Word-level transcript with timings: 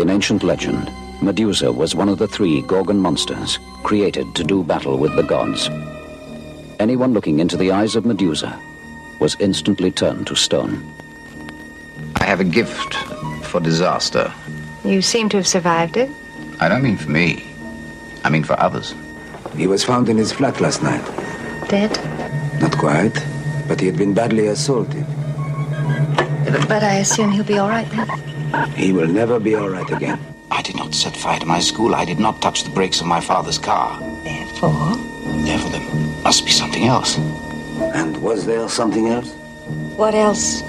In 0.00 0.08
ancient 0.08 0.42
legend, 0.42 0.90
Medusa 1.20 1.70
was 1.70 1.94
one 1.94 2.08
of 2.08 2.16
the 2.16 2.26
three 2.26 2.62
Gorgon 2.62 3.00
monsters 3.00 3.58
created 3.82 4.34
to 4.34 4.42
do 4.42 4.64
battle 4.64 4.96
with 4.96 5.14
the 5.14 5.22
gods. 5.22 5.68
Anyone 6.78 7.12
looking 7.12 7.38
into 7.38 7.58
the 7.58 7.70
eyes 7.70 7.96
of 7.96 8.06
Medusa 8.06 8.58
was 9.20 9.36
instantly 9.40 9.90
turned 9.90 10.26
to 10.28 10.34
stone. 10.34 10.90
I 12.16 12.24
have 12.24 12.40
a 12.40 12.44
gift 12.44 12.94
for 13.42 13.60
disaster. 13.60 14.32
You 14.86 15.02
seem 15.02 15.28
to 15.28 15.36
have 15.36 15.46
survived 15.46 15.98
it. 15.98 16.08
I 16.60 16.70
don't 16.70 16.82
mean 16.82 16.96
for 16.96 17.10
me. 17.10 17.44
I 18.24 18.30
mean 18.30 18.42
for 18.42 18.58
others. 18.58 18.94
He 19.54 19.66
was 19.66 19.84
found 19.84 20.08
in 20.08 20.16
his 20.16 20.32
flat 20.32 20.62
last 20.62 20.82
night. 20.82 21.04
Dead? 21.68 21.92
Not 22.58 22.72
quite, 22.78 23.22
but 23.68 23.78
he 23.78 23.86
had 23.86 23.98
been 23.98 24.14
badly 24.14 24.46
assaulted. 24.46 25.06
But 26.66 26.82
I 26.82 27.00
assume 27.00 27.32
he'll 27.32 27.44
be 27.44 27.58
all 27.58 27.68
right 27.68 27.90
then. 27.90 28.39
He 28.76 28.92
will 28.92 29.08
never 29.08 29.38
be 29.38 29.54
all 29.54 29.68
right 29.68 29.90
again. 29.90 30.18
I 30.50 30.62
did 30.62 30.76
not 30.76 30.94
set 30.94 31.16
fire 31.16 31.38
to 31.38 31.46
my 31.46 31.60
school. 31.60 31.94
I 31.94 32.04
did 32.04 32.18
not 32.18 32.42
touch 32.42 32.64
the 32.64 32.70
brakes 32.70 33.00
of 33.00 33.06
my 33.06 33.20
father's 33.20 33.58
car. 33.58 33.98
Therefore? 34.24 34.96
Therefore, 35.44 35.70
there 35.70 36.22
must 36.22 36.44
be 36.44 36.50
something 36.50 36.84
else. 36.84 37.16
And 37.94 38.20
was 38.22 38.46
there 38.46 38.68
something 38.68 39.08
else? 39.08 39.32
What 39.96 40.14
else 40.14 40.62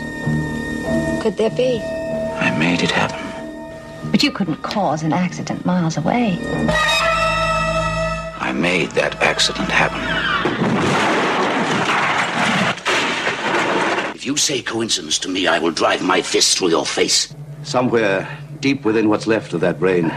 could 1.22 1.38
there 1.38 1.50
be? 1.50 1.82
I 1.82 2.56
made 2.58 2.82
it 2.84 2.92
happen. 2.92 3.20
But 4.12 4.24
you 4.24 4.32
couldn't 4.32 4.62
cause 4.62 5.04
an 5.04 5.14
accident 5.14 5.66
miles 5.66 5.98
away. 5.98 6.38
I 8.40 8.52
made 8.56 8.92
that 8.92 9.16
accident 9.22 9.70
happen. 9.70 10.02
If 14.16 14.26
you 14.26 14.38
say 14.38 14.62
coincidence 14.62 15.18
to 15.20 15.30
me, 15.30 15.48
I 15.48 15.60
will 15.60 15.72
drive 15.72 16.04
my 16.04 16.22
fist 16.22 16.58
through 16.58 16.70
your 16.70 16.86
face. 16.86 17.34
Somewhere 17.64 18.28
deep 18.60 18.84
within 18.86 19.10
what's 19.10 19.28
left 19.28 19.54
of 19.54 19.62
that 19.62 19.80
brain, 19.80 20.12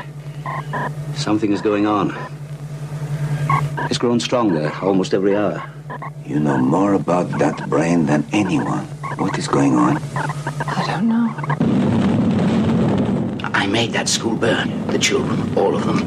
something 1.14 1.52
is 1.52 1.60
going 1.60 1.86
on. 1.86 2.14
It's 3.90 3.98
grown 3.98 4.18
stronger 4.20 4.72
almost 4.82 5.14
every 5.14 5.36
hour. 5.36 5.62
You 6.26 6.40
know 6.40 6.58
more 6.58 6.94
about 6.94 7.28
that 7.38 7.68
brain 7.68 8.06
than 8.06 8.24
anyone. 8.32 8.86
What 9.18 9.38
is 9.38 9.46
going 9.46 9.74
on? 9.74 9.98
I 9.98 10.84
don't 10.86 11.08
know. 11.08 11.34
I 13.52 13.66
made 13.66 13.92
that 13.92 14.08
school 14.08 14.36
burn. 14.36 14.86
The 14.88 14.98
children, 14.98 15.56
all 15.56 15.76
of 15.76 15.84
them. 15.84 16.00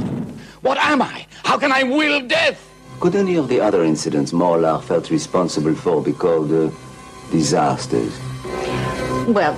What 0.61 0.77
am 0.79 1.01
I? 1.01 1.27
How 1.43 1.57
can 1.57 1.71
I 1.71 1.83
will 1.83 2.27
death? 2.27 2.59
Could 2.99 3.15
any 3.15 3.35
of 3.35 3.47
the 3.47 3.61
other 3.61 3.83
incidents 3.83 4.31
Morlar 4.31 4.81
felt 4.83 5.11
responsible 5.11 5.75
for 5.75 6.01
be 6.01 6.13
called 6.13 6.51
uh, 6.51 6.71
disasters? 7.31 8.17
Well, 9.27 9.53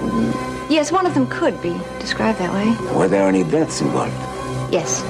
yes, 0.70 0.92
one 0.92 1.06
of 1.06 1.14
them 1.14 1.28
could 1.28 1.60
be 1.62 1.76
described 2.00 2.40
that 2.40 2.54
way. 2.54 2.96
Were 2.96 3.08
there 3.08 3.28
any 3.28 3.44
deaths 3.44 3.82
involved? 3.82 4.14
Yes. 4.72 5.04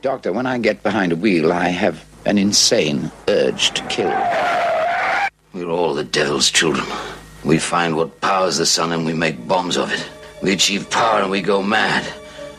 Doctor, 0.00 0.32
when 0.32 0.46
I 0.46 0.58
get 0.58 0.82
behind 0.82 1.12
a 1.12 1.16
wheel, 1.16 1.52
I 1.52 1.68
have 1.68 2.04
an 2.24 2.38
insane 2.38 3.10
urge 3.28 3.70
to 3.72 3.82
kill. 3.88 4.27
We're 5.78 5.84
all 5.84 5.94
the 5.94 6.02
devil's 6.02 6.50
children. 6.50 6.84
We 7.44 7.60
find 7.60 7.94
what 7.94 8.20
powers 8.20 8.56
the 8.56 8.66
sun 8.66 8.90
and 8.90 9.06
we 9.06 9.14
make 9.14 9.46
bombs 9.46 9.76
of 9.76 9.92
it. 9.92 10.04
We 10.42 10.52
achieve 10.52 10.90
power 10.90 11.20
and 11.20 11.30
we 11.30 11.40
go 11.40 11.62
mad. 11.62 12.04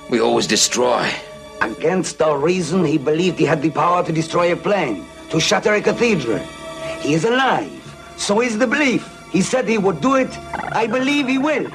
We 0.09 0.21
always 0.21 0.47
destroy. 0.47 1.11
Against 1.59 2.21
our 2.21 2.37
reason, 2.37 2.85
he 2.85 2.97
believed 2.97 3.37
he 3.37 3.43
had 3.43 3.61
the 3.61 3.71
power 3.71 4.05
to 4.05 4.13
destroy 4.13 4.53
a 4.53 4.55
plane, 4.55 5.05
to 5.31 5.39
shatter 5.41 5.73
a 5.73 5.81
cathedral. 5.81 6.39
He 7.01 7.13
is 7.13 7.25
alive. 7.25 7.83
So 8.15 8.39
is 8.41 8.57
the 8.57 8.67
belief. 8.67 9.03
He 9.33 9.41
said 9.41 9.67
he 9.67 9.77
would 9.77 9.99
do 9.99 10.15
it. 10.15 10.31
I 10.71 10.87
believe 10.87 11.27
he 11.27 11.37
will. 11.37 11.67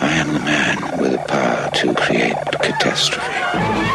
I 0.00 0.12
am 0.12 0.32
the 0.32 0.40
man 0.40 1.00
with 1.00 1.10
the 1.10 1.18
power 1.26 1.70
to 1.70 1.94
create 1.94 2.36
catastrophe. 2.62 3.93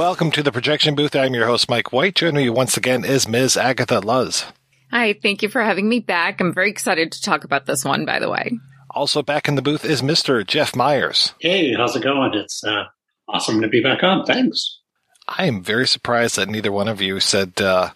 Welcome 0.00 0.30
to 0.30 0.42
the 0.42 0.50
projection 0.50 0.94
booth. 0.94 1.14
I'm 1.14 1.34
your 1.34 1.44
host, 1.44 1.68
Mike 1.68 1.92
White. 1.92 2.14
Joining 2.14 2.42
you 2.42 2.54
once 2.54 2.78
again 2.78 3.04
is 3.04 3.28
Ms. 3.28 3.58
Agatha 3.58 3.98
Luz. 3.98 4.46
Hi, 4.90 5.12
thank 5.12 5.42
you 5.42 5.50
for 5.50 5.60
having 5.60 5.90
me 5.90 6.00
back. 6.00 6.40
I'm 6.40 6.54
very 6.54 6.70
excited 6.70 7.12
to 7.12 7.20
talk 7.20 7.44
about 7.44 7.66
this 7.66 7.84
one, 7.84 8.06
by 8.06 8.18
the 8.18 8.30
way. 8.30 8.58
Also 8.88 9.22
back 9.22 9.46
in 9.46 9.56
the 9.56 9.62
booth 9.62 9.84
is 9.84 10.00
Mr. 10.00 10.44
Jeff 10.46 10.74
Meyers. 10.74 11.34
Hey, 11.38 11.74
how's 11.74 11.94
it 11.96 12.02
going? 12.02 12.32
It's 12.32 12.64
uh, 12.64 12.84
awesome 13.28 13.60
to 13.60 13.68
be 13.68 13.82
back 13.82 14.02
on. 14.02 14.24
Thanks. 14.24 14.80
I 15.28 15.44
am 15.44 15.62
very 15.62 15.86
surprised 15.86 16.36
that 16.36 16.48
neither 16.48 16.72
one 16.72 16.88
of 16.88 17.02
you 17.02 17.20
said, 17.20 17.60
uh, 17.60 17.90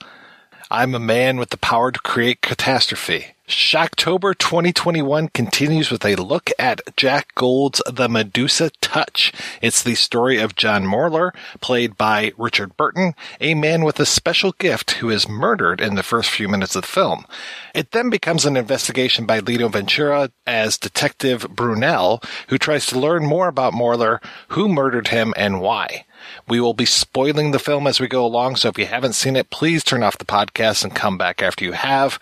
I'm 0.71 0.95
a 0.95 1.01
man 1.01 1.39
with 1.39 1.49
the 1.49 1.57
power 1.57 1.91
to 1.91 2.01
create 2.01 2.43
catastrophe. 2.43 3.34
Shocktober 3.47 4.37
2021 4.39 5.29
continues 5.29 5.91
with 5.91 6.03
a 6.07 6.17
look 6.17 6.51
at 6.59 6.81
Jack 6.97 7.35
Gold's 7.35 7.83
The 7.87 8.09
Medusa 8.09 8.71
Touch. 8.81 9.35
It's 9.61 9.83
the 9.83 9.97
story 9.97 10.39
of 10.39 10.57
John 10.57 10.85
Morlar, 10.85 11.33
played 11.61 11.99
by 11.99 12.33
Richard 12.39 12.75
Burton, 12.79 13.15
a 13.43 13.53
man 13.53 13.85
with 13.85 14.01
a 14.01 14.07
special 14.07 14.53
gift 14.53 14.93
who 14.93 15.11
is 15.11 15.29
murdered 15.29 15.83
in 15.83 15.95
the 15.95 16.03
first 16.03 16.31
few 16.31 16.49
minutes 16.49 16.75
of 16.75 16.83
the 16.83 16.89
film. 16.89 17.27
It 17.75 17.91
then 17.91 18.09
becomes 18.09 18.47
an 18.47 18.57
investigation 18.57 19.27
by 19.27 19.41
Lino 19.41 19.69
Ventura 19.69 20.31
as 20.47 20.79
Detective 20.79 21.47
Brunel, 21.51 22.23
who 22.49 22.57
tries 22.57 22.87
to 22.87 22.99
learn 22.99 23.27
more 23.27 23.49
about 23.49 23.75
Morlar, 23.75 24.25
who 24.49 24.71
murdered 24.71 25.09
him, 25.09 25.35
and 25.37 25.61
why. 25.61 26.07
We 26.49 26.61
will 26.61 26.75
be 26.75 26.85
spoiling 26.85 27.51
the 27.51 27.59
film 27.59 27.87
as 27.87 28.01
we 28.01 28.07
go 28.07 28.25
along, 28.25 28.57
so 28.57 28.69
if 28.69 28.79
you 28.79 28.87
haven't 28.87 29.15
seen 29.15 29.37
it, 29.37 29.51
please 29.51 29.83
turn 29.83 30.03
off 30.03 30.19
the 30.19 30.25
podcast 30.25 30.85
and 30.85 30.95
come 30.95 31.17
back 31.17 31.43
after 31.43 31.65
you 31.65 31.73
have. 31.73 32.19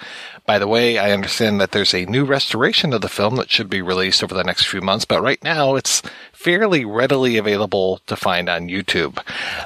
By 0.46 0.58
the 0.58 0.68
way, 0.68 0.98
I 0.98 1.12
understand 1.12 1.60
that 1.60 1.72
there's 1.72 1.94
a 1.94 2.06
new 2.06 2.24
restoration 2.24 2.92
of 2.92 3.00
the 3.00 3.08
film 3.08 3.36
that 3.36 3.50
should 3.50 3.70
be 3.70 3.82
released 3.82 4.22
over 4.22 4.34
the 4.34 4.44
next 4.44 4.66
few 4.66 4.80
months, 4.80 5.04
but 5.04 5.22
right 5.22 5.42
now 5.44 5.76
it's 5.76 6.02
fairly 6.32 6.84
readily 6.84 7.36
available 7.36 8.00
to 8.06 8.16
find 8.16 8.48
on 8.48 8.68
YouTube. 8.68 9.18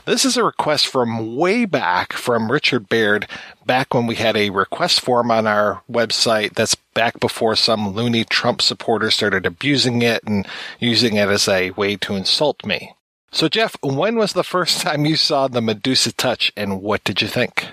This 0.05 0.25
is 0.25 0.37
a 0.37 0.44
request 0.44 0.87
from 0.87 1.37
way 1.37 1.65
back 1.65 2.12
from 2.12 2.53
Richard 2.53 2.88
Baird, 2.88 3.27
back 3.65 3.94
when 3.94 4.06
we 4.06 4.17
had 4.17 4.37
a 4.37 4.50
request 4.50 5.00
form 5.00 5.31
on 5.31 5.47
our 5.47 5.83
website 5.91 6.55
that's 6.55 6.75
back 6.94 7.19
before 7.21 7.56
some 7.56 7.94
loony 7.94 8.25
Trump 8.25 8.61
supporters 8.62 9.15
started 9.15 9.47
abusing 9.47 10.03
it 10.03 10.23
and 10.25 10.47
using 10.79 11.17
it 11.17 11.29
as 11.29 11.49
a 11.49 11.71
way 11.73 11.97
to 11.97 12.15
insult 12.15 12.65
me. 12.65 12.95
So, 13.37 13.50
Jeff, 13.50 13.77
when 13.83 14.17
was 14.17 14.33
the 14.33 14.43
first 14.43 14.81
time 14.81 15.05
you 15.05 15.15
saw 15.15 15.47
the 15.47 15.61
Medusa 15.61 16.11
touch 16.11 16.50
and 16.56 16.81
what 16.81 17.05
did 17.05 17.21
you 17.21 17.29
think? 17.29 17.67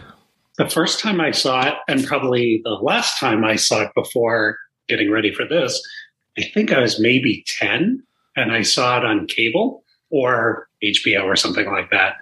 The 0.58 0.68
first 0.68 1.00
time 1.00 1.22
I 1.22 1.32
saw 1.32 1.66
it, 1.66 1.76
and 1.88 2.06
probably 2.06 2.60
the 2.66 2.72
last 2.72 3.18
time 3.18 3.46
I 3.46 3.56
saw 3.56 3.84
it 3.84 3.92
before 3.96 4.58
getting 4.90 5.10
ready 5.10 5.34
for 5.34 5.48
this, 5.48 5.82
I 6.38 6.42
think 6.54 6.74
I 6.74 6.82
was 6.82 7.00
maybe 7.00 7.46
10 7.48 8.04
and 8.36 8.52
I 8.52 8.62
saw 8.62 8.98
it 8.98 9.06
on 9.06 9.26
cable 9.26 9.86
or 10.10 10.68
HBO 10.84 11.24
or 11.24 11.38
something 11.38 11.68
like 11.68 11.90
that. 11.92 12.16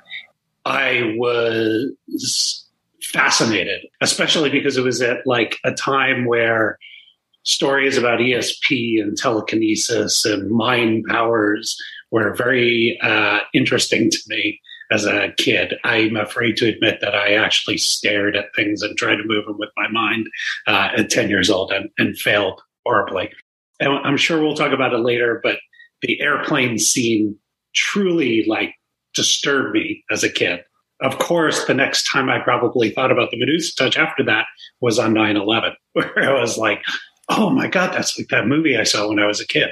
I 0.64 1.16
was 1.18 2.68
fascinated, 3.02 3.88
especially 4.02 4.52
because 4.52 4.78
it 4.78 4.84
was 4.84 5.02
at 5.02 5.26
like 5.26 5.58
a 5.64 5.74
time 5.74 6.26
where 6.26 6.78
stories 7.42 7.98
about 7.98 8.20
ESP 8.20 9.02
and 9.02 9.18
telekinesis 9.18 10.26
and 10.26 10.52
mind 10.52 11.06
powers 11.10 11.76
were 12.12 12.34
very 12.34 13.00
uh, 13.02 13.40
interesting 13.54 14.10
to 14.10 14.19
me 14.28 14.60
as 14.92 15.06
a 15.06 15.31
kid. 15.38 15.75
I'm 15.84 16.18
afraid 16.18 16.58
to 16.58 16.68
admit 16.68 17.00
that 17.02 17.16
I 17.16 17.34
actually 17.34 17.78
stared 17.78 18.36
at 18.36 18.54
things 18.56 18.81
and 18.81 18.98
tried 18.98 19.16
to 19.16 19.24
move 19.25 19.46
them 19.46 19.58
with 19.58 19.69
my 19.78 19.88
mind 19.88 20.28
uh, 20.68 20.90
at 20.98 21.10
10 21.10 21.30
years 21.30 21.50
old 21.50 21.72
and, 21.72 21.90
and 21.98 22.18
failed 22.18 22.62
horribly. 22.86 23.31
And 23.80 23.94
I'm 23.94 24.18
sure 24.18 24.42
we'll 24.42 24.56
talk 24.56 24.74
about 24.74 24.94
it 24.94 25.00
later, 25.00 25.40
but 25.42 25.58
the 26.02 26.19
airplane 26.22 26.78
scene 26.78 27.38
truly 27.74 28.44
like 28.46 28.75
disturbed 29.14 29.74
me 29.74 30.04
as 30.12 30.24
a 30.24 30.30
kid. 30.30 30.62
Of 31.02 31.18
course, 31.18 31.66
the 31.66 31.74
next 31.74 32.07
time 32.12 32.30
I 32.30 32.40
probably 32.40 32.92
thought 32.92 33.12
about 33.12 33.31
the 33.31 33.40
Medusa 33.40 33.75
touch 33.75 33.98
after 33.98 34.24
that 34.25 34.46
was 34.81 35.00
on 35.00 35.14
9 35.14 35.36
11, 35.36 35.74
where 35.94 36.30
I 36.30 36.40
was 36.40 36.57
like, 36.57 36.84
oh 37.30 37.50
my 37.50 37.68
God, 37.68 37.94
that's 37.94 38.18
like 38.19 38.28
that 38.28 38.46
movie 38.46 38.78
I 38.78 38.84
saw 38.84 39.07
when 39.07 39.19
I 39.19 39.25
was 39.25 39.40
a 39.40 39.48
kid. 39.48 39.69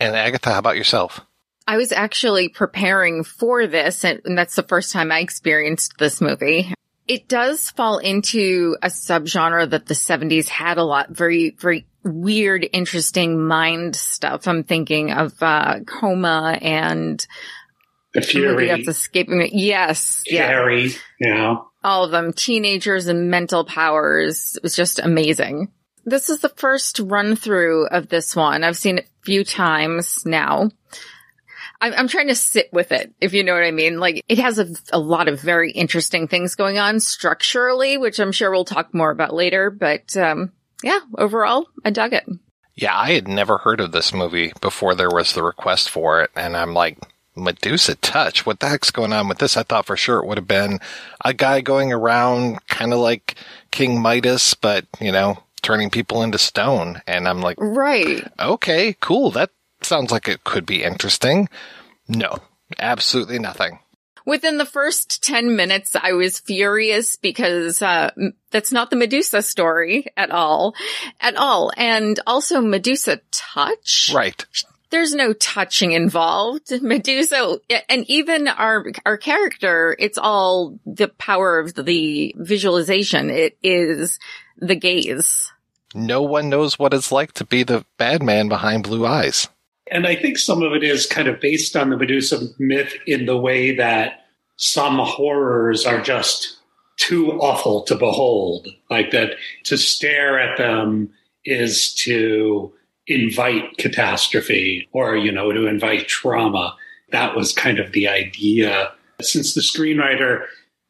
And 0.00 0.16
Agatha, 0.16 0.50
how 0.50 0.58
about 0.58 0.76
yourself? 0.76 1.20
I 1.66 1.76
was 1.76 1.92
actually 1.92 2.48
preparing 2.48 3.24
for 3.24 3.66
this, 3.66 4.04
and 4.04 4.36
that's 4.36 4.56
the 4.56 4.62
first 4.62 4.92
time 4.92 5.12
I 5.12 5.20
experienced 5.20 5.94
this 5.98 6.20
movie. 6.20 6.72
It 7.08 7.28
does 7.28 7.70
fall 7.70 7.98
into 7.98 8.76
a 8.82 8.88
subgenre 8.88 9.68
that 9.70 9.86
the 9.86 9.94
70s 9.94 10.48
had 10.48 10.78
a 10.78 10.84
lot, 10.84 11.10
very, 11.10 11.50
very 11.58 11.86
weird, 12.04 12.66
interesting 12.72 13.46
mind 13.46 13.96
stuff. 13.96 14.46
I'm 14.46 14.64
thinking 14.64 15.12
of 15.12 15.40
uh, 15.42 15.80
Coma 15.86 16.58
and 16.60 17.24
the 18.14 18.22
Fury. 18.22 18.68
That's 18.68 18.88
escaping 18.88 19.38
me. 19.38 19.50
Yes. 19.52 20.22
Carrie, 20.28 20.88
yeah. 20.88 20.94
you 21.20 21.34
know. 21.34 21.68
All 21.84 22.04
of 22.04 22.12
them, 22.12 22.32
teenagers 22.32 23.08
and 23.08 23.30
mental 23.30 23.64
powers. 23.64 24.56
It 24.56 24.62
was 24.62 24.76
just 24.76 25.00
amazing. 25.00 25.72
This 26.04 26.30
is 26.30 26.40
the 26.40 26.48
first 26.48 27.00
run 27.00 27.36
through 27.36 27.86
of 27.88 28.08
this 28.08 28.34
one. 28.36 28.64
I've 28.64 28.76
seen 28.76 28.98
it 28.98 29.04
a 29.04 29.24
few 29.24 29.44
times 29.44 30.24
now. 30.24 30.70
I'm, 31.82 31.92
I'm 31.94 32.08
trying 32.08 32.28
to 32.28 32.34
sit 32.34 32.72
with 32.72 32.92
it, 32.92 33.12
if 33.20 33.34
you 33.34 33.42
know 33.42 33.54
what 33.54 33.64
I 33.64 33.72
mean. 33.72 33.98
Like 33.98 34.24
it 34.28 34.38
has 34.38 34.58
a, 34.58 34.68
a 34.92 34.98
lot 34.98 35.28
of 35.28 35.40
very 35.40 35.72
interesting 35.72 36.28
things 36.28 36.54
going 36.54 36.78
on 36.78 37.00
structurally, 37.00 37.98
which 37.98 38.20
I'm 38.20 38.32
sure 38.32 38.50
we'll 38.50 38.64
talk 38.64 38.94
more 38.94 39.10
about 39.10 39.34
later. 39.34 39.68
But 39.68 40.16
um, 40.16 40.52
yeah, 40.82 41.00
overall, 41.18 41.66
I 41.84 41.90
dug 41.90 42.12
it. 42.12 42.24
Yeah, 42.74 42.96
I 42.96 43.12
had 43.12 43.28
never 43.28 43.58
heard 43.58 43.80
of 43.80 43.92
this 43.92 44.14
movie 44.14 44.52
before 44.60 44.94
there 44.94 45.10
was 45.10 45.32
the 45.32 45.42
request 45.42 45.90
for 45.90 46.22
it, 46.22 46.30
and 46.34 46.56
I'm 46.56 46.72
like, 46.72 46.98
Medusa 47.34 47.96
touch. 47.96 48.46
What 48.46 48.60
the 48.60 48.68
heck's 48.68 48.90
going 48.90 49.12
on 49.12 49.28
with 49.28 49.38
this? 49.38 49.56
I 49.56 49.62
thought 49.62 49.86
for 49.86 49.96
sure 49.96 50.18
it 50.20 50.26
would 50.26 50.38
have 50.38 50.48
been 50.48 50.80
a 51.24 51.34
guy 51.34 51.60
going 51.62 51.92
around 51.92 52.64
kind 52.68 52.92
of 52.92 52.98
like 53.00 53.36
King 53.70 54.00
Midas, 54.00 54.54
but 54.54 54.86
you 55.00 55.12
know, 55.12 55.42
turning 55.62 55.90
people 55.90 56.22
into 56.22 56.38
stone. 56.38 57.02
And 57.06 57.26
I'm 57.26 57.40
like, 57.40 57.56
right. 57.58 58.26
Okay, 58.38 58.96
cool. 59.00 59.30
That 59.30 59.50
sounds 59.86 60.10
like 60.10 60.28
it 60.28 60.44
could 60.44 60.66
be 60.66 60.82
interesting. 60.82 61.48
No, 62.08 62.38
absolutely 62.78 63.38
nothing. 63.38 63.78
Within 64.24 64.58
the 64.58 64.66
first 64.66 65.22
10 65.24 65.56
minutes, 65.56 65.96
I 66.00 66.12
was 66.12 66.38
furious 66.38 67.16
because, 67.16 67.82
uh, 67.82 68.12
that's 68.50 68.70
not 68.70 68.90
the 68.90 68.96
Medusa 68.96 69.42
story 69.42 70.06
at 70.16 70.30
all, 70.30 70.74
at 71.20 71.34
all. 71.36 71.72
And 71.76 72.20
also 72.26 72.60
Medusa 72.60 73.20
touch. 73.32 74.12
Right. 74.14 74.44
There's 74.90 75.14
no 75.14 75.32
touching 75.32 75.92
involved. 75.92 76.70
Medusa, 76.82 77.58
and 77.88 78.08
even 78.08 78.46
our, 78.46 78.86
our 79.04 79.16
character, 79.16 79.96
it's 79.98 80.18
all 80.18 80.78
the 80.86 81.08
power 81.08 81.58
of 81.58 81.74
the 81.74 82.34
visualization. 82.38 83.30
It 83.30 83.58
is 83.62 84.20
the 84.58 84.76
gaze. 84.76 85.50
No 85.94 86.22
one 86.22 86.48
knows 86.48 86.78
what 86.78 86.94
it's 86.94 87.10
like 87.10 87.32
to 87.32 87.44
be 87.44 87.64
the 87.64 87.84
bad 87.98 88.22
man 88.22 88.48
behind 88.48 88.84
blue 88.84 89.04
eyes. 89.04 89.48
And 89.92 90.06
I 90.06 90.16
think 90.16 90.38
some 90.38 90.62
of 90.62 90.72
it 90.72 90.82
is 90.82 91.06
kind 91.06 91.28
of 91.28 91.38
based 91.38 91.76
on 91.76 91.90
the 91.90 91.98
Medusa 91.98 92.48
myth 92.58 92.94
in 93.06 93.26
the 93.26 93.36
way 93.36 93.76
that 93.76 94.24
some 94.56 94.98
horrors 94.98 95.84
are 95.84 96.00
just 96.00 96.56
too 96.96 97.32
awful 97.32 97.82
to 97.82 97.94
behold. 97.94 98.68
Like 98.90 99.10
that 99.10 99.34
to 99.64 99.76
stare 99.76 100.40
at 100.40 100.56
them 100.56 101.10
is 101.44 101.94
to 101.96 102.72
invite 103.06 103.76
catastrophe 103.76 104.88
or, 104.92 105.14
you 105.14 105.30
know, 105.30 105.52
to 105.52 105.66
invite 105.66 106.08
trauma. 106.08 106.74
That 107.10 107.36
was 107.36 107.52
kind 107.52 107.78
of 107.78 107.92
the 107.92 108.08
idea. 108.08 108.92
Since 109.20 109.52
the 109.52 109.60
screenwriter 109.60 110.46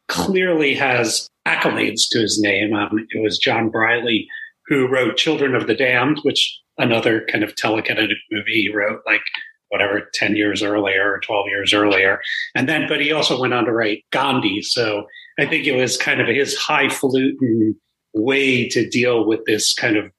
clearly 0.06 0.74
has 0.74 1.28
accolades 1.44 2.08
to 2.10 2.20
his 2.20 2.40
name, 2.40 2.72
um, 2.72 3.04
it 3.10 3.20
was 3.20 3.36
John 3.36 3.68
Briley 3.68 4.28
who 4.68 4.86
wrote 4.86 5.16
Children 5.16 5.56
of 5.56 5.66
the 5.66 5.74
Damned, 5.74 6.20
which 6.22 6.61
another 6.78 7.26
kind 7.30 7.44
of 7.44 7.54
telekinetic 7.54 8.16
movie. 8.30 8.62
He 8.62 8.72
wrote 8.72 9.02
like 9.06 9.22
whatever 9.68 10.08
10 10.12 10.36
years 10.36 10.62
earlier 10.62 11.14
or 11.14 11.20
12 11.20 11.46
years 11.48 11.72
earlier. 11.72 12.20
And 12.54 12.68
then 12.68 12.86
but 12.88 13.00
he 13.00 13.12
also 13.12 13.40
went 13.40 13.54
on 13.54 13.64
to 13.64 13.72
write 13.72 14.04
gandhi. 14.10 14.62
So 14.62 15.06
i 15.38 15.46
think 15.46 15.66
it 15.66 15.76
was 15.76 15.96
kind 15.96 16.20
of 16.20 16.28
his 16.28 16.56
highfalutin 16.56 17.74
way 18.14 18.68
to 18.68 18.88
deal 18.88 19.26
with 19.26 19.44
this 19.46 19.74
kind 19.74 19.96
of 19.96 20.10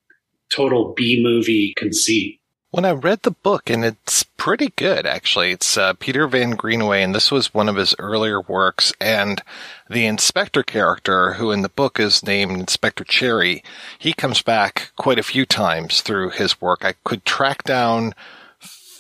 total 0.52 0.94
b 0.94 1.22
movie 1.22 1.74
conceit 1.78 2.40
when 2.74 2.86
I 2.86 2.92
read 2.92 3.22
the 3.22 3.30
book, 3.30 3.70
and 3.70 3.86
it's 3.86 4.24
pretty 4.24 4.74
good 4.76 5.06
actually, 5.06 5.52
it's 5.52 5.78
uh, 5.78 5.94
Peter 5.94 6.28
Van 6.28 6.56
Greenaway, 6.56 7.04
and 7.04 7.14
this 7.14 7.30
was 7.30 7.54
one 7.54 7.70
of 7.70 7.76
his 7.76 7.94
earlier 8.00 8.42
works. 8.42 8.92
And 9.00 9.44
the 9.88 10.08
inspector 10.08 10.64
character, 10.64 11.34
who 11.34 11.52
in 11.52 11.62
the 11.62 11.70
book 11.70 12.00
is 12.00 12.26
named 12.26 12.60
Inspector 12.60 13.04
Cherry, 13.04 13.64
he 14.00 14.12
comes 14.12 14.42
back 14.42 14.92
quite 14.96 15.20
a 15.20 15.24
few 15.24 15.46
times 15.46 16.02
through 16.02 16.32
his 16.32 16.60
work. 16.60 16.84
I 16.84 16.96
could 17.04 17.26
track 17.26 17.62
down 17.64 18.16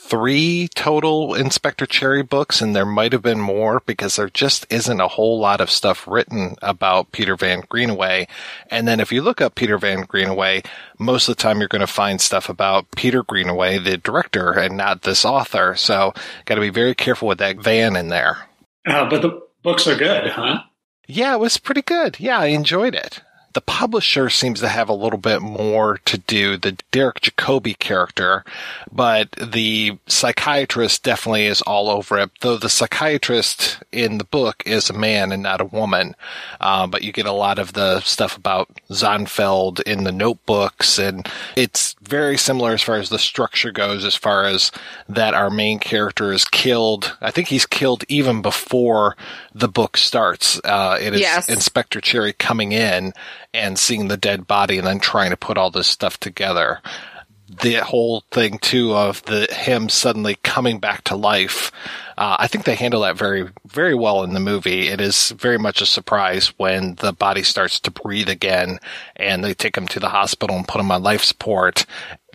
three 0.05 0.67
total 0.75 1.33
Inspector 1.33 1.85
Cherry 1.85 2.23
books, 2.23 2.61
and 2.61 2.75
there 2.75 2.85
might 2.85 3.13
have 3.13 3.21
been 3.21 3.39
more 3.39 3.81
because 3.85 4.17
there 4.17 4.29
just 4.29 4.65
isn't 4.69 4.99
a 4.99 5.07
whole 5.07 5.39
lot 5.39 5.61
of 5.61 5.71
stuff 5.71 6.05
written 6.07 6.55
about 6.61 7.13
Peter 7.13 7.37
Van 7.37 7.63
Greenaway. 7.69 8.27
And 8.69 8.85
then 8.87 8.99
if 8.99 9.13
you 9.13 9.21
look 9.21 9.39
up 9.39 9.55
Peter 9.55 9.77
Van 9.77 10.01
Greenaway, 10.01 10.63
most 10.99 11.29
of 11.29 11.37
the 11.37 11.41
time 11.41 11.59
you're 11.59 11.69
going 11.69 11.79
to 11.79 11.87
find 11.87 12.19
stuff 12.19 12.49
about 12.49 12.91
Peter 12.91 13.23
Greenaway, 13.23 13.77
the 13.77 13.97
director, 13.97 14.51
and 14.51 14.75
not 14.75 15.03
this 15.03 15.23
author. 15.23 15.75
So 15.75 16.13
got 16.45 16.55
to 16.55 16.61
be 16.61 16.69
very 16.69 16.95
careful 16.95 17.29
with 17.29 17.37
that 17.37 17.57
Van 17.57 17.95
in 17.95 18.09
there. 18.09 18.37
Uh, 18.85 19.09
but 19.09 19.21
the 19.21 19.41
books 19.63 19.87
are 19.87 19.95
good, 19.95 20.31
huh? 20.31 20.63
Yeah, 21.07 21.33
it 21.33 21.39
was 21.39 21.57
pretty 21.57 21.81
good. 21.81 22.19
Yeah, 22.19 22.39
I 22.39 22.47
enjoyed 22.47 22.93
it. 22.93 23.21
The 23.53 23.61
publisher 23.61 24.29
seems 24.29 24.59
to 24.61 24.67
have 24.67 24.89
a 24.89 24.93
little 24.93 25.19
bit 25.19 25.41
more 25.41 25.99
to 26.05 26.17
do, 26.17 26.57
the 26.57 26.77
Derek 26.91 27.21
Jacobi 27.21 27.77
character, 27.77 28.43
but 28.91 29.31
the 29.31 29.97
psychiatrist 30.07 31.03
definitely 31.03 31.45
is 31.45 31.61
all 31.61 31.89
over 31.89 32.17
it, 32.17 32.31
though 32.41 32.57
the 32.57 32.69
psychiatrist 32.69 33.77
in 33.91 34.17
the 34.17 34.23
book 34.23 34.63
is 34.65 34.89
a 34.89 34.93
man 34.93 35.31
and 35.31 35.43
not 35.43 35.61
a 35.61 35.65
woman. 35.65 36.15
Uh, 36.59 36.87
but 36.87 37.03
you 37.03 37.11
get 37.11 37.27
a 37.27 37.31
lot 37.31 37.59
of 37.59 37.73
the 37.73 37.99
stuff 37.99 38.35
about 38.35 38.69
Zonfeld 38.89 39.81
in 39.83 40.03
the 40.03 40.11
notebooks, 40.11 40.97
and 40.97 41.27
it's 41.55 41.95
very 42.01 42.37
similar 42.37 42.73
as 42.73 42.81
far 42.81 42.95
as 42.95 43.09
the 43.09 43.19
structure 43.19 43.71
goes, 43.71 44.03
as 44.03 44.15
far 44.15 44.45
as 44.45 44.71
that 45.07 45.35
our 45.35 45.51
main 45.51 45.77
character 45.77 46.33
is 46.33 46.45
killed. 46.45 47.15
I 47.21 47.29
think 47.29 47.49
he's 47.49 47.67
killed 47.67 48.03
even 48.07 48.41
before 48.41 49.15
the 49.55 49.67
book 49.67 49.97
starts. 49.97 50.59
Uh, 50.63 50.97
it 50.99 51.13
is 51.13 51.21
yes. 51.21 51.49
Inspector 51.49 51.99
Cherry 52.01 52.33
coming 52.33 52.71
in 52.71 53.13
and 53.53 53.77
seeing 53.77 54.07
the 54.07 54.17
dead 54.17 54.47
body 54.47 54.77
and 54.77 54.87
then 54.87 54.99
trying 54.99 55.29
to 55.29 55.37
put 55.37 55.57
all 55.57 55.69
this 55.71 55.87
stuff 55.87 56.19
together. 56.19 56.81
the 57.61 57.75
whole 57.75 58.23
thing 58.31 58.57
too 58.57 58.93
of 58.95 59.21
the 59.23 59.47
him 59.51 59.89
suddenly 59.89 60.35
coming 60.43 60.79
back 60.79 61.03
to 61.03 61.15
life. 61.15 61.71
Uh, 62.17 62.37
I 62.39 62.47
think 62.47 62.65
they 62.65 62.75
handle 62.75 63.01
that 63.01 63.17
very, 63.17 63.49
very 63.65 63.95
well 63.95 64.23
in 64.23 64.33
the 64.33 64.39
movie. 64.39 64.87
It 64.87 65.01
is 65.01 65.31
very 65.31 65.57
much 65.57 65.81
a 65.81 65.85
surprise 65.85 66.47
when 66.57 66.95
the 66.95 67.11
body 67.11 67.43
starts 67.43 67.79
to 67.81 67.91
breathe 67.91 68.29
again 68.29 68.79
and 69.15 69.43
they 69.43 69.53
take 69.53 69.77
him 69.77 69.87
to 69.89 69.99
the 69.99 70.09
hospital 70.09 70.55
and 70.55 70.67
put 70.67 70.81
him 70.81 70.91
on 70.91 71.03
life 71.03 71.23
support. 71.23 71.85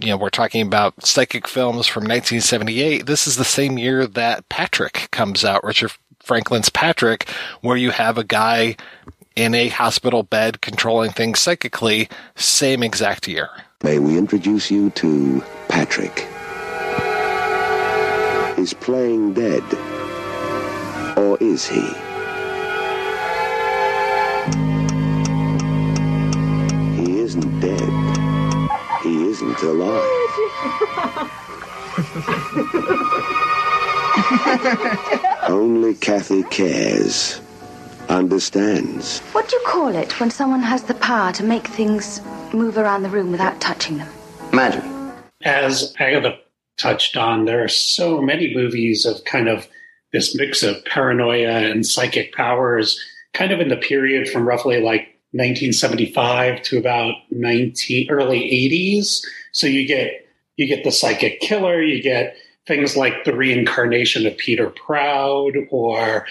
You 0.01 0.09
know, 0.09 0.17
we're 0.17 0.31
talking 0.31 0.67
about 0.67 1.05
psychic 1.07 1.49
films 1.49 1.87
from 1.87 2.03
1978. 2.03 3.07
This 3.07 3.27
is 3.27 3.37
the 3.37 3.45
same 3.45 3.79
year 3.79 4.07
that 4.07 4.49
Patrick 4.49 5.09
comes 5.11 5.45
out, 5.45 5.65
Richard 5.65 5.93
Franklin's 6.29 6.69
Patrick, 6.69 7.27
where 7.63 7.79
you 7.79 7.91
have 7.91 8.19
a 8.19 8.23
guy 8.23 8.77
in 9.35 9.55
a 9.55 9.69
hospital 9.69 10.23
bed 10.23 10.61
controlling 10.61 11.11
things 11.11 11.41
psychically, 11.41 12.11
same 12.37 12.83
exact 12.83 13.27
year. 13.27 13.49
May 13.83 13.99
we 13.99 14.19
introduce 14.19 14.71
you 14.71 14.91
to 14.91 15.43
Patrick? 15.69 16.27
Is 18.59 18.75
playing 18.75 19.33
dead? 19.33 19.63
Or 21.17 21.39
is 21.41 21.67
he? 21.67 21.81
He 27.01 27.21
isn't 27.21 27.61
dead. 27.61 27.93
He 29.03 29.29
isn't 29.29 29.63
alive. 29.63 30.05
Only 35.49 35.95
Kathy 35.95 36.43
cares, 36.45 37.41
understands. 38.09 39.21
What 39.33 39.49
do 39.49 39.57
you 39.57 39.63
call 39.67 39.95
it 39.95 40.19
when 40.19 40.31
someone 40.31 40.61
has 40.61 40.83
the 40.83 40.95
power 40.95 41.33
to 41.33 41.45
make 41.45 41.67
things 41.67 42.21
move 42.53 42.79
around 42.79 43.03
the 43.03 43.11
room 43.11 43.31
without 43.31 43.61
touching 43.61 43.99
them? 43.99 44.09
Magic. 44.53 44.83
As 45.45 45.95
Agatha 45.99 46.39
touched 46.79 47.17
on, 47.17 47.45
there 47.45 47.63
are 47.63 47.69
so 47.69 48.21
many 48.21 48.55
movies 48.55 49.07
of 49.07 49.25
kind 49.25 49.49
of 49.49 49.69
this 50.13 50.35
mix 50.35 50.63
of 50.63 50.85
paranoia 50.85 51.51
and 51.51 51.87
psychic 51.87 52.33
powers, 52.33 52.99
kind 53.35 53.53
of 53.53 53.61
in 53.61 53.69
the 53.69 53.77
period 53.77 54.29
from 54.29 54.49
roughly 54.49 54.81
like 54.81 55.15
1975 55.33 56.63
to 56.63 56.79
about 56.79 57.15
19 57.31 58.11
early 58.11 58.41
80s. 58.41 59.23
So 59.53 59.67
you 59.67 59.87
get 59.87 60.27
you 60.57 60.67
get 60.67 60.83
the 60.83 60.91
psychic 60.91 61.41
killer, 61.41 61.81
you 61.83 62.03
get 62.03 62.37
things 62.69 62.97
like 62.97 63.25
the 63.25 63.35
reincarnation 63.35 64.27
of 64.27 64.37
Peter 64.37 64.69
Proud, 64.69 65.55
or 65.71 66.27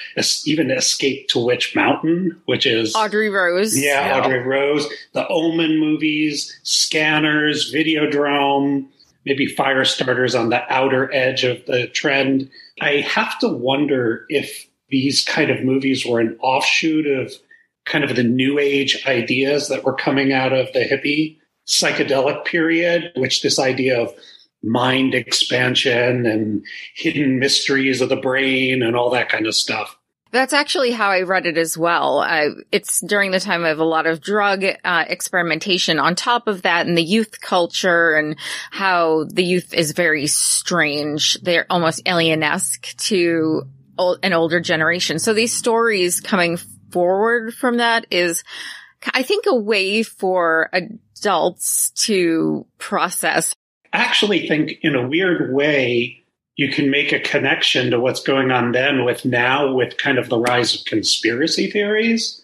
even 0.46 0.72
Escape 0.72 1.28
to 1.30 1.44
Witch 1.44 1.76
Mountain, 1.76 2.40
which 2.46 2.66
is 2.66 2.96
Audrey 2.96 3.30
Rose. 3.30 3.78
Yeah, 3.78 4.08
yeah. 4.08 4.24
Audrey 4.24 4.40
Rose. 4.40 4.88
The 5.14 5.28
Omen 5.28 5.80
movies, 5.80 6.58
Scanners, 6.64 7.74
Videodrome, 7.74 8.88
maybe 9.26 9.48
fire 9.48 9.84
starters 9.84 10.36
on 10.36 10.50
the 10.50 10.62
outer 10.72 11.14
edge 11.14 11.44
of 11.44 11.66
the 11.66 11.88
trend. 11.88 12.50
I 12.80 12.98
have 13.02 13.38
to 13.40 13.50
wonder 13.50 14.26
if 14.30 14.68
these 14.90 15.24
kind 15.24 15.50
of 15.50 15.66
movies 15.66 16.06
were 16.06 16.22
an 16.22 16.38
offshoot 16.40 17.08
of 17.08 17.34
kind 17.86 18.04
of 18.04 18.16
the 18.16 18.24
new 18.24 18.60
age 18.60 19.04
ideas 19.08 19.70
that 19.70 19.84
were 19.84 19.96
coming 19.96 20.32
out 20.32 20.54
of 20.54 20.72
the 20.74 20.80
hippie 20.80 21.38
psychedelic 21.66 22.46
period, 22.46 23.12
which 23.16 23.42
this 23.42 23.60
idea 23.60 24.00
of 24.00 24.14
mind 24.64 25.14
expansion 25.14 26.26
and 26.26 26.66
hidden 26.96 27.40
mysteries 27.40 28.02
of 28.02 28.10
the 28.10 28.16
brain 28.16 28.82
and 28.82 28.96
all 28.96 29.10
that 29.12 29.30
kind 29.30 29.48
of 29.48 29.56
stuff. 29.56 29.98
That's 30.32 30.54
actually 30.54 30.92
how 30.92 31.10
I 31.10 31.22
read 31.22 31.46
it 31.46 31.58
as 31.58 31.78
well. 31.78 32.20
I, 32.20 32.50
it's 32.72 33.00
during 33.00 33.32
the 33.32 33.40
time 33.40 33.64
of 33.64 33.80
a 33.80 33.86
lot 33.86 34.08
of 34.08 34.22
drug 34.22 34.66
uh, 34.84 35.06
experimentation 35.08 36.00
on 36.00 36.16
top 36.16 36.48
of 36.48 36.64
that 36.64 36.86
and 36.86 36.98
the 36.98 37.04
youth 37.04 37.40
culture 37.40 38.16
and 38.16 38.38
how 38.70 39.24
the 39.24 39.44
youth 39.44 39.74
is 39.74 39.94
very 39.94 40.28
strange. 40.28 41.40
They're 41.42 41.66
almost 41.70 42.04
alienesque 42.06 42.94
to 43.08 43.64
old, 43.98 44.20
an 44.24 44.34
older 44.34 44.60
generation. 44.60 45.20
So 45.20 45.34
these 45.34 45.54
stories 45.54 46.20
coming 46.20 46.58
forward 46.92 47.54
from 47.54 47.78
that 47.78 48.08
is, 48.12 48.44
I 49.14 49.24
think, 49.24 49.46
a 49.48 49.56
way 49.56 50.04
for 50.04 50.70
adults 50.74 51.92
to 52.06 52.66
process. 52.78 53.56
I 53.98 54.02
actually 54.02 54.48
think 54.48 54.78
in 54.84 54.94
a 54.94 55.08
weird 55.08 55.52
way, 55.52 56.24
you 56.56 56.70
can 56.70 56.92
make 56.92 57.12
a 57.12 57.20
connection 57.20 57.90
to 57.90 58.00
what's 58.00 58.22
going 58.22 58.52
on 58.52 58.72
then 58.72 59.06
with 59.06 59.26
now 59.26 59.74
with 59.74 59.98
kind 59.98 60.20
of 60.20 60.30
the 60.30 60.38
rise 60.38 60.76
of 60.76 60.86
conspiracy 60.86 61.72
theories. 61.72 62.40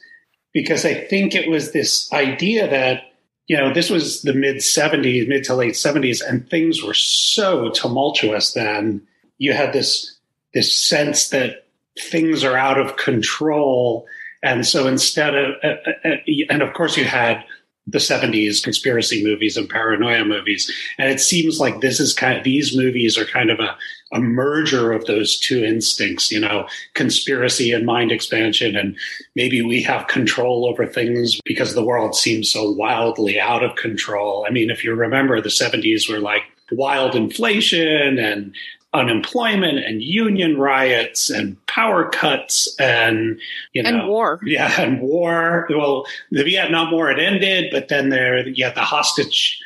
Because 0.51 0.83
I 0.83 0.95
think 0.95 1.36
it 1.36 1.48
was 1.48 1.72
this 1.72 2.12
idea 2.12 2.67
that, 2.67 3.03
you 3.45 3.55
know, 3.55 3.72
this 3.72 3.91
was 3.91 4.24
the 4.24 4.33
mid 4.33 4.57
70s, 4.57 5.27
mid 5.27 5.43
to 5.43 5.53
late 5.53 5.75
70s, 5.75 6.27
and 6.27 6.50
things 6.50 6.81
were 6.81 6.95
so 6.95 7.69
tumultuous 7.69 8.53
then. 8.53 9.05
You 9.38 9.53
had 9.53 9.74
this 9.74 10.17
this 10.55 10.75
sense 10.75 11.29
that 11.29 11.67
things 12.00 12.43
are 12.43 12.57
out 12.57 12.79
of 12.79 12.98
control. 12.98 14.07
And 14.41 14.65
so 14.65 14.88
instead 14.88 15.36
of, 15.36 15.53
uh, 15.63 15.75
uh, 16.03 16.15
and 16.50 16.63
of 16.63 16.74
course, 16.74 16.98
you 16.98 17.05
had 17.05 17.43
the 17.85 17.97
70s 17.97 18.63
conspiracy 18.63 19.23
movies 19.23 19.57
and 19.57 19.69
paranoia 19.69 20.23
movies. 20.23 20.71
And 20.97 21.11
it 21.11 21.19
seems 21.19 21.59
like 21.59 21.81
this 21.81 21.99
is 21.99 22.13
kind 22.13 22.37
of, 22.37 22.43
these 22.43 22.75
movies 22.75 23.17
are 23.17 23.25
kind 23.25 23.51
of 23.51 23.59
a, 23.59 23.75
a 24.13 24.21
merger 24.21 24.93
of 24.93 25.05
those 25.05 25.37
two 25.37 25.63
instincts, 25.63 26.31
you 26.31 26.39
know, 26.39 26.67
conspiracy 26.93 27.71
and 27.71 27.85
mind 27.85 28.11
expansion. 28.11 28.77
And 28.77 28.95
maybe 29.35 29.61
we 29.61 29.81
have 29.83 30.07
control 30.07 30.65
over 30.65 30.85
things 30.85 31.41
because 31.43 31.73
the 31.73 31.83
world 31.83 32.15
seems 32.15 32.49
so 32.49 32.71
wildly 32.71 33.39
out 33.39 33.63
of 33.63 33.75
control. 33.75 34.45
I 34.47 34.51
mean, 34.51 34.69
if 34.69 34.83
you 34.83 34.93
remember, 34.93 35.41
the 35.41 35.49
70s 35.49 36.09
were 36.09 36.19
like 36.19 36.43
wild 36.71 37.15
inflation 37.15 38.17
and 38.17 38.55
unemployment 38.93 39.79
and 39.79 40.03
union 40.03 40.57
riots 40.57 41.29
and 41.29 41.57
power 41.65 42.09
cuts 42.09 42.73
and 42.79 43.39
you 43.73 43.81
know 43.81 43.89
and 43.89 44.07
war. 44.07 44.39
yeah 44.45 44.79
and 44.79 45.01
war. 45.01 45.67
Well 45.69 46.05
the 46.31 46.43
vietnam 46.43 46.91
war 46.91 47.09
had 47.09 47.19
ended 47.19 47.69
but 47.71 47.88
then 47.88 48.09
there 48.09 48.47
you 48.47 48.63
had 48.65 48.75
the 48.75 48.81
hostage 48.81 49.59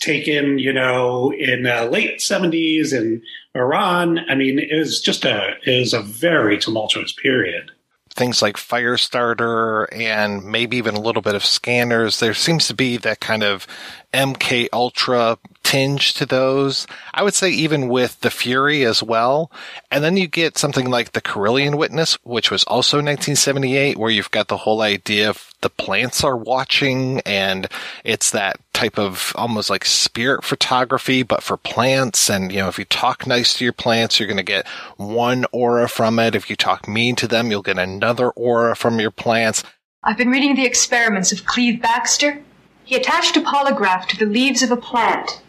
taken 0.00 0.58
you 0.58 0.72
know 0.72 1.32
in 1.32 1.64
the 1.64 1.84
late 1.86 2.20
70s 2.20 2.92
in 2.92 3.22
iran. 3.54 4.20
I 4.28 4.34
mean 4.34 4.58
it 4.58 4.76
was 4.76 5.00
just 5.00 5.24
a 5.24 5.54
it 5.66 5.80
was 5.80 5.92
a 5.92 6.02
very 6.02 6.58
tumultuous 6.58 7.12
period. 7.12 7.70
Things 8.10 8.40
like 8.40 8.56
Firestarter 8.56 9.88
and 9.90 10.44
maybe 10.44 10.76
even 10.76 10.94
a 10.94 11.00
little 11.00 11.22
bit 11.22 11.34
of 11.34 11.44
scanners. 11.44 12.20
There 12.20 12.32
seems 12.32 12.68
to 12.68 12.74
be 12.74 12.96
that 12.98 13.18
kind 13.18 13.42
of 13.42 13.66
MK 14.12 14.68
Ultra 14.72 15.38
tinge 15.64 16.14
to 16.14 16.26
those. 16.26 16.86
I 17.12 17.24
would 17.24 17.34
say 17.34 17.50
even 17.50 17.88
with 17.88 18.20
the 18.20 18.30
Fury 18.30 18.84
as 18.84 19.02
well. 19.02 19.50
And 19.90 20.04
then 20.04 20.16
you 20.16 20.28
get 20.28 20.56
something 20.56 20.88
like 20.88 21.12
the 21.12 21.20
Kirlian 21.20 21.76
Witness, 21.76 22.16
which 22.22 22.50
was 22.50 22.62
also 22.64 22.98
1978, 22.98 23.96
where 23.96 24.10
you've 24.10 24.30
got 24.30 24.46
the 24.46 24.58
whole 24.58 24.82
idea 24.82 25.28
of 25.30 25.52
the 25.62 25.70
plants 25.70 26.22
are 26.22 26.36
watching 26.36 27.20
and 27.22 27.66
it's 28.04 28.30
that 28.30 28.60
type 28.74 28.98
of 28.98 29.32
almost 29.34 29.70
like 29.70 29.84
spirit 29.84 30.44
photography, 30.44 31.22
but 31.22 31.42
for 31.42 31.56
plants. 31.56 32.28
And, 32.28 32.52
you 32.52 32.58
know, 32.58 32.68
if 32.68 32.78
you 32.78 32.84
talk 32.84 33.26
nice 33.26 33.54
to 33.54 33.64
your 33.64 33.72
plants, 33.72 34.20
you're 34.20 34.28
going 34.28 34.36
to 34.36 34.42
get 34.42 34.68
one 34.96 35.46
aura 35.50 35.88
from 35.88 36.18
it. 36.18 36.34
If 36.34 36.50
you 36.50 36.56
talk 36.56 36.86
mean 36.86 37.16
to 37.16 37.26
them, 37.26 37.50
you'll 37.50 37.62
get 37.62 37.78
another 37.78 38.30
aura 38.30 38.76
from 38.76 39.00
your 39.00 39.10
plants. 39.10 39.64
I've 40.02 40.18
been 40.18 40.30
reading 40.30 40.54
the 40.54 40.66
experiments 40.66 41.32
of 41.32 41.46
Cleve 41.46 41.80
Baxter. 41.80 42.42
He 42.84 42.94
attached 42.94 43.38
a 43.38 43.40
polygraph 43.40 44.06
to 44.08 44.18
the 44.18 44.26
leaves 44.26 44.62
of 44.62 44.70
a 44.70 44.76
plant 44.76 45.40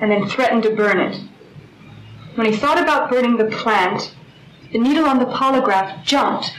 and 0.00 0.10
then 0.10 0.28
threatened 0.28 0.62
to 0.64 0.70
burn 0.70 0.98
it. 1.00 1.20
When 2.34 2.46
he 2.46 2.56
thought 2.56 2.80
about 2.80 3.10
burning 3.10 3.36
the 3.36 3.46
plant, 3.46 4.14
the 4.72 4.78
needle 4.78 5.06
on 5.06 5.18
the 5.18 5.26
polygraph 5.26 6.04
jumped, 6.04 6.54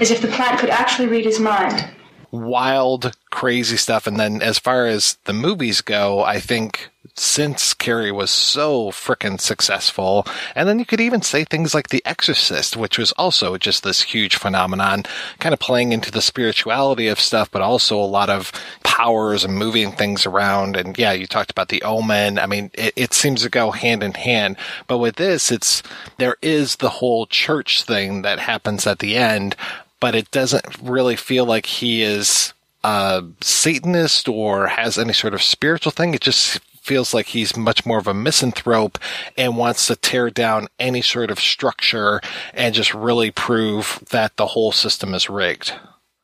as 0.00 0.10
if 0.10 0.22
the 0.22 0.28
plant 0.28 0.58
could 0.58 0.70
actually 0.70 1.08
read 1.08 1.24
his 1.24 1.38
mind. 1.38 1.90
Wild, 2.32 3.14
crazy 3.30 3.76
stuff. 3.76 4.06
And 4.06 4.18
then 4.18 4.40
as 4.40 4.58
far 4.58 4.86
as 4.86 5.18
the 5.24 5.34
movies 5.34 5.82
go, 5.82 6.22
I 6.22 6.40
think 6.40 6.90
since 7.14 7.74
Carrie 7.74 8.10
was 8.10 8.30
so 8.30 8.90
frickin' 8.90 9.38
successful, 9.38 10.26
and 10.54 10.66
then 10.66 10.78
you 10.78 10.86
could 10.86 11.00
even 11.00 11.20
say 11.20 11.44
things 11.44 11.74
like 11.74 11.88
The 11.88 12.02
Exorcist, 12.06 12.74
which 12.74 12.96
was 12.96 13.12
also 13.12 13.58
just 13.58 13.82
this 13.82 14.00
huge 14.00 14.36
phenomenon, 14.36 15.04
kind 15.38 15.52
of 15.52 15.60
playing 15.60 15.92
into 15.92 16.10
the 16.10 16.22
spirituality 16.22 17.08
of 17.08 17.20
stuff, 17.20 17.50
but 17.50 17.60
also 17.60 17.98
a 17.98 18.04
lot 18.06 18.30
of 18.30 18.50
powers 18.82 19.44
and 19.44 19.54
moving 19.54 19.92
things 19.92 20.24
around. 20.24 20.74
And 20.74 20.96
yeah, 20.96 21.12
you 21.12 21.26
talked 21.26 21.50
about 21.50 21.68
The 21.68 21.82
Omen. 21.82 22.38
I 22.38 22.46
mean, 22.46 22.70
it, 22.72 22.94
it 22.96 23.12
seems 23.12 23.42
to 23.42 23.50
go 23.50 23.72
hand 23.72 24.02
in 24.02 24.14
hand. 24.14 24.56
But 24.86 24.98
with 24.98 25.16
this, 25.16 25.52
it's, 25.52 25.82
there 26.16 26.36
is 26.40 26.76
the 26.76 26.88
whole 26.88 27.26
church 27.26 27.82
thing 27.82 28.22
that 28.22 28.38
happens 28.38 28.86
at 28.86 29.00
the 29.00 29.16
end, 29.16 29.54
but 30.02 30.16
it 30.16 30.32
doesn't 30.32 30.66
really 30.82 31.14
feel 31.14 31.46
like 31.46 31.64
he 31.64 32.02
is 32.02 32.52
a 32.82 33.22
Satanist 33.40 34.28
or 34.28 34.66
has 34.66 34.98
any 34.98 35.12
sort 35.12 35.32
of 35.32 35.40
spiritual 35.40 35.92
thing. 35.92 36.12
It 36.12 36.20
just 36.20 36.58
feels 36.80 37.14
like 37.14 37.26
he's 37.26 37.56
much 37.56 37.86
more 37.86 37.98
of 37.98 38.08
a 38.08 38.12
misanthrope 38.12 38.98
and 39.38 39.56
wants 39.56 39.86
to 39.86 39.94
tear 39.94 40.28
down 40.28 40.66
any 40.80 41.02
sort 41.02 41.30
of 41.30 41.38
structure 41.38 42.20
and 42.52 42.74
just 42.74 42.92
really 42.92 43.30
prove 43.30 44.02
that 44.10 44.36
the 44.36 44.46
whole 44.46 44.72
system 44.72 45.14
is 45.14 45.30
rigged. 45.30 45.72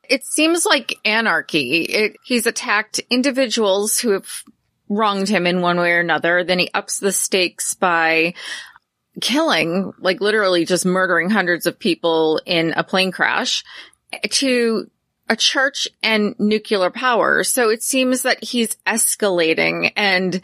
It 0.08 0.24
seems 0.24 0.66
like 0.66 0.98
anarchy. 1.04 1.82
It, 1.82 2.16
he's 2.24 2.46
attacked 2.46 3.00
individuals 3.10 4.00
who 4.00 4.10
have 4.10 4.42
wronged 4.88 5.28
him 5.28 5.46
in 5.46 5.60
one 5.60 5.78
way 5.78 5.92
or 5.92 6.00
another. 6.00 6.42
Then 6.42 6.58
he 6.58 6.70
ups 6.74 6.98
the 6.98 7.12
stakes 7.12 7.74
by 7.74 8.34
killing, 9.20 9.92
like 9.98 10.20
literally 10.20 10.64
just 10.64 10.86
murdering 10.86 11.30
hundreds 11.30 11.66
of 11.66 11.78
people 11.78 12.40
in 12.46 12.72
a 12.76 12.84
plane 12.84 13.12
crash 13.12 13.64
to 14.30 14.90
a 15.28 15.36
church 15.36 15.88
and 16.02 16.34
nuclear 16.38 16.90
power. 16.90 17.44
So 17.44 17.68
it 17.70 17.82
seems 17.82 18.22
that 18.22 18.42
he's 18.42 18.76
escalating 18.86 19.92
and 19.96 20.40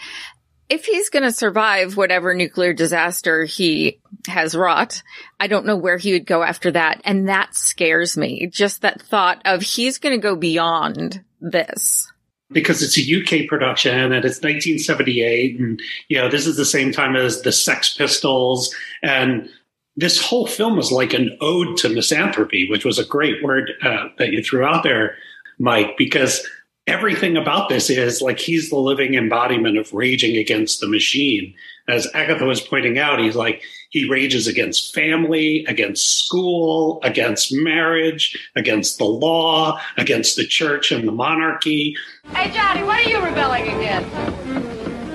if 0.69 0.87
he's 0.87 1.11
going 1.11 1.23
to 1.23 1.33
survive 1.33 1.97
whatever 1.97 2.35
nuclear 2.35 2.73
disaster 2.73 3.45
he 3.45 4.01
has 4.27 4.55
wrought, 4.55 5.03
I 5.39 5.47
don't 5.47 5.67
know 5.67 5.77
where 5.77 5.99
he 5.99 6.13
would 6.13 6.27
go 6.27 6.43
after 6.43 6.71
that. 6.71 7.03
And 7.05 7.29
that 7.29 7.55
scares 7.55 8.17
me. 8.17 8.47
Just 8.47 8.83
that 8.83 9.03
thought 9.03 9.43
of 9.45 9.63
he's 9.63 9.99
going 9.99 10.19
to 10.19 10.23
go 10.23 10.37
beyond 10.37 11.23
this. 11.41 12.11
Because 12.51 12.83
it's 12.83 12.99
a 12.99 13.03
UK 13.03 13.49
production 13.49 14.13
and 14.13 14.25
it's 14.25 14.43
1978. 14.43 15.59
And, 15.59 15.81
you 16.09 16.19
know, 16.19 16.29
this 16.29 16.47
is 16.47 16.57
the 16.57 16.65
same 16.65 16.93
time 16.93 17.17
as 17.17 17.43
the 17.43 17.53
Sex 17.53 17.95
Pistols. 17.97 18.75
And 19.03 19.49
this 19.97 20.21
whole 20.21 20.47
film 20.47 20.77
was 20.77 20.93
like 20.93 21.15
an 21.15 21.37
ode 21.41 21.77
to 21.79 21.89
misanthropy, 21.89 22.69
which 22.69 22.85
was 22.85 22.99
a 22.99 23.05
great 23.05 23.43
word 23.43 23.73
uh, 23.83 24.09
that 24.19 24.33
you 24.33 24.43
threw 24.43 24.65
out 24.65 24.83
there, 24.83 25.17
Mike, 25.59 25.97
because 25.97 26.47
everything 26.87 27.37
about 27.37 27.69
this 27.69 27.89
is 27.91 28.21
like 28.21 28.39
he's 28.39 28.71
the 28.71 28.77
living 28.77 29.15
embodiment 29.15 29.79
of 29.79 29.93
raging 29.93 30.37
against 30.37 30.81
the 30.81 30.89
machine. 30.89 31.55
As 31.89 32.09
Agatha 32.15 32.45
was 32.45 32.61
pointing 32.61 32.99
out, 32.99 33.19
he's 33.21 33.37
like, 33.37 33.63
he 33.91 34.09
rages 34.09 34.47
against 34.47 34.95
family, 34.95 35.65
against 35.69 36.19
school, 36.19 37.01
against 37.03 37.53
marriage, 37.53 38.51
against 38.57 38.99
the 38.99 39.05
law, 39.05 39.79
against 39.97 40.37
the 40.37 40.47
church 40.47 40.93
and 40.93 41.07
the 41.07 41.13
monarchy. 41.13 41.95
Hey, 42.35 42.51
Johnny, 42.51 42.83
what 42.83 43.05
are 43.05 43.09
you 43.09 43.23
rebelling 43.23 43.69
against? 43.69 44.09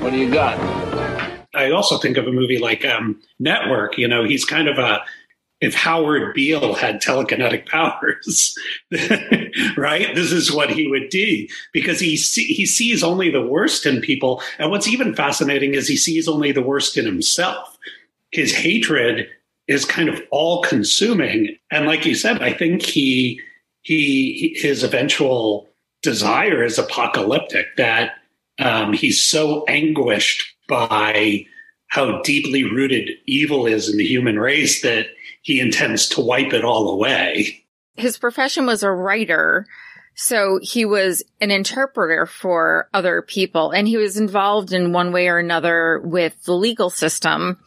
What 0.02 0.12
do 0.12 0.18
you 0.18 0.32
got? 0.32 0.58
I 1.56 1.72
also 1.72 1.98
think 1.98 2.18
of 2.18 2.28
a 2.28 2.32
movie 2.32 2.60
like 2.60 2.86
um, 2.86 3.20
Network. 3.40 3.98
You 3.98 4.08
know, 4.08 4.24
he's 4.24 4.46
kind 4.46 4.68
of 4.68 4.78
a 4.78 5.02
if 5.62 5.74
Howard 5.76 6.34
Beale 6.34 6.74
had 6.74 7.02
telekinetic 7.02 7.68
powers, 7.68 8.56
right? 9.78 10.16
This 10.16 10.32
is 10.32 10.54
what 10.54 10.70
he 10.70 10.88
would 10.88 11.10
do 11.10 11.48
because 11.74 12.00
he 12.00 12.16
see, 12.16 12.46
he 12.46 12.66
sees 12.66 13.04
only 13.04 13.30
the 13.30 13.46
worst 13.46 13.86
in 13.86 14.00
people. 14.00 14.42
And 14.58 14.72
what's 14.72 14.88
even 14.88 15.16
fascinating 15.16 15.74
is 15.74 15.88
he 15.88 15.98
sees 15.98 16.28
only 16.28 16.52
the 16.52 16.62
worst 16.62 16.98
in 16.98 17.06
himself. 17.06 17.78
His 18.32 18.54
hatred 18.54 19.28
is 19.68 19.86
kind 19.86 20.08
of 20.08 20.22
all 20.32 20.62
consuming. 20.64 21.58
And 21.72 21.86
like 21.86 22.06
you 22.06 22.16
said, 22.16 22.42
I 22.42 22.54
think 22.54 22.82
he 22.82 23.42
he 23.82 24.56
his 24.58 24.84
eventual 24.84 25.68
desire 26.02 26.64
is 26.64 26.78
apocalyptic 26.78 27.68
that 27.76 28.14
um, 28.60 28.94
he's 28.94 29.22
so 29.22 29.66
anguished 29.66 30.44
by 30.68 31.46
how 31.88 32.22
deeply 32.22 32.64
rooted 32.64 33.10
evil 33.26 33.66
is 33.66 33.90
in 33.90 33.98
the 33.98 34.08
human 34.08 34.40
race 34.40 34.82
that 34.84 35.08
he 35.42 35.60
intends 35.60 36.08
to 36.10 36.22
wipe 36.22 36.54
it 36.54 36.64
all 36.64 36.90
away. 36.90 37.66
His 37.96 38.18
profession 38.18 38.66
was 38.66 38.84
a 38.84 38.92
writer. 38.92 39.66
So 40.16 40.60
he 40.62 40.84
was 40.84 41.24
an 41.40 41.50
interpreter 41.50 42.26
for 42.26 42.90
other 42.94 43.22
people 43.22 43.72
and 43.72 43.88
he 43.88 43.98
was 43.98 44.18
involved 44.18 44.74
in 44.74 44.92
one 44.92 45.14
way 45.14 45.30
or 45.30 45.38
another 45.38 46.02
with 46.04 46.44
the 46.44 46.54
legal 46.54 46.90
system. 46.90 47.58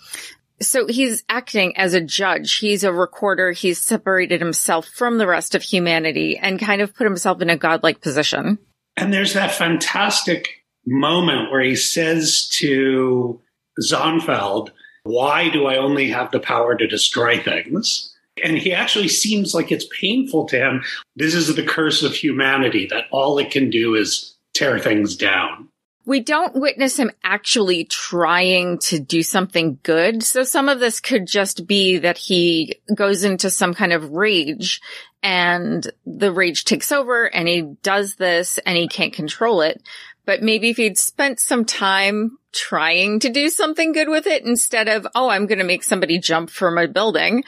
So 0.60 0.86
he's 0.86 1.24
acting 1.28 1.76
as 1.76 1.94
a 1.94 2.00
judge. 2.00 2.58
He's 2.58 2.84
a 2.84 2.92
recorder. 2.92 3.52
He's 3.52 3.80
separated 3.80 4.40
himself 4.40 4.86
from 4.86 5.18
the 5.18 5.26
rest 5.26 5.54
of 5.54 5.62
humanity 5.62 6.38
and 6.40 6.60
kind 6.60 6.82
of 6.82 6.94
put 6.94 7.04
himself 7.04 7.40
in 7.40 7.50
a 7.50 7.56
godlike 7.56 8.00
position. 8.00 8.58
And 8.96 9.12
there's 9.12 9.32
that 9.32 9.54
fantastic 9.54 10.48
moment 10.86 11.50
where 11.50 11.62
he 11.62 11.74
says 11.74 12.48
to 12.48 13.40
Zonfeld, 13.80 14.70
why 15.04 15.48
do 15.48 15.66
I 15.66 15.76
only 15.76 16.10
have 16.10 16.30
the 16.30 16.40
power 16.40 16.76
to 16.76 16.86
destroy 16.86 17.38
things? 17.38 18.14
And 18.42 18.56
he 18.56 18.72
actually 18.72 19.08
seems 19.08 19.54
like 19.54 19.70
it's 19.70 19.86
painful 19.98 20.46
to 20.46 20.58
him. 20.58 20.84
This 21.16 21.34
is 21.34 21.54
the 21.54 21.62
curse 21.62 22.02
of 22.02 22.14
humanity 22.14 22.86
that 22.86 23.04
all 23.10 23.38
it 23.38 23.50
can 23.50 23.68
do 23.68 23.94
is 23.94 24.34
tear 24.54 24.78
things 24.78 25.16
down. 25.16 25.68
We 26.04 26.18
don't 26.18 26.56
witness 26.56 26.96
him 26.96 27.12
actually 27.22 27.84
trying 27.84 28.78
to 28.78 28.98
do 28.98 29.22
something 29.22 29.78
good. 29.84 30.24
So 30.24 30.42
some 30.42 30.68
of 30.68 30.80
this 30.80 30.98
could 30.98 31.26
just 31.26 31.66
be 31.66 31.98
that 31.98 32.18
he 32.18 32.80
goes 32.92 33.22
into 33.22 33.50
some 33.50 33.72
kind 33.72 33.92
of 33.92 34.10
rage 34.10 34.80
and 35.22 35.88
the 36.04 36.32
rage 36.32 36.64
takes 36.64 36.90
over 36.90 37.24
and 37.24 37.46
he 37.46 37.62
does 37.82 38.16
this 38.16 38.58
and 38.58 38.76
he 38.76 38.88
can't 38.88 39.12
control 39.12 39.60
it. 39.60 39.80
But 40.24 40.42
maybe 40.42 40.70
if 40.70 40.76
he'd 40.76 40.98
spent 40.98 41.40
some 41.40 41.64
time 41.64 42.38
trying 42.52 43.18
to 43.20 43.28
do 43.28 43.48
something 43.48 43.92
good 43.92 44.08
with 44.08 44.26
it 44.26 44.44
instead 44.44 44.88
of, 44.88 45.06
oh, 45.14 45.30
I'm 45.30 45.46
going 45.46 45.58
to 45.58 45.64
make 45.64 45.82
somebody 45.82 46.18
jump 46.18 46.50
from 46.50 46.78
a 46.78 46.86
building, 46.86 47.44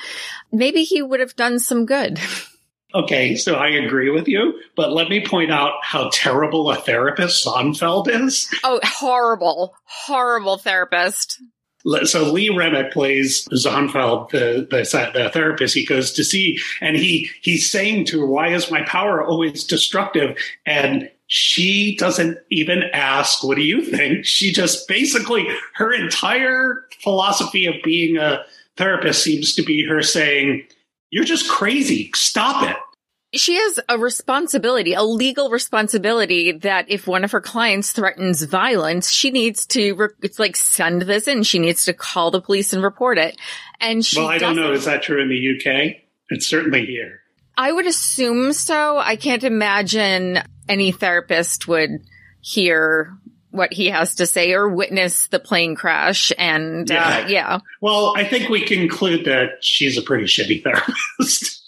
maybe 0.51 0.83
he 0.83 1.03
would 1.03 1.21
have 1.21 1.37
done 1.37 1.59
some 1.59 1.87
good. 1.87 2.19
Okay, 2.95 3.35
so 3.35 3.57
I 3.57 3.71
agree 3.71 4.11
with 4.11 4.29
you, 4.29 4.55
but 4.77 4.93
let 4.93 5.09
me 5.09 5.27
point 5.27 5.51
out 5.51 5.73
how 5.83 6.11
terrible 6.13 6.71
a 6.71 6.77
therapist 6.77 7.45
Zonfeld 7.45 8.07
is. 8.07 8.49
Oh, 8.63 8.79
horrible, 8.85 9.75
horrible 9.83 10.59
therapist. 10.59 11.43
So 12.05 12.31
Lee 12.31 12.51
Remick 12.51 12.93
plays 12.93 13.49
Zonfeld, 13.49 14.31
the, 14.31 14.67
the, 14.71 15.11
the 15.13 15.31
therapist 15.31 15.75
he 15.75 15.85
goes 15.85 16.13
to 16.13 16.25
see, 16.25 16.59
and 16.81 16.97
he 16.97 17.29
he's 17.43 17.69
saying 17.69 18.07
to 18.07 18.21
her, 18.21 18.27
"Why 18.27 18.49
is 18.55 18.71
my 18.71 18.83
power 18.85 19.23
always 19.23 19.65
destructive?" 19.65 20.39
And 20.65 21.11
she 21.27 21.97
doesn't 21.97 22.39
even 22.51 22.83
ask, 22.93 23.43
What 23.43 23.57
do 23.57 23.63
you 23.63 23.83
think? 23.83 24.25
She 24.25 24.53
just 24.53 24.87
basically, 24.89 25.47
her 25.75 25.93
entire 25.93 26.87
philosophy 27.03 27.67
of 27.67 27.75
being 27.83 28.17
a 28.17 28.45
therapist 28.77 29.23
seems 29.23 29.55
to 29.55 29.63
be 29.63 29.87
her 29.87 30.03
saying, 30.03 30.67
You're 31.11 31.25
just 31.25 31.49
crazy. 31.49 32.11
Stop 32.15 32.69
it. 32.69 32.77
She 33.37 33.57
has 33.57 33.81
a 33.89 33.99
responsibility, 33.99 34.95
a 34.95 35.03
legal 35.03 35.51
responsibility 35.51 36.53
that 36.53 36.89
if 36.89 37.09
one 37.09 37.25
of 37.25 37.33
her 37.33 37.41
clients 37.41 37.91
threatens 37.91 38.43
violence, 38.43 39.11
she 39.11 39.33
needs 39.33 39.67
to, 39.67 39.95
re- 39.95 40.09
it's 40.23 40.39
like 40.39 40.55
send 40.55 41.03
this 41.03 41.27
in. 41.27 41.43
She 41.43 41.59
needs 41.59 41.85
to 41.87 41.95
call 41.95 42.31
the 42.31 42.41
police 42.41 42.73
and 42.73 42.81
report 42.81 43.19
it. 43.19 43.37
And 43.81 44.07
she 44.07 44.21
Well, 44.21 44.29
I 44.29 44.39
don't 44.39 44.55
know. 44.55 44.71
Is 44.71 44.85
that 44.85 45.03
true 45.03 45.21
in 45.21 45.29
the 45.29 45.57
UK? 45.57 45.97
It's 46.31 46.47
certainly 46.47 46.87
here. 46.87 47.24
I 47.57 47.73
would 47.73 47.87
assume 47.87 48.53
so. 48.53 48.99
I 48.99 49.17
can't 49.17 49.45
imagine 49.45 50.41
any 50.69 50.93
therapist 50.93 51.69
would 51.69 51.91
hear 52.41 53.17
what 53.51 53.73
he 53.73 53.87
has 53.91 54.17
to 54.17 54.27
say 54.27 54.53
or 54.53 54.69
witness 54.69 55.29
the 55.29 55.39
plane 55.39 55.77
crash. 55.77 56.33
And 56.37 56.91
yeah. 56.91 57.23
Uh, 57.25 57.29
yeah. 57.29 57.59
Well, 57.81 58.15
I 58.17 58.25
think 58.25 58.49
we 58.49 58.63
conclude 58.63 59.27
that 59.27 59.63
she's 59.65 59.97
a 59.97 60.03
pretty 60.03 60.25
shitty 60.25 60.63
therapist. 60.63 61.61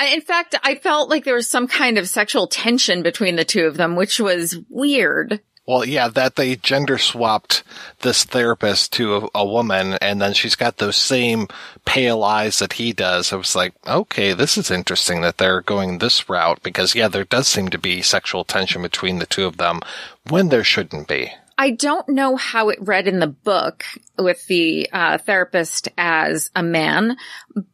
In 0.12 0.20
fact, 0.20 0.54
I 0.62 0.76
felt 0.76 1.10
like 1.10 1.24
there 1.24 1.34
was 1.34 1.48
some 1.48 1.66
kind 1.66 1.98
of 1.98 2.08
sexual 2.08 2.46
tension 2.46 3.02
between 3.02 3.36
the 3.36 3.44
two 3.44 3.66
of 3.66 3.76
them, 3.76 3.96
which 3.96 4.20
was 4.20 4.56
weird. 4.68 5.40
Well, 5.68 5.84
yeah, 5.84 6.08
that 6.08 6.36
they 6.36 6.56
gender 6.56 6.96
swapped 6.96 7.62
this 8.00 8.24
therapist 8.24 8.90
to 8.94 9.16
a, 9.16 9.28
a, 9.34 9.46
woman, 9.46 9.98
and 10.00 10.18
then 10.18 10.32
she's 10.32 10.54
got 10.54 10.78
those 10.78 10.96
same 10.96 11.46
pale 11.84 12.24
eyes 12.24 12.58
that 12.60 12.72
he 12.72 12.94
does. 12.94 13.34
I 13.34 13.36
was 13.36 13.54
like, 13.54 13.74
okay, 13.86 14.32
this 14.32 14.56
is 14.56 14.70
interesting 14.70 15.20
that 15.20 15.36
they're 15.36 15.60
going 15.60 15.98
this 15.98 16.26
route 16.26 16.62
because, 16.62 16.94
yeah, 16.94 17.08
there 17.08 17.24
does 17.24 17.48
seem 17.48 17.68
to 17.68 17.76
be 17.76 18.00
sexual 18.00 18.44
tension 18.44 18.80
between 18.80 19.18
the 19.18 19.26
two 19.26 19.44
of 19.44 19.58
them 19.58 19.80
when 20.30 20.48
there 20.48 20.64
shouldn't 20.64 21.06
be. 21.06 21.32
I 21.58 21.72
don't 21.72 22.08
know 22.08 22.36
how 22.36 22.70
it 22.70 22.78
read 22.80 23.06
in 23.06 23.18
the 23.18 23.26
book 23.26 23.84
with 24.16 24.46
the 24.46 24.88
uh, 24.90 25.18
therapist 25.18 25.90
as 25.98 26.50
a 26.56 26.62
man, 26.62 27.18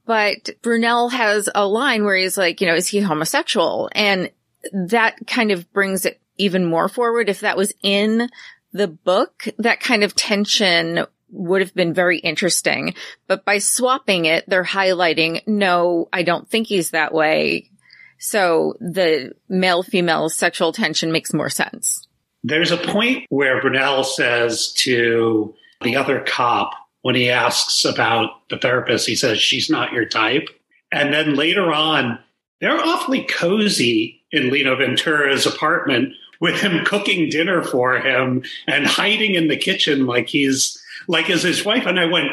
but 0.04 0.50
Brunel 0.62 1.10
has 1.10 1.48
a 1.54 1.64
line 1.64 2.02
where 2.02 2.16
he's 2.16 2.36
like, 2.36 2.60
you 2.60 2.66
know, 2.66 2.74
is 2.74 2.88
he 2.88 2.98
homosexual? 2.98 3.88
And 3.92 4.32
that 4.72 5.28
kind 5.28 5.52
of 5.52 5.72
brings 5.72 6.06
it 6.06 6.20
even 6.36 6.64
more 6.64 6.88
forward. 6.88 7.28
If 7.28 7.40
that 7.40 7.56
was 7.56 7.72
in 7.82 8.28
the 8.72 8.88
book, 8.88 9.44
that 9.58 9.80
kind 9.80 10.02
of 10.02 10.14
tension 10.14 11.06
would 11.30 11.60
have 11.60 11.74
been 11.74 11.94
very 11.94 12.18
interesting. 12.18 12.94
But 13.26 13.44
by 13.44 13.58
swapping 13.58 14.24
it, 14.24 14.44
they're 14.48 14.64
highlighting, 14.64 15.46
no, 15.46 16.08
I 16.12 16.22
don't 16.22 16.48
think 16.48 16.66
he's 16.66 16.90
that 16.90 17.12
way. 17.12 17.70
So 18.18 18.74
the 18.80 19.32
male 19.48 19.82
female 19.82 20.28
sexual 20.28 20.72
tension 20.72 21.12
makes 21.12 21.32
more 21.32 21.50
sense. 21.50 22.06
There's 22.42 22.70
a 22.70 22.76
point 22.76 23.26
where 23.30 23.60
Brunel 23.60 24.04
says 24.04 24.72
to 24.74 25.54
the 25.80 25.96
other 25.96 26.20
cop, 26.20 26.72
when 27.02 27.14
he 27.14 27.30
asks 27.30 27.84
about 27.84 28.48
the 28.48 28.56
therapist, 28.56 29.06
he 29.06 29.16
says, 29.16 29.38
she's 29.38 29.68
not 29.68 29.92
your 29.92 30.06
type. 30.06 30.48
And 30.90 31.12
then 31.12 31.34
later 31.34 31.72
on, 31.72 32.18
they're 32.60 32.78
awfully 32.80 33.24
cozy 33.24 34.22
in 34.30 34.50
Lino 34.50 34.76
Ventura's 34.76 35.44
apartment 35.44 36.14
with 36.44 36.60
him 36.60 36.84
cooking 36.84 37.30
dinner 37.30 37.62
for 37.62 37.98
him 37.98 38.42
and 38.66 38.86
hiding 38.86 39.34
in 39.34 39.48
the 39.48 39.56
kitchen 39.56 40.04
like 40.04 40.28
he's 40.28 40.78
like 41.08 41.30
as 41.30 41.42
his 41.42 41.64
wife. 41.64 41.86
And 41.86 41.98
I 41.98 42.04
went, 42.04 42.32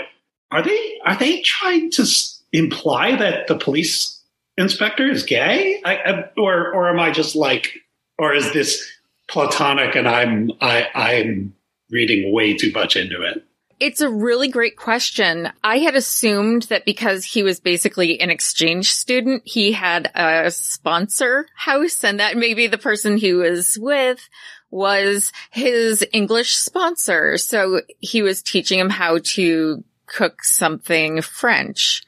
are 0.51 0.61
they 0.61 0.99
are 1.05 1.15
they 1.15 1.39
trying 1.43 1.89
to 1.91 2.05
imply 2.51 3.15
that 3.15 3.47
the 3.47 3.57
police 3.57 4.21
inspector 4.57 5.09
is 5.09 5.23
gay, 5.23 5.81
I, 5.85 5.95
I, 5.95 6.29
or 6.35 6.73
or 6.73 6.89
am 6.89 6.99
I 6.99 7.11
just 7.11 7.37
like, 7.37 7.71
or 8.19 8.33
is 8.33 8.51
this 8.51 8.85
platonic 9.29 9.95
and 9.95 10.09
I'm 10.09 10.51
I 10.59 10.89
I'm 10.93 11.55
reading 11.89 12.33
way 12.33 12.53
too 12.53 12.73
much 12.73 12.97
into 12.97 13.21
it. 13.21 13.45
It's 13.81 13.99
a 13.99 14.11
really 14.11 14.47
great 14.47 14.77
question. 14.77 15.51
I 15.63 15.79
had 15.79 15.95
assumed 15.95 16.61
that 16.69 16.85
because 16.85 17.25
he 17.25 17.41
was 17.41 17.59
basically 17.59 18.21
an 18.21 18.29
exchange 18.29 18.93
student, 18.93 19.41
he 19.43 19.71
had 19.71 20.11
a 20.13 20.51
sponsor 20.51 21.47
house 21.55 22.03
and 22.03 22.19
that 22.19 22.37
maybe 22.37 22.67
the 22.67 22.77
person 22.77 23.17
he 23.17 23.33
was 23.33 23.79
with 23.81 24.29
was 24.69 25.31
his 25.49 26.05
English 26.13 26.57
sponsor. 26.57 27.39
So 27.39 27.81
he 27.97 28.21
was 28.21 28.43
teaching 28.43 28.77
him 28.77 28.91
how 28.91 29.17
to 29.33 29.83
cook 30.05 30.43
something 30.43 31.23
French. 31.23 32.03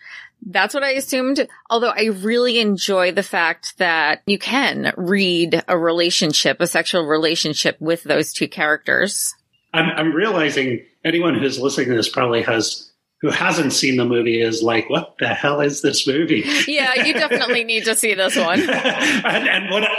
That's 0.45 0.75
what 0.75 0.83
I 0.83 0.91
assumed. 0.91 1.47
Although 1.71 1.89
I 1.89 2.09
really 2.21 2.59
enjoy 2.59 3.13
the 3.13 3.23
fact 3.23 3.79
that 3.79 4.21
you 4.27 4.37
can 4.37 4.93
read 4.95 5.63
a 5.67 5.75
relationship, 5.75 6.61
a 6.61 6.67
sexual 6.67 7.07
relationship 7.07 7.77
with 7.81 8.03
those 8.03 8.31
two 8.31 8.47
characters. 8.47 9.33
I'm, 9.73 9.89
I'm 9.89 10.13
realizing 10.13 10.85
anyone 11.03 11.35
who's 11.35 11.59
listening 11.59 11.89
to 11.89 11.95
this 11.95 12.09
probably 12.09 12.41
has 12.43 12.91
who 13.21 13.29
hasn't 13.29 13.71
seen 13.71 13.95
the 13.95 14.05
movie 14.05 14.41
is 14.41 14.61
like, 14.61 14.89
what 14.89 15.15
the 15.17 15.29
hell 15.29 15.61
is 15.61 15.81
this 15.81 16.05
movie? 16.05 16.43
Yeah, 16.67 17.05
you 17.05 17.13
definitely 17.13 17.63
need 17.63 17.85
to 17.85 17.95
see 17.95 18.13
this 18.13 18.35
one. 18.35 18.59
and, 18.69 19.47
and 19.47 19.69
what, 19.69 19.89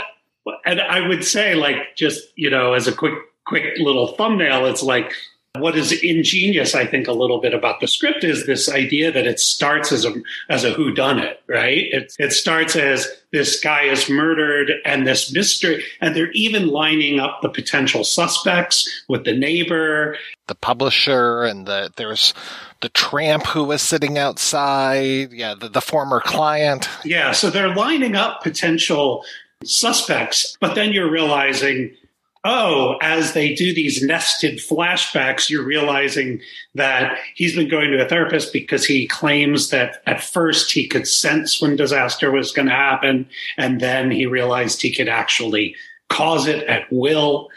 and 0.63 0.79
I 0.79 1.07
would 1.07 1.25
say, 1.25 1.55
like, 1.55 1.95
just 1.95 2.21
you 2.35 2.51
know, 2.51 2.73
as 2.73 2.87
a 2.87 2.91
quick, 2.91 3.15
quick 3.45 3.79
little 3.79 4.09
thumbnail, 4.09 4.67
it's 4.67 4.83
like 4.83 5.11
what 5.57 5.77
is 5.77 5.91
ingenious, 5.91 6.75
I 6.75 6.85
think, 6.85 7.07
a 7.07 7.11
little 7.11 7.39
bit 7.39 7.53
about 7.53 7.79
the 7.79 7.87
script 7.87 8.23
is 8.23 8.45
this 8.45 8.69
idea 8.69 9.11
that 9.11 9.27
it 9.27 9.39
starts 9.39 9.91
as 9.91 10.05
a 10.05 10.13
as 10.49 10.63
a 10.63 10.73
whodunit, 10.73 11.37
right? 11.47 11.87
It 11.91 12.15
it 12.19 12.31
starts 12.31 12.75
as 12.75 13.07
this 13.31 13.59
guy 13.59 13.83
is 13.83 14.09
murdered 14.09 14.71
and 14.85 15.05
this 15.05 15.33
mystery, 15.33 15.83
and 16.01 16.15
they're 16.15 16.31
even 16.31 16.67
lining 16.67 17.19
up 17.19 17.41
the 17.41 17.49
potential 17.49 18.03
suspects 18.03 19.03
with 19.07 19.25
the 19.25 19.35
neighbor, 19.35 20.17
the 20.47 20.55
publisher, 20.55 21.43
and 21.43 21.65
the 21.65 21.91
there's 21.97 22.33
the 22.81 22.89
tramp 22.89 23.45
who 23.47 23.63
was 23.63 23.81
sitting 23.81 24.17
outside. 24.17 25.31
Yeah, 25.31 25.55
the, 25.55 25.69
the 25.69 25.81
former 25.81 26.21
client. 26.21 26.89
Yeah, 27.03 27.31
so 27.31 27.49
they're 27.49 27.75
lining 27.75 28.15
up 28.15 28.41
potential 28.41 29.25
suspects, 29.63 30.57
but 30.59 30.75
then 30.75 30.93
you're 30.93 31.09
realizing 31.09 31.95
oh, 32.45 32.95
as 33.01 33.33
they 33.33 33.55
do 33.55 33.73
these 33.73 34.03
nested 34.03 34.59
flashbacks, 34.59 35.49
you're 35.49 35.65
realizing 35.65 36.39
that 36.75 37.17
he's 37.33 37.55
been 37.55 37.67
going 37.67 37.91
to 37.91 38.05
a 38.05 38.07
therapist 38.07 38.53
because 38.53 38.85
he 38.85 39.07
claims 39.07 39.71
that 39.71 40.03
at 40.05 40.23
first 40.23 40.71
he 40.71 40.87
could 40.87 41.07
sense 41.07 41.59
when 41.59 41.75
disaster 41.75 42.31
was 42.31 42.51
going 42.51 42.67
to 42.67 42.71
happen. 42.71 43.27
And 43.57 43.81
then 43.81 44.11
he 44.11 44.27
realized 44.27 44.81
he 44.81 44.93
could 44.93 45.09
actually 45.09 45.75
cause 46.09 46.45
it 46.45 46.63
at 46.67 46.85
will. 46.91 47.49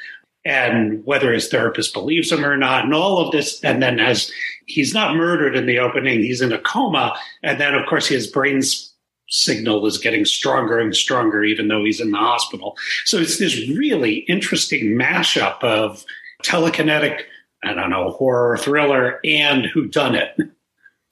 And 0.47 1.05
whether 1.05 1.35
his 1.35 1.49
therapist 1.49 1.93
believes 1.93 2.33
him 2.33 2.43
or 2.43 2.57
not, 2.57 2.85
and 2.85 2.95
all 2.95 3.19
of 3.19 3.31
this. 3.31 3.63
And 3.63 3.83
then 3.83 4.01
as 4.01 4.33
he's 4.65 4.95
not 4.95 5.15
murdered 5.15 5.55
in 5.55 5.67
the 5.67 5.79
opening, 5.79 6.23
he's 6.23 6.41
in 6.41 6.53
a 6.53 6.59
coma. 6.59 7.15
And 7.43 7.61
then, 7.61 7.75
of 7.75 7.87
course, 7.87 8.07
his 8.07 8.27
brain's 8.27 8.88
signal 9.29 9.87
is 9.87 9.99
getting 9.99 10.25
stronger 10.25 10.79
and 10.79 10.95
stronger, 10.95 11.45
even 11.45 11.69
though 11.69 11.85
he's 11.85 12.01
in 12.01 12.11
the 12.11 12.19
hospital. 12.19 12.77
So 13.05 13.19
it's 13.19 13.39
this 13.39 13.69
really 13.69 14.17
interesting 14.29 14.97
mashup 14.97 15.63
of 15.63 16.05
telekinetic, 16.43 17.23
I 17.63 17.75
don't 17.75 17.91
know, 17.91 18.11
horror 18.11 18.57
thriller 18.57 19.21
and 19.25 19.67
who 19.67 19.87
done 19.89 20.15
it. 20.15 20.37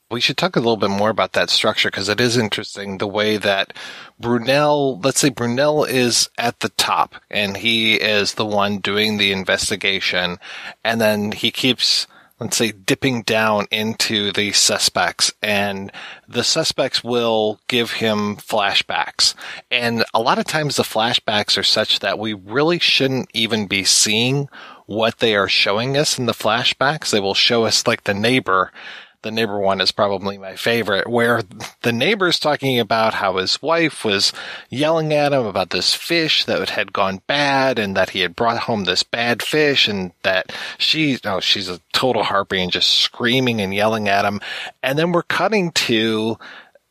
We 0.09 0.21
should 0.21 0.37
talk 0.37 0.55
a 0.55 0.61
little 0.61 0.77
bit 0.77 0.91
more 0.91 1.11
about 1.11 1.33
that 1.33 1.51
structure 1.51 1.91
because 1.91 2.09
it 2.09 2.21
is 2.21 2.37
interesting 2.37 2.99
the 2.99 3.09
way 3.09 3.39
that 3.39 3.73
Brunel, 4.21 5.01
let's 5.01 5.19
say 5.19 5.31
Brunel 5.31 5.85
is 5.85 6.29
at 6.39 6.61
the 6.61 6.69
top 6.71 7.17
and 7.29 7.57
he 7.57 7.97
is 7.97 8.35
the 8.35 8.47
one 8.47 8.79
doing 8.79 9.17
the 9.17 9.33
investigation 9.33 10.39
and 10.85 11.01
then 11.01 11.33
he 11.33 11.51
keeps 11.51 12.07
let's 12.39 12.57
say 12.57 12.73
dipping 12.73 13.23
down 13.23 13.67
into 13.71 14.31
the 14.33 14.53
suspects 14.53 15.33
and 15.43 15.91
the 16.29 16.45
suspects 16.45 17.03
will 17.03 17.59
give 17.69 17.93
him 17.93 18.37
flashbacks. 18.37 19.35
And 19.71 20.05
a 20.13 20.21
lot 20.21 20.39
of 20.39 20.45
times 20.45 20.77
the 20.77 20.83
flashbacks 20.83 21.57
are 21.57 21.63
such 21.63 22.01
that 22.01 22.19
we 22.19 22.35
really 22.35 22.79
shouldn't 22.79 23.31
even 23.33 23.67
be 23.67 23.85
seeing 23.85 24.49
what 24.85 25.19
they 25.19 25.35
are 25.35 25.49
showing 25.49 25.97
us 25.97 26.19
in 26.19 26.27
the 26.27 26.33
flashbacks. 26.33 27.11
They 27.11 27.21
will 27.21 27.35
show 27.35 27.65
us 27.65 27.87
like 27.87 28.05
the 28.05 28.15
neighbor 28.15 28.71
the 29.27 29.33
neighbor 29.33 29.59
one 29.59 29.81
is 29.81 29.91
probably 29.91 30.39
my 30.39 30.55
favorite, 30.55 31.09
where 31.09 31.43
the 31.83 31.93
neighbor's 31.93 32.39
talking 32.39 32.79
about 32.79 33.15
how 33.15 33.37
his 33.37 33.61
wife 33.61 34.05
was 34.05 34.33
yelling 34.71 35.13
at 35.13 35.33
him 35.33 35.45
about 35.45 35.71
this 35.71 35.95
fish 35.95 36.45
that 36.45 36.71
had 36.71 36.93
gone 36.93 37.21
bad 37.27 37.79
and 37.79 37.97
that 37.97 38.11
he 38.11 38.21
had 38.21 38.37
brought 38.37 38.59
home 38.59 38.85
this 38.85 39.03
bad 39.03 39.43
fish 39.43 39.89
and 39.89 40.13
that 40.23 40.53
she, 40.79 41.19
oh, 41.25 41.41
she's 41.41 41.69
a 41.69 41.81
total 41.93 42.23
harpy 42.23 42.63
and 42.63 42.71
just 42.71 42.89
screaming 42.89 43.61
and 43.61 43.75
yelling 43.75 44.09
at 44.09 44.25
him. 44.25 44.41
And 44.81 44.97
then 44.97 45.11
we're 45.11 45.25
cutting 45.25 45.73
to 45.73 46.39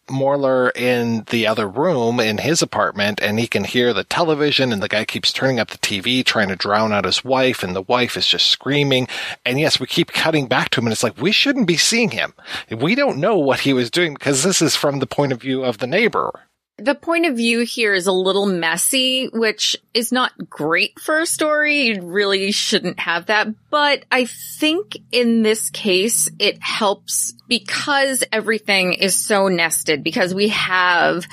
Morlar 0.08 0.76
in 0.76 1.24
the 1.30 1.48
other 1.48 1.68
room 1.68 2.20
in 2.20 2.38
his 2.38 2.62
apartment 2.62 3.20
and 3.22 3.40
he 3.40 3.48
can 3.48 3.64
hear 3.64 3.94
the 3.94 4.04
television 4.04 4.72
and 4.72 4.82
the 4.82 4.88
guy 4.88 5.06
keeps 5.06 5.34
turning 5.34 5.60
up 5.60 5.70
the 5.70 5.78
TV 5.78 6.24
trying 6.24 6.50
to 6.50 6.56
drown 6.56 6.94
out 6.94 7.06
his 7.06 7.24
wife 7.24 7.64
and 7.64 7.76
the 7.76 7.82
wife 7.82 8.16
is 8.16 8.28
just 8.28 8.48
screaming. 8.48 9.08
And 9.46 9.60
yes, 9.60 9.80
we 9.80 9.88
keep 9.88 10.12
cutting 10.12 10.48
back 10.48 10.70
to 10.72 10.80
him 10.80 10.86
and 10.86 10.94
it's 10.94 11.04
like, 11.04 11.22
we 11.22 11.32
shouldn't 11.32 11.68
be 11.68 11.78
seeing 11.78 12.12
him. 12.12 12.34
We 12.70 12.96
don't 12.96 13.18
know 13.18 13.38
what 13.38 13.62
he 13.62 13.74
was 13.74 13.92
doing 13.92 14.14
because 14.14 14.44
this 14.44 14.62
is 14.62 14.76
from 14.76 15.00
the 15.00 15.08
point 15.08 15.32
of 15.32 15.42
view 15.42 15.64
of 15.64 15.80
the 15.80 15.88
neighbor. 15.88 16.48
The 16.78 16.96
point 16.96 17.26
of 17.26 17.38
view 17.38 17.62
here 17.62 17.94
is 17.94 18.08
a 18.08 18.12
little 18.12 18.46
messy, 18.46 19.30
which 19.32 19.78
is 19.94 20.12
not 20.12 20.50
great 20.50 21.00
for 21.00 21.20
a 21.20 21.26
story. 21.26 21.84
You 21.84 22.02
really 22.02 22.52
shouldn't 22.52 23.00
have 23.00 23.28
that. 23.28 23.48
But 23.70 24.04
I 24.12 24.26
think 24.26 24.98
in 25.12 25.42
this 25.42 25.70
case, 25.70 26.30
it 26.38 26.62
helps 26.62 27.34
because 27.48 28.26
everything 28.30 28.94
is 28.94 29.16
so 29.16 29.48
nested, 29.48 30.04
because 30.04 30.34
we 30.34 30.50
have 30.50 31.26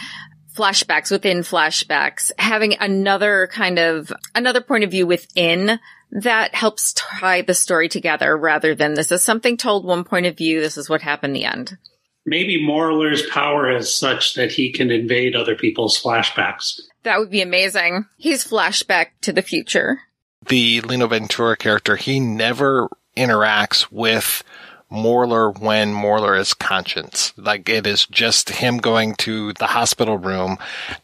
flashbacks 0.54 1.10
within 1.10 1.38
flashbacks, 1.38 2.30
having 2.38 2.76
another 2.78 3.48
kind 3.50 3.80
of, 3.80 4.12
another 4.36 4.60
point 4.60 4.84
of 4.84 4.92
view 4.92 5.08
within 5.08 5.80
that 6.12 6.54
helps 6.54 6.92
tie 6.92 7.42
the 7.42 7.54
story 7.54 7.88
together 7.88 8.36
rather 8.36 8.76
than 8.76 8.94
this 8.94 9.10
is 9.10 9.24
something 9.24 9.56
told 9.56 9.84
one 9.84 10.04
point 10.04 10.26
of 10.26 10.36
view. 10.36 10.60
This 10.60 10.76
is 10.76 10.88
what 10.88 11.02
happened 11.02 11.34
the 11.34 11.46
end 11.46 11.76
maybe 12.24 12.62
Morlar's 12.62 13.22
power 13.30 13.70
is 13.70 13.94
such 13.94 14.34
that 14.34 14.52
he 14.52 14.72
can 14.72 14.90
invade 14.90 15.34
other 15.34 15.56
people's 15.56 16.00
flashbacks. 16.00 16.80
That 17.02 17.18
would 17.18 17.30
be 17.30 17.42
amazing. 17.42 18.06
He's 18.16 18.44
flashback 18.44 19.08
to 19.22 19.32
the 19.32 19.42
future. 19.42 20.00
The 20.46 20.80
Lino 20.82 21.06
Ventura 21.06 21.56
character, 21.56 21.96
he 21.96 22.20
never 22.20 22.88
interacts 23.16 23.90
with 23.90 24.42
Morlar 24.90 25.58
when 25.58 25.92
Morlar 25.94 26.38
is 26.38 26.54
conscious. 26.54 27.32
Like 27.36 27.68
it 27.68 27.86
is 27.86 28.06
just 28.06 28.50
him 28.50 28.78
going 28.78 29.14
to 29.16 29.52
the 29.54 29.68
hospital 29.68 30.18
room 30.18 30.58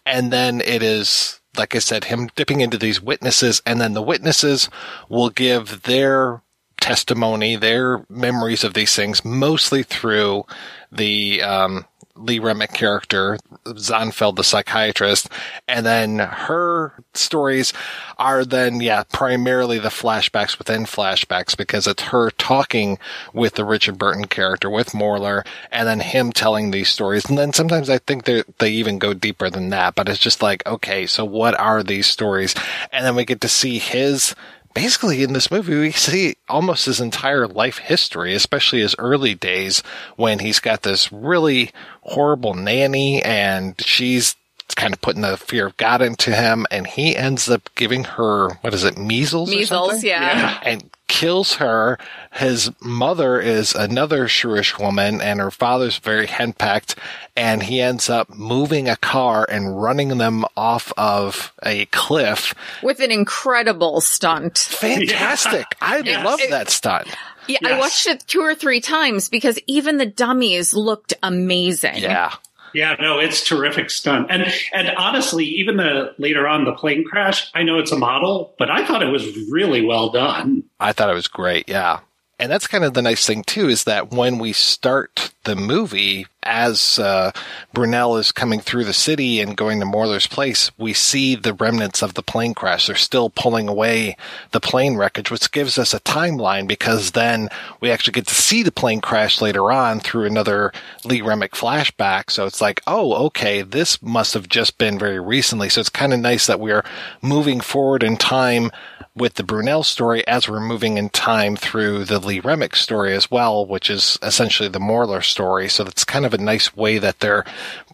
and 0.05 0.33
then 0.33 0.61
it 0.61 0.83
is, 0.83 1.41
like 1.57 1.75
I 1.75 1.79
said, 1.79 2.05
him 2.05 2.29
dipping 2.37 2.61
into 2.61 2.79
these 2.79 3.01
witnesses 3.01 3.63
and 3.65 3.81
then 3.81 3.95
the 3.95 4.03
witnesses 4.03 4.69
will 5.09 5.31
give 5.31 5.83
their 5.83 6.43
testimony, 6.81 7.57
their 7.57 8.05
memories 8.09 8.63
of 8.63 8.75
these 8.75 8.95
things, 8.95 9.25
mostly 9.25 9.83
through 9.83 10.45
the 10.91 11.43
um, 11.43 11.85
Lee 12.19 12.39
Remick 12.39 12.73
character, 12.73 13.39
Zonfeld, 13.65 14.37
the 14.37 14.45
psychiatrist, 14.45 15.29
and 15.69 15.87
then 15.87 16.19
her 16.19 17.05
stories 17.15 17.73
are 18.19 18.45
then, 18.45 18.81
yeah, 18.81 19.05
primarily 19.05 19.79
the 19.79 19.89
flashbacks 19.89 20.59
within 20.59 20.85
flashbacks 20.85 21.57
because 21.57 21.87
it's 21.87 22.03
her 22.05 22.31
talking 22.33 22.99
with 23.33 23.55
the 23.55 23.65
Richard 23.65 23.99
Burton 23.99 24.27
character, 24.27 24.69
with 24.69 24.91
Morlar, 24.91 25.47
and 25.71 25.87
then 25.87 26.01
him 26.01 26.33
telling 26.33 26.71
these 26.71 26.89
stories. 26.89 27.25
And 27.27 27.39
then 27.39 27.53
sometimes 27.53 27.89
I 27.89 27.99
think 27.99 28.25
they 28.25 28.43
they 28.59 28.71
even 28.71 28.99
go 28.99 29.15
deeper 29.15 29.49
than 29.49 29.71
that, 29.71 29.95
but 29.95 30.09
it's 30.09 30.19
just 30.19 30.43
like, 30.43 30.67
okay, 30.67 31.07
so 31.07 31.25
what 31.25 31.59
are 31.59 31.83
these 31.83 32.07
stories? 32.07 32.55
And 32.91 33.05
then 33.05 33.15
we 33.15 33.25
get 33.25 33.41
to 33.43 33.49
see 33.49 33.79
his 33.79 34.35
basically 34.75 35.23
in 35.23 35.33
this 35.33 35.51
movie 35.51 35.79
we 35.79 35.91
see 35.91 36.37
almost 36.49 36.87
his 36.87 37.01
entire 37.01 37.47
life 37.47 37.79
history, 37.79 38.35
especially 38.35 38.81
his 38.81 38.95
early 38.99 39.35
days 39.35 39.83
when 40.17 40.39
he's 40.39 40.61
got 40.61 40.83
this 40.83 41.13
really 41.13 41.71
horrible 42.03 42.55
nanny 42.55 43.23
and 43.23 43.75
she's 43.81 44.37
kind 44.77 44.95
of 44.95 45.01
putting 45.01 45.23
the 45.23 45.37
fear 45.37 45.67
of 45.67 45.77
God 45.77 46.03
into 46.03 46.35
him 46.35 46.67
and 46.71 46.87
he 46.87 47.17
ends 47.17 47.49
up 47.49 47.69
giving 47.75 48.05
her 48.05 48.51
what 48.61 48.75
is 48.75 48.85
it 48.85 48.99
measles 48.99 49.51
measles 49.51 50.05
yeah. 50.05 50.21
yeah 50.21 50.61
and 50.63 50.91
kills 51.09 51.55
her 51.55 51.99
his 52.33 52.71
mother 52.81 53.41
is 53.41 53.75
another 53.75 54.27
shrewish 54.27 54.79
woman 54.79 55.21
and 55.21 55.41
her 55.41 55.51
father's 55.51 55.99
very 55.99 56.27
henpecked 56.27 56.95
and 57.35 57.63
he 57.63 57.81
ends 57.81 58.09
up 58.09 58.29
moving 58.31 58.89
a 58.89 58.97
car 58.97 59.47
and 59.51 59.81
running 59.81 60.19
them 60.19 60.45
off 60.57 60.93
of 60.97 61.53
a 61.65 61.87
cliff 61.87 62.55
with 62.83 63.01
an 63.01 63.11
incredible 63.11 64.01
stunt 64.01 64.59
fantastic 64.59 65.67
yeah. 65.81 65.89
i 65.89 65.99
yes. 65.99 66.25
love 66.25 66.41
that 66.51 66.69
stunt 66.69 67.09
yeah, 67.49 67.59
yes. 67.63 67.73
I 67.73 67.79
watched 67.79 68.07
it 68.07 68.27
two 68.27 68.41
or 68.41 68.55
three 68.55 68.83
times 68.83 69.31
because 69.31 69.59
even 69.67 69.97
the 69.97 70.07
dummies 70.07 70.75
looked 70.75 71.15
amazing. 71.23 71.97
Yeah. 71.97 72.35
Yeah, 72.75 72.97
no, 73.01 73.19
it's 73.19 73.45
terrific 73.45 73.91
stunt. 73.91 74.29
And 74.31 74.47
and 74.73 74.91
honestly, 74.97 75.45
even 75.45 75.77
the 75.77 76.15
later 76.19 76.47
on 76.47 76.65
the 76.65 76.73
plane 76.73 77.05
crash, 77.05 77.51
I 77.55 77.63
know 77.63 77.79
it's 77.79 77.93
a 77.93 77.99
model, 77.99 78.55
but 78.59 78.71
I 78.71 78.87
thought 78.87 79.03
it 79.03 79.13
was 79.13 79.27
really 79.49 79.85
well 79.85 80.11
done. 80.11 80.65
I 80.81 80.93
thought 80.93 81.11
it 81.11 81.15
was 81.15 81.29
great. 81.29 81.69
Yeah. 81.69 82.01
And 82.41 82.53
that's 82.53 82.69
kind 82.69 82.85
of 82.85 82.95
the 82.95 83.03
nice 83.03 83.27
thing 83.27 83.43
too, 83.43 83.69
is 83.69 83.85
that 83.85 84.13
when 84.13 84.39
we 84.39 84.53
start 84.53 85.33
the 85.49 85.57
movie, 85.57 86.27
as 86.43 86.99
uh, 86.99 87.33
Brunel 87.73 88.19
is 88.19 88.33
coming 88.33 88.61
through 88.61 88.85
the 88.85 88.93
city 88.93 89.41
and 89.41 89.57
going 89.57 89.81
to 89.81 89.87
Morlar's 89.87 90.27
place, 90.27 90.71
we 90.77 90.93
see 90.93 91.35
the 91.35 91.55
remnants 91.55 92.03
of 92.03 92.13
the 92.13 92.23
plane 92.23 92.53
crash. 92.53 92.87
They're 92.87 92.97
still 92.97 93.31
pulling 93.31 93.67
away 93.67 94.15
the 94.51 94.61
plane 94.61 94.97
wreckage, 94.97 95.31
which 95.31 95.51
gives 95.51 95.79
us 95.79 95.95
a 95.95 96.01
timeline 96.01 96.69
because 96.69 97.13
then 97.13 97.49
we 97.81 97.91
actually 97.91 98.13
get 98.13 98.27
to 98.27 98.35
see 98.35 98.63
the 98.63 98.71
plane 98.71 99.01
crash 99.01 99.41
later 99.41 99.73
on 99.73 100.01
through 100.01 100.27
another 100.27 100.71
Lee 101.07 101.23
Remick 101.23 101.53
flashback. 101.53 102.31
So 102.31 102.45
it's 102.45 102.61
like, 102.61 102.83
oh, 102.87 103.27
okay, 103.27 103.63
this 103.63 104.03
must 104.03 104.35
have 104.35 104.51
just 104.51 104.77
been 104.77 104.99
very 104.99 105.21
recently. 105.21 105.71
So 105.71 105.81
it's 105.81 105.89
kind 105.89 106.13
of 106.13 106.21
nice 106.21 106.47
that 106.47 106.61
we're 106.61 106.85
moving 107.23 107.61
forward 107.61 108.03
in 108.03 108.19
time 108.19 108.71
with 109.15 109.35
the 109.35 109.43
Brunel 109.43 109.83
story 109.83 110.27
as 110.29 110.49
we're 110.49 110.61
moving 110.61 110.97
in 110.97 111.09
time 111.09 111.57
through 111.57 112.05
the 112.05 112.19
Lee 112.19 112.41
Remick 112.41 112.77
story 112.77 113.15
as 113.15 113.31
well, 113.31 113.67
which 113.67 113.91
is 113.91 114.19
essentially 114.23 114.69
the 114.69 114.79
Morlar 114.79 115.25
story. 115.25 115.38
So 115.69 115.85
that's 115.85 116.05
kind 116.05 116.27
of 116.27 116.35
a 116.35 116.39
nice 116.39 116.77
way 116.77 116.99
that 116.99 117.21
they're 117.21 117.45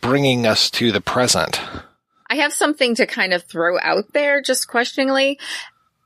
bringing 0.00 0.46
us 0.46 0.70
to 0.72 0.92
the 0.92 1.00
present. 1.00 1.61
I 2.28 2.37
have 2.37 2.52
something 2.52 2.94
to 2.96 3.07
kind 3.07 3.33
of 3.33 3.44
throw 3.44 3.78
out 3.78 4.12
there 4.12 4.40
just 4.40 4.66
questioningly. 4.68 5.38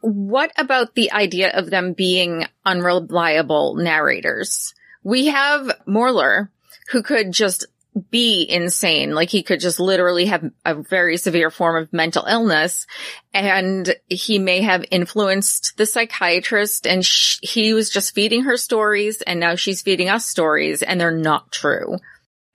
What 0.01 0.53
about 0.57 0.94
the 0.94 1.12
idea 1.12 1.51
of 1.51 1.70
them 1.70 1.92
being 1.92 2.46
unreliable 2.64 3.77
narrators? 3.77 4.74
We 5.03 5.27
have 5.27 5.70
Morlar 5.87 6.48
who 6.90 7.03
could 7.03 7.33
just 7.33 7.66
be 7.98 8.46
insane. 8.48 9.14
Like 9.14 9.30
he 9.30 9.42
could 9.42 9.61
just 9.61 9.80
literally 9.80 10.26
have 10.26 10.44
a 10.64 10.74
very 10.74 11.16
severe 11.16 11.50
form 11.50 11.82
of 11.82 11.92
mental 11.92 12.24
illness 12.24 12.87
and 13.34 13.94
he 14.08 14.38
may 14.38 14.62
have 14.62 14.84
influenced 14.90 15.76
the 15.76 15.87
psychiatrist 15.87 16.87
and 16.87 17.04
sh- 17.04 17.38
he 17.42 17.74
was 17.74 17.90
just 17.90 18.14
feeding 18.14 18.44
her 18.44 18.56
stories 18.56 19.22
and 19.22 19.40
now 19.40 19.54
she's 19.54 19.82
feeding 19.82 20.08
us 20.08 20.26
stories 20.26 20.82
and 20.82 21.00
they're 21.00 21.11
not 21.11 21.52
true. 21.52 21.98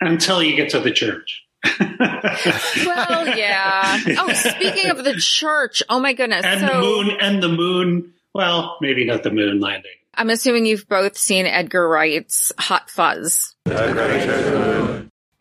Until 0.01 0.43
you 0.43 0.55
get 0.55 0.69
to 0.69 0.79
the 0.79 0.91
church. 0.91 1.43
well, 1.79 3.37
yeah. 3.37 3.99
Oh, 4.17 4.33
speaking 4.33 4.91
of 4.91 5.03
the 5.03 5.15
church, 5.17 5.81
oh 5.89 5.99
my 5.99 6.13
goodness. 6.13 6.45
And 6.45 6.59
so, 6.59 6.67
the 6.67 6.79
moon 6.81 7.17
and 7.21 7.41
the 7.41 7.49
moon. 7.49 8.13
Well, 8.33 8.77
maybe 8.81 9.05
not 9.05 9.23
the 9.23 9.31
moon 9.31 9.59
landing. 9.59 9.91
I'm 10.15 10.29
assuming 10.29 10.65
you've 10.65 10.87
both 10.87 11.17
seen 11.17 11.45
Edgar 11.45 11.87
Wright's 11.87 12.51
Hot 12.59 12.89
Fuzz. 12.89 13.55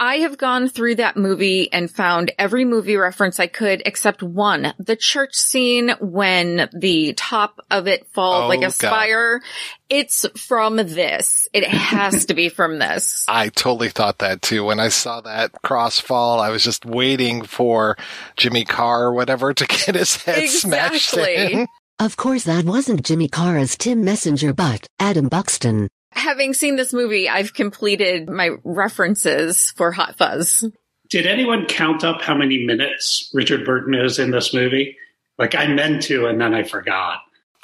I 0.03 0.17
have 0.17 0.37
gone 0.37 0.69
through 0.69 0.97
that 0.97 1.17
movie 1.17 1.73
and 1.73 1.89
found 1.89 2.33
every 2.37 2.65
movie 2.65 2.97
reference 2.97 3.39
I 3.39 3.47
could 3.47 3.85
except 3.87 4.21
one. 4.21 4.75
The 4.81 4.97
church 4.97 5.37
scene 5.37 5.91
when 6.01 6.69
the 6.73 7.13
top 7.13 7.61
of 7.71 7.87
it 7.87 8.09
falls 8.09 8.43
Oh, 8.43 8.49
like 8.49 8.59
a 8.63 8.63
God. 8.63 8.73
spire. 8.73 9.43
It's 9.89 10.27
from 10.37 10.75
this. 10.75 11.47
It 11.53 11.69
has 11.69 12.27
to 12.27 12.35
be 12.35 12.49
from 12.49 12.81
this. 12.81 13.25
I 13.29 13.51
totally 13.51 13.91
thought 13.91 14.19
that 14.19 14.43
too. 14.43 14.65
When 14.65 14.81
I 14.81 14.89
saw 14.89 15.21
that 15.21 15.53
cross 15.63 16.01
fall, 16.01 16.41
I 16.41 16.49
was 16.51 16.65
just 16.65 16.85
waiting 16.85 17.43
for 17.43 17.97
Jimmy 18.37 18.65
Carr 18.65 19.05
or 19.05 19.13
whatever 19.13 19.55
to 19.55 19.67
get 19.87 19.95
his 19.95 20.17
head 20.17 20.49
smashed 20.49 21.17
in. 21.17 21.69
Of 22.01 22.17
course, 22.17 22.43
that 22.43 22.65
wasn't 22.65 23.05
Jimmy 23.05 23.29
Carr 23.29 23.57
as 23.57 23.77
Tim 23.77 24.05
Messenger, 24.05 24.53
but 24.53 24.85
Adam 24.99 25.29
Buxton. 25.29 25.89
Having 26.13 26.55
seen 26.55 26.77
this 26.77 26.93
movie, 26.93 27.29
I've 27.29 27.55
completed 27.55 28.29
my 28.29 28.51
references 28.65 29.71
for 29.73 29.93
Hot 29.93 30.17
Fuzz. 30.17 30.65
Did 31.11 31.27
anyone 31.27 31.67
count 31.67 32.05
up 32.05 32.23
how 32.23 32.35
many 32.35 32.65
minutes 32.65 33.31
Richard 33.35 33.65
Burton 33.65 33.95
is 33.95 34.19
in 34.19 34.31
this 34.31 34.55
movie? 34.55 34.97
Like 35.39 35.55
I 35.55 35.67
meant 35.67 36.03
to, 36.05 36.27
and 36.27 36.41
then 36.41 36.55
I 36.55 36.63
forgot. 36.63 37.19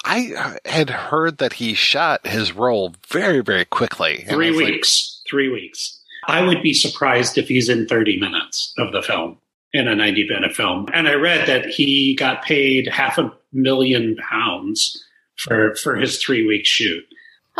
I 0.05 0.55
had 0.65 0.89
heard 0.89 1.39
that 1.39 1.53
he 1.53 1.73
shot 1.73 2.25
his 2.25 2.53
role 2.53 2.93
very, 3.07 3.41
very 3.41 3.65
quickly. 3.65 4.25
Three 4.29 4.51
was 4.51 4.59
like, 4.59 4.67
weeks. 4.67 5.21
Three 5.29 5.49
weeks. 5.49 5.99
I 6.27 6.45
would 6.45 6.61
be 6.61 6.73
surprised 6.73 7.37
if 7.37 7.47
he's 7.47 7.69
in 7.69 7.87
30 7.87 8.19
minutes 8.19 8.73
of 8.77 8.91
the 8.91 9.01
film 9.01 9.37
in 9.73 9.87
a 9.87 9.95
90 9.95 10.27
minute 10.27 10.55
film. 10.55 10.87
And 10.93 11.07
I 11.07 11.15
read 11.15 11.47
that 11.47 11.65
he 11.65 12.15
got 12.15 12.43
paid 12.43 12.87
half 12.87 13.17
a 13.17 13.31
million 13.51 14.15
pounds 14.17 15.03
for 15.37 15.75
for 15.75 15.95
his 15.95 16.21
three 16.21 16.45
week 16.45 16.65
shoot. 16.65 17.03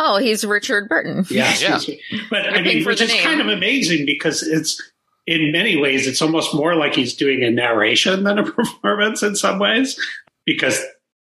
Oh, 0.02 0.16
he's 0.16 0.44
Richard 0.46 0.88
Burton. 0.88 1.26
Yes. 1.30 1.60
Yeah. 2.10 2.18
But 2.30 2.48
I 2.54 2.62
mean, 2.62 2.82
for 2.82 2.90
which 2.90 3.02
is 3.02 3.10
name. 3.12 3.22
kind 3.22 3.40
of 3.40 3.48
amazing 3.48 4.06
because 4.06 4.42
it's 4.42 4.80
in 5.26 5.52
many 5.52 5.76
ways 5.76 6.06
it's 6.06 6.22
almost 6.22 6.54
more 6.54 6.74
like 6.74 6.94
he's 6.94 7.14
doing 7.14 7.44
a 7.44 7.50
narration 7.50 8.24
than 8.24 8.38
a 8.38 8.44
performance 8.50 9.22
in 9.22 9.36
some 9.36 9.58
ways. 9.58 10.00
Because 10.46 10.82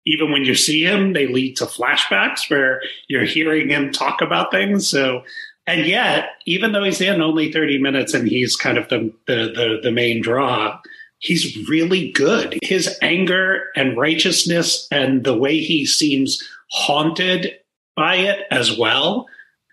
even 0.06 0.32
when 0.32 0.44
you 0.44 0.56
see 0.56 0.84
him, 0.84 1.12
they 1.12 1.28
lead 1.28 1.56
to 1.58 1.66
flashbacks 1.66 2.50
where 2.50 2.82
you're 3.08 3.24
hearing 3.24 3.70
him 3.70 3.92
talk 3.92 4.20
about 4.20 4.50
things. 4.50 4.88
So 4.88 5.22
and 5.66 5.86
yet, 5.86 6.30
even 6.46 6.72
though 6.72 6.82
he's 6.82 7.00
in 7.00 7.22
only 7.22 7.50
30 7.52 7.78
minutes 7.78 8.12
and 8.12 8.28
he's 8.28 8.56
kind 8.56 8.76
of 8.76 8.88
the 8.88 9.12
the 9.26 9.52
the, 9.54 9.80
the 9.84 9.90
main 9.92 10.20
draw, 10.20 10.80
he's 11.18 11.68
really 11.68 12.10
good. 12.10 12.58
His 12.62 12.98
anger 13.00 13.68
and 13.76 13.96
righteousness 13.96 14.88
and 14.90 15.22
the 15.24 15.36
way 15.36 15.58
he 15.58 15.86
seems 15.86 16.42
haunted 16.70 17.52
by 17.96 18.16
it 18.16 18.46
as 18.50 18.76
well. 18.76 19.26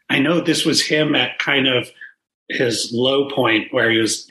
I 0.10 0.20
know 0.20 0.42
this 0.42 0.66
was 0.66 0.82
him 0.82 1.16
at 1.16 1.40
kind 1.40 1.68
of 1.68 1.90
his 2.50 2.92
low 2.94 3.30
point 3.30 3.74
where 3.74 3.90
he 3.90 3.98
was, 3.98 4.30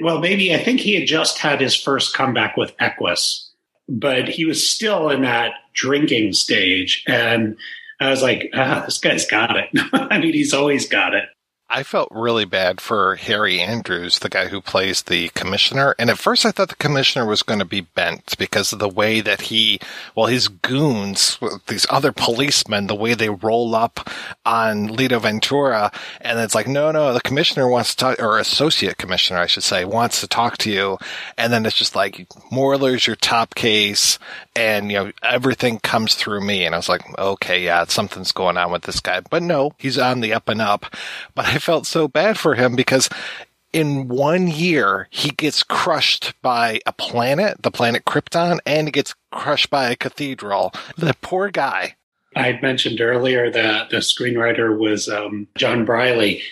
well, 0.00 0.18
maybe 0.18 0.54
I 0.54 0.58
think 0.58 0.80
he 0.80 0.94
had 0.94 1.06
just 1.06 1.38
had 1.38 1.60
his 1.60 1.74
first 1.74 2.14
comeback 2.14 2.56
with 2.56 2.74
Equus, 2.78 3.50
but 3.88 4.28
he 4.28 4.44
was 4.44 4.68
still 4.68 5.10
in 5.10 5.22
that 5.22 5.52
drinking 5.74 6.32
stage. 6.32 7.04
And 7.06 7.56
I 8.00 8.10
was 8.10 8.22
like, 8.22 8.50
ah, 8.54 8.82
this 8.86 8.98
guy's 8.98 9.26
got 9.26 9.56
it. 9.56 9.68
I 9.92 10.18
mean, 10.18 10.32
he's 10.32 10.54
always 10.54 10.88
got 10.88 11.14
it. 11.14 11.24
I 11.72 11.84
felt 11.84 12.08
really 12.10 12.44
bad 12.44 12.80
for 12.80 13.14
Harry 13.14 13.60
Andrews, 13.60 14.18
the 14.18 14.28
guy 14.28 14.48
who 14.48 14.60
plays 14.60 15.02
the 15.02 15.28
commissioner. 15.28 15.94
And 16.00 16.10
at 16.10 16.18
first 16.18 16.44
I 16.44 16.50
thought 16.50 16.68
the 16.68 16.74
commissioner 16.74 17.24
was 17.24 17.44
going 17.44 17.60
to 17.60 17.64
be 17.64 17.82
bent 17.82 18.36
because 18.38 18.72
of 18.72 18.80
the 18.80 18.88
way 18.88 19.20
that 19.20 19.42
he, 19.42 19.78
well, 20.16 20.26
his 20.26 20.48
goons, 20.48 21.38
these 21.68 21.86
other 21.88 22.10
policemen, 22.10 22.88
the 22.88 22.96
way 22.96 23.14
they 23.14 23.30
roll 23.30 23.76
up 23.76 24.10
on 24.44 24.88
Lino 24.88 25.20
Ventura. 25.20 25.92
And 26.20 26.40
it's 26.40 26.56
like, 26.56 26.66
no, 26.66 26.90
no, 26.90 27.14
the 27.14 27.20
commissioner 27.20 27.68
wants 27.68 27.94
to 27.94 27.96
talk, 27.96 28.20
or 28.20 28.38
associate 28.38 28.98
commissioner, 28.98 29.38
I 29.38 29.46
should 29.46 29.62
say, 29.62 29.84
wants 29.84 30.20
to 30.22 30.26
talk 30.26 30.58
to 30.58 30.72
you. 30.72 30.98
And 31.38 31.52
then 31.52 31.64
it's 31.66 31.76
just 31.76 31.94
like, 31.94 32.28
Morler's 32.50 33.06
your 33.06 33.14
top 33.14 33.54
case 33.54 34.18
and, 34.56 34.90
you 34.90 34.98
know, 34.98 35.12
everything 35.22 35.78
comes 35.78 36.16
through 36.16 36.40
me. 36.40 36.64
And 36.64 36.74
I 36.74 36.78
was 36.78 36.88
like, 36.88 37.02
okay, 37.16 37.64
yeah, 37.64 37.84
something's 37.84 38.32
going 38.32 38.56
on 38.56 38.72
with 38.72 38.82
this 38.82 38.98
guy. 38.98 39.20
But 39.20 39.44
no, 39.44 39.72
he's 39.78 39.98
on 39.98 40.20
the 40.20 40.32
up 40.32 40.48
and 40.48 40.60
up. 40.60 40.96
But 41.36 41.46
I 41.46 41.59
felt 41.60 41.86
so 41.86 42.08
bad 42.08 42.38
for 42.38 42.54
him 42.54 42.74
because 42.74 43.08
in 43.72 44.08
one 44.08 44.48
year, 44.48 45.06
he 45.10 45.30
gets 45.30 45.62
crushed 45.62 46.34
by 46.42 46.80
a 46.86 46.92
planet, 46.92 47.62
the 47.62 47.70
planet 47.70 48.04
Krypton, 48.04 48.58
and 48.66 48.88
he 48.88 48.92
gets 48.92 49.14
crushed 49.30 49.70
by 49.70 49.90
a 49.90 49.96
cathedral. 49.96 50.72
The 50.96 51.14
poor 51.22 51.50
guy. 51.50 51.94
I 52.36 52.42
had 52.42 52.62
mentioned 52.62 53.00
earlier 53.00 53.50
that 53.50 53.90
the 53.90 53.98
screenwriter 53.98 54.76
was 54.76 55.08
um, 55.08 55.46
John 55.56 55.84
Briley. 55.84 56.42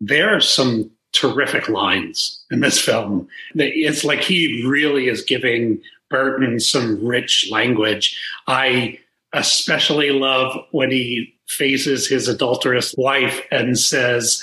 There 0.00 0.34
are 0.34 0.40
some 0.40 0.90
terrific 1.12 1.68
lines 1.68 2.44
in 2.50 2.60
this 2.60 2.80
film. 2.80 3.28
It's 3.54 4.04
like 4.04 4.20
he 4.20 4.64
really 4.66 5.08
is 5.08 5.22
giving 5.22 5.80
Burton 6.10 6.60
some 6.60 7.04
rich 7.04 7.48
language. 7.50 8.18
I 8.46 8.98
especially 9.32 10.10
love 10.10 10.56
when 10.70 10.90
he 10.90 11.35
faces 11.48 12.06
his 12.06 12.28
adulterous 12.28 12.94
wife 12.96 13.40
and 13.50 13.78
says, 13.78 14.42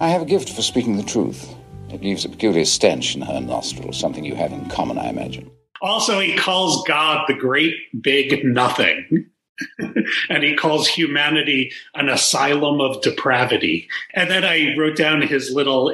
I 0.00 0.08
have 0.08 0.22
a 0.22 0.26
gift 0.26 0.50
for 0.50 0.62
speaking 0.62 0.96
the 0.96 1.02
truth. 1.02 1.54
It 1.90 2.02
leaves 2.02 2.24
a 2.24 2.28
peculiar 2.28 2.64
stench 2.64 3.14
in 3.14 3.22
her 3.22 3.40
nostrils, 3.40 3.98
something 3.98 4.24
you 4.24 4.36
have 4.36 4.52
in 4.52 4.68
common, 4.68 4.98
I 4.98 5.08
imagine. 5.08 5.50
Also, 5.82 6.20
he 6.20 6.36
calls 6.36 6.84
God 6.86 7.24
the 7.26 7.34
great 7.34 7.74
big 8.02 8.44
nothing. 8.44 9.29
and 10.28 10.42
he 10.42 10.54
calls 10.54 10.88
humanity 10.88 11.72
an 11.94 12.08
asylum 12.08 12.80
of 12.80 13.00
depravity. 13.02 13.88
And 14.14 14.30
then 14.30 14.44
I 14.44 14.74
wrote 14.76 14.96
down 14.96 15.22
his 15.22 15.50
little 15.50 15.92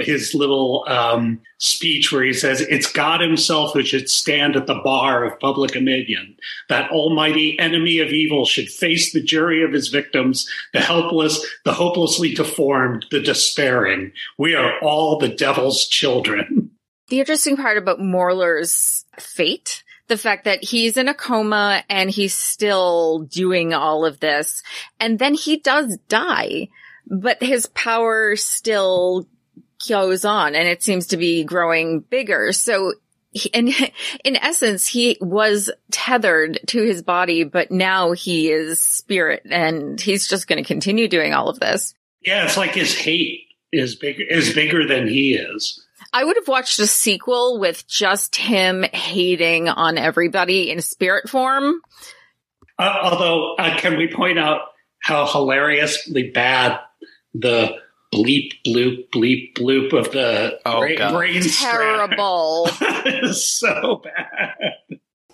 his 0.00 0.34
little 0.34 0.84
um, 0.88 1.40
speech 1.58 2.12
where 2.12 2.22
he 2.22 2.32
says, 2.32 2.60
"It's 2.62 2.90
God 2.90 3.20
Himself 3.20 3.72
who 3.72 3.82
should 3.82 4.10
stand 4.10 4.56
at 4.56 4.66
the 4.66 4.80
bar 4.82 5.24
of 5.24 5.38
public 5.40 5.76
opinion. 5.76 6.36
That 6.68 6.90
almighty 6.90 7.58
enemy 7.58 7.98
of 7.98 8.08
evil 8.08 8.44
should 8.44 8.68
face 8.68 9.12
the 9.12 9.22
jury 9.22 9.62
of 9.62 9.72
his 9.72 9.88
victims, 9.88 10.48
the 10.72 10.80
helpless, 10.80 11.44
the 11.64 11.72
hopelessly 11.72 12.34
deformed, 12.34 13.06
the 13.10 13.20
despairing. 13.20 14.12
We 14.38 14.54
are 14.54 14.78
all 14.80 15.18
the 15.18 15.28
devil's 15.28 15.86
children." 15.86 16.70
The 17.08 17.20
interesting 17.20 17.58
part 17.58 17.76
about 17.76 18.00
Morlar's 18.00 19.04
fate, 19.18 19.84
the 20.08 20.18
fact 20.18 20.44
that 20.44 20.64
he's 20.64 20.96
in 20.96 21.08
a 21.08 21.14
coma 21.14 21.84
and 21.88 22.10
he's 22.10 22.34
still 22.34 23.20
doing 23.20 23.72
all 23.72 24.04
of 24.04 24.20
this, 24.20 24.62
and 25.00 25.18
then 25.18 25.34
he 25.34 25.58
does 25.58 25.98
die, 26.08 26.68
but 27.06 27.42
his 27.42 27.66
power 27.66 28.36
still 28.36 29.26
goes 29.88 30.24
on 30.24 30.54
and 30.54 30.68
it 30.68 30.82
seems 30.82 31.08
to 31.08 31.16
be 31.16 31.44
growing 31.44 32.00
bigger. 32.00 32.52
So 32.52 32.94
in, 33.52 33.72
in 34.24 34.36
essence, 34.36 34.86
he 34.86 35.16
was 35.20 35.70
tethered 35.90 36.60
to 36.68 36.82
his 36.82 37.02
body, 37.02 37.44
but 37.44 37.70
now 37.70 38.12
he 38.12 38.50
is 38.50 38.80
spirit 38.80 39.42
and 39.50 40.00
he's 40.00 40.28
just 40.28 40.46
going 40.46 40.62
to 40.62 40.66
continue 40.66 41.08
doing 41.08 41.34
all 41.34 41.48
of 41.48 41.60
this. 41.60 41.94
Yeah, 42.24 42.44
it's 42.44 42.56
like 42.56 42.74
his 42.74 42.94
hate 42.94 43.46
is 43.72 43.96
bigger 43.96 44.22
is 44.22 44.52
bigger 44.52 44.86
than 44.86 45.08
he 45.08 45.34
is. 45.34 45.84
I 46.12 46.24
would 46.24 46.36
have 46.36 46.48
watched 46.48 46.78
a 46.78 46.86
sequel 46.86 47.58
with 47.58 47.86
just 47.88 48.36
him 48.36 48.82
hating 48.82 49.68
on 49.68 49.96
everybody 49.98 50.70
in 50.70 50.82
spirit 50.82 51.28
form. 51.28 51.80
Uh, 52.78 52.94
although, 53.02 53.54
uh, 53.56 53.76
can 53.78 53.96
we 53.96 54.08
point 54.12 54.38
out 54.38 54.60
how 55.02 55.26
hilariously 55.26 56.30
bad 56.30 56.78
the 57.34 57.76
bleep 58.14 58.50
bloop 58.66 59.08
bleep 59.14 59.54
bloop 59.56 59.92
of 59.98 60.12
the 60.12 60.58
Oh, 60.66 60.80
brain, 60.80 60.98
God. 60.98 61.12
brain 61.14 61.42
Terrible. 61.42 62.68
is 63.06 63.44
so 63.44 64.02
bad. 64.04 64.74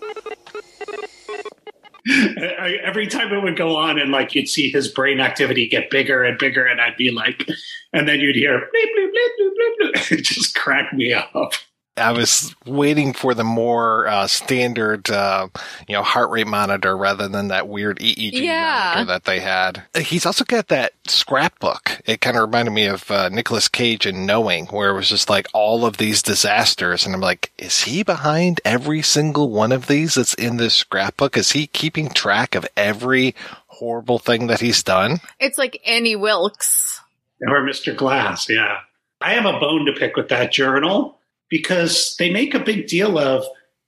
Every 2.83 3.07
time 3.07 3.33
it 3.33 3.43
would 3.43 3.57
go 3.57 3.77
on 3.77 3.99
and 3.99 4.11
like 4.11 4.35
you'd 4.35 4.49
see 4.49 4.71
his 4.71 4.89
brain 4.89 5.21
activity 5.21 5.69
get 5.69 5.91
bigger 5.91 6.23
and 6.23 6.39
bigger 6.39 6.65
and 6.65 6.81
I'd 6.81 6.97
be 6.97 7.11
like 7.11 7.49
and 7.93 8.09
then 8.09 8.21
you'd 8.21 8.37
hear 8.37 8.59
bleep 8.59 8.87
bloop 8.97 9.11
bleep 9.11 9.29
bloop 9.41 9.51
bleep 9.51 9.95
bloop. 9.95 10.13
it 10.19 10.25
just 10.25 10.55
cracked 10.55 10.95
me 10.95 11.13
up. 11.13 11.53
I 11.99 12.13
was 12.13 12.55
waiting 12.65 13.13
for 13.13 13.35
the 13.35 13.45
more 13.45 14.07
uh, 14.07 14.27
standard, 14.27 15.11
uh, 15.11 15.49
you 15.89 15.95
know, 15.95 16.03
heart 16.03 16.31
rate 16.31 16.47
monitor 16.47 16.97
rather 16.97 17.29
than 17.29 17.49
that 17.49 17.69
weird 17.69 17.99
EEG 18.01 18.33
Yeah. 18.43 18.93
monitor 18.95 19.13
that 19.13 19.25
they 19.25 19.41
had. 19.41 19.83
He's 19.97 20.25
also 20.27 20.45
got 20.45 20.69
that 20.69 20.93
scrapbook. 21.07 22.01
It 22.07 22.21
kind 22.21 22.37
of 22.37 22.43
reminded 22.43 22.71
me 22.73 22.87
of 22.87 23.11
uh, 23.11 23.29
Nicolas 23.29 23.69
Cage 23.69 24.07
in 24.07 24.25
Knowing, 24.27 24.67
where 24.67 24.91
it 24.91 24.95
was 24.95 25.09
just 25.09 25.29
like 25.29 25.47
all 25.53 25.85
of 25.85 25.97
these 25.99 26.23
disasters, 26.23 27.05
and 27.05 27.15
I'm 27.15 27.21
like, 27.21 27.53
is 27.59 27.83
he 27.83 28.03
behind 28.03 28.61
every 28.65 29.03
single 29.03 29.51
one 29.51 29.73
of 29.73 29.87
these 29.87 30.15
that's 30.15 30.35
in 30.35 30.57
this 30.57 30.75
scrapbook? 30.75 31.37
Is 31.37 31.53
he 31.53 31.67
keeping 31.67 32.09
track 32.09 32.55
of 32.55 32.67
every 32.77 33.35
horrible 33.67 34.19
thing 34.19 34.47
that 34.49 34.61
he's 34.61 34.83
done? 34.83 35.21
It's 35.39 35.59
like 35.59 35.81
Annie 35.87 36.17
Wilkes. 36.17 37.01
Or 37.47 37.61
Mr. 37.63 37.95
Glass, 37.97 38.49
yeah. 38.49 38.79
I 39.21 39.35
have 39.35 39.47
a 39.47 39.59
bone 39.59 39.87
to 39.87 39.93
pick 39.93 40.17
with 40.17 40.29
that 40.31 40.53
journal 40.53 41.18
because 41.49 42.17
they 42.19 42.31
make 42.31 42.55
a 42.55 42.61
big 42.61 42.87
deal 42.87 43.19
of 43.19 43.45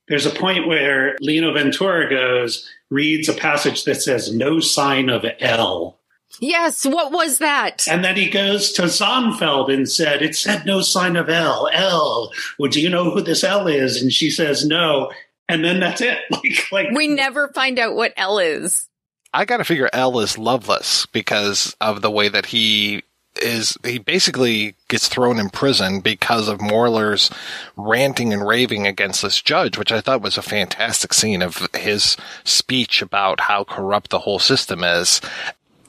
there's 0.07 0.25
a 0.25 0.31
point 0.31 0.67
where 0.67 1.15
Lino 1.21 1.53
Ventura 1.53 2.09
goes, 2.09 2.69
reads 2.89 3.29
a 3.29 3.33
passage 3.33 3.85
that 3.85 4.01
says 4.01 4.35
no 4.35 4.59
sign 4.59 5.09
of 5.09 5.25
L. 5.39 5.97
Yes, 6.39 6.85
what 6.85 7.11
was 7.11 7.37
that? 7.39 7.87
And 7.87 8.03
then 8.03 8.15
he 8.15 8.29
goes 8.29 8.71
to 8.73 8.83
Zonfeld 8.83 9.71
and 9.73 9.89
said, 9.89 10.21
It 10.21 10.35
said 10.35 10.65
no 10.65 10.81
sign 10.81 11.15
of 11.15 11.29
L. 11.29 11.69
L. 11.71 12.31
Well, 12.57 12.71
do 12.71 12.81
you 12.81 12.89
know 12.89 13.11
who 13.11 13.21
this 13.21 13.43
L 13.43 13.67
is? 13.67 14.01
And 14.01 14.11
she 14.11 14.29
says 14.29 14.65
no. 14.65 15.11
And 15.47 15.63
then 15.63 15.79
that's 15.79 16.01
it. 16.01 16.19
Like, 16.31 16.71
like 16.71 16.87
We 16.93 17.07
never 17.07 17.49
find 17.49 17.77
out 17.79 17.95
what 17.95 18.13
L 18.17 18.39
is. 18.39 18.87
I 19.33 19.45
got 19.45 19.57
to 19.57 19.63
figure 19.63 19.89
L 19.93 20.19
is 20.19 20.37
Lovelace 20.37 21.05
because 21.07 21.75
of 21.79 22.01
the 22.01 22.11
way 22.11 22.27
that 22.27 22.45
he 22.45 23.03
is. 23.41 23.77
He 23.83 23.99
basically 23.99 24.75
gets 24.87 25.07
thrown 25.07 25.39
in 25.39 25.49
prison 25.49 26.01
because 26.01 26.47
of 26.47 26.59
Morlar's 26.59 27.29
ranting 27.75 28.33
and 28.33 28.45
raving 28.45 28.87
against 28.87 29.21
this 29.21 29.41
judge, 29.41 29.77
which 29.77 29.91
I 29.91 30.01
thought 30.01 30.21
was 30.21 30.37
a 30.37 30.41
fantastic 30.41 31.13
scene 31.13 31.41
of 31.41 31.67
his 31.75 32.17
speech 32.43 33.01
about 33.01 33.41
how 33.41 33.63
corrupt 33.63 34.09
the 34.09 34.19
whole 34.19 34.39
system 34.39 34.83
is. 34.83 35.21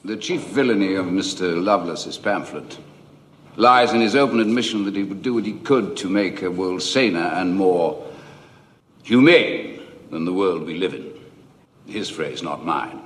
The 0.05 0.17
chief 0.17 0.41
villainy 0.47 0.95
of 0.95 1.05
Mr. 1.05 1.61
Lovelace's 1.63 2.17
pamphlet 2.17 2.77
lies 3.55 3.93
in 3.93 4.01
his 4.01 4.15
open 4.15 4.39
admission 4.39 4.85
that 4.85 4.95
he 4.95 5.03
would 5.03 5.21
do 5.21 5.35
what 5.35 5.45
he 5.45 5.53
could 5.53 5.95
to 5.97 6.09
make 6.09 6.41
a 6.41 6.51
world 6.51 6.81
saner 6.81 7.19
and 7.19 7.55
more 7.55 8.05
humane 9.03 9.81
than 10.09 10.25
the 10.25 10.33
world 10.33 10.63
we 10.63 10.77
live 10.77 10.93
in. 10.93 11.13
His 11.85 12.09
phrase, 12.09 12.41
not 12.41 12.65
mine. 12.65 13.01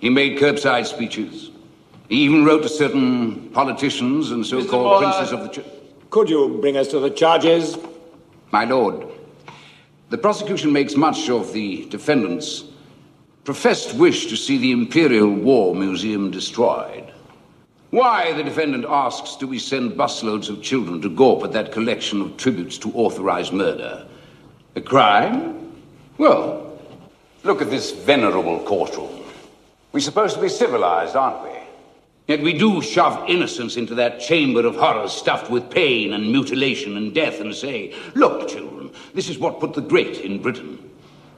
He 0.00 0.10
made 0.10 0.38
curbside 0.38 0.86
speeches. 0.86 1.50
He 2.08 2.16
even 2.16 2.44
wrote 2.44 2.62
to 2.62 2.68
certain 2.68 3.48
politicians 3.50 4.30
and 4.30 4.44
so 4.44 4.64
called 4.66 5.02
princes 5.02 5.32
of 5.32 5.42
the 5.42 5.48
church. 5.48 5.66
Could 6.10 6.28
you 6.28 6.58
bring 6.60 6.76
us 6.76 6.88
to 6.88 7.00
the 7.00 7.10
charges? 7.10 7.78
My 8.52 8.64
lord, 8.64 9.06
the 10.10 10.18
prosecution 10.18 10.72
makes 10.72 10.96
much 10.96 11.28
of 11.28 11.52
the 11.52 11.86
defendant's 11.86 12.64
professed 13.44 13.94
wish 13.94 14.26
to 14.26 14.36
see 14.36 14.58
the 14.58 14.70
Imperial 14.72 15.28
War 15.30 15.74
Museum 15.74 16.30
destroyed. 16.30 17.12
Why, 17.90 18.32
the 18.32 18.42
defendant 18.42 18.86
asks, 18.88 19.36
do 19.36 19.46
we 19.46 19.58
send 19.58 19.92
busloads 19.92 20.48
of 20.48 20.62
children 20.62 21.00
to 21.02 21.10
gawp 21.10 21.44
at 21.44 21.52
that 21.52 21.72
collection 21.72 22.20
of 22.20 22.36
tributes 22.36 22.76
to 22.78 22.92
authorized 22.92 23.52
murder? 23.52 24.06
A 24.76 24.80
crime? 24.80 25.72
Well, 26.18 26.78
look 27.44 27.62
at 27.62 27.70
this 27.70 27.92
venerable 27.92 28.60
courtroom. 28.64 29.22
We're 29.92 30.00
supposed 30.00 30.34
to 30.34 30.42
be 30.42 30.48
civilized, 30.48 31.14
aren't 31.14 31.44
we? 31.44 31.53
Yet 32.26 32.40
we 32.40 32.54
do 32.54 32.80
shove 32.80 33.28
innocence 33.28 33.76
into 33.76 33.94
that 33.96 34.18
chamber 34.18 34.66
of 34.66 34.76
horrors 34.76 35.12
stuffed 35.12 35.50
with 35.50 35.68
pain 35.68 36.14
and 36.14 36.32
mutilation 36.32 36.96
and 36.96 37.14
death 37.14 37.40
and 37.40 37.54
say, 37.54 37.94
look, 38.14 38.48
children, 38.48 38.90
this 39.12 39.28
is 39.28 39.38
what 39.38 39.60
put 39.60 39.74
the 39.74 39.82
great 39.82 40.20
in 40.20 40.40
Britain. 40.40 40.78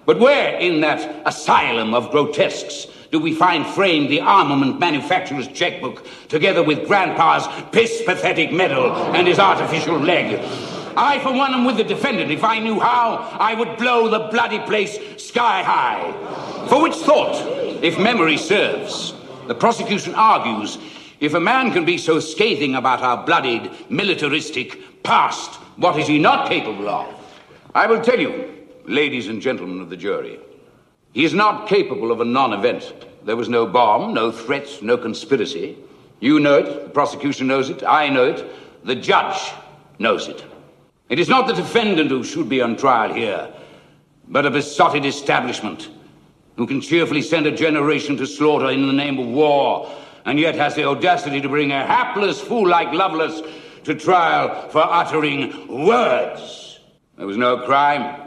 But 0.04 0.20
where 0.20 0.56
in 0.58 0.82
that 0.82 1.26
asylum 1.26 1.92
of 1.92 2.12
grotesques 2.12 2.86
do 3.10 3.18
we 3.18 3.34
find 3.34 3.66
framed 3.66 4.10
the 4.10 4.20
armament 4.20 4.78
manufacturer's 4.78 5.48
checkbook 5.48 6.06
together 6.28 6.62
with 6.62 6.86
Grandpa's 6.86 7.48
piss 7.72 8.02
pathetic 8.06 8.52
medal 8.52 8.92
and 8.92 9.26
his 9.26 9.40
artificial 9.40 9.98
leg? 9.98 10.38
I, 10.96 11.18
for 11.18 11.32
one, 11.32 11.52
am 11.52 11.64
with 11.64 11.76
the 11.78 11.84
defendant. 11.84 12.30
If 12.30 12.44
I 12.44 12.60
knew 12.60 12.78
how, 12.78 13.16
I 13.38 13.54
would 13.54 13.76
blow 13.76 14.08
the 14.08 14.28
bloody 14.30 14.60
place 14.60 14.98
sky 15.22 15.62
high. 15.62 16.12
For 16.68 16.80
which 16.80 16.94
thought, 16.94 17.34
if 17.82 17.98
memory 17.98 18.38
serves, 18.38 19.12
the 19.48 19.54
prosecution 19.54 20.14
argues 20.14 20.78
if 21.20 21.34
a 21.34 21.40
man 21.40 21.72
can 21.72 21.84
be 21.84 21.96
so 21.96 22.20
scathing 22.20 22.74
about 22.74 23.00
our 23.00 23.24
bloodied, 23.24 23.70
militaristic 23.88 25.02
past, 25.02 25.54
what 25.76 25.98
is 25.98 26.06
he 26.06 26.18
not 26.18 26.48
capable 26.48 26.88
of? 26.88 27.14
I 27.74 27.86
will 27.86 28.02
tell 28.02 28.20
you, 28.20 28.66
ladies 28.84 29.28
and 29.28 29.40
gentlemen 29.40 29.80
of 29.80 29.88
the 29.88 29.96
jury, 29.96 30.38
he 31.12 31.24
is 31.24 31.32
not 31.32 31.68
capable 31.68 32.12
of 32.12 32.20
a 32.20 32.24
non 32.24 32.52
event. 32.52 32.94
There 33.24 33.36
was 33.36 33.48
no 33.48 33.66
bomb, 33.66 34.12
no 34.12 34.30
threats, 34.30 34.82
no 34.82 34.98
conspiracy. 34.98 35.78
You 36.20 36.38
know 36.38 36.58
it, 36.58 36.84
the 36.84 36.90
prosecution 36.90 37.46
knows 37.46 37.70
it, 37.70 37.82
I 37.82 38.08
know 38.08 38.24
it, 38.24 38.44
the 38.84 38.94
judge 38.94 39.52
knows 39.98 40.28
it. 40.28 40.44
It 41.08 41.18
is 41.18 41.28
not 41.28 41.46
the 41.46 41.54
defendant 41.54 42.10
who 42.10 42.24
should 42.24 42.48
be 42.48 42.60
on 42.60 42.76
trial 42.76 43.12
here, 43.12 43.52
but 44.28 44.44
a 44.44 44.50
besotted 44.50 45.04
establishment 45.04 45.88
who 46.56 46.66
can 46.66 46.80
cheerfully 46.80 47.22
send 47.22 47.46
a 47.46 47.52
generation 47.52 48.16
to 48.16 48.26
slaughter 48.26 48.70
in 48.70 48.86
the 48.86 48.92
name 48.92 49.18
of 49.18 49.26
war, 49.26 49.90
and 50.24 50.38
yet 50.40 50.54
has 50.54 50.74
the 50.74 50.84
audacity 50.84 51.40
to 51.40 51.48
bring 51.48 51.70
a 51.70 51.86
hapless 51.86 52.40
fool 52.40 52.66
like 52.66 52.92
Lovelace 52.92 53.42
to 53.84 53.94
trial 53.94 54.68
for 54.70 54.82
uttering 54.84 55.84
words. 55.84 56.80
There 57.16 57.26
was 57.26 57.36
no 57.36 57.58
crime, 57.58 58.20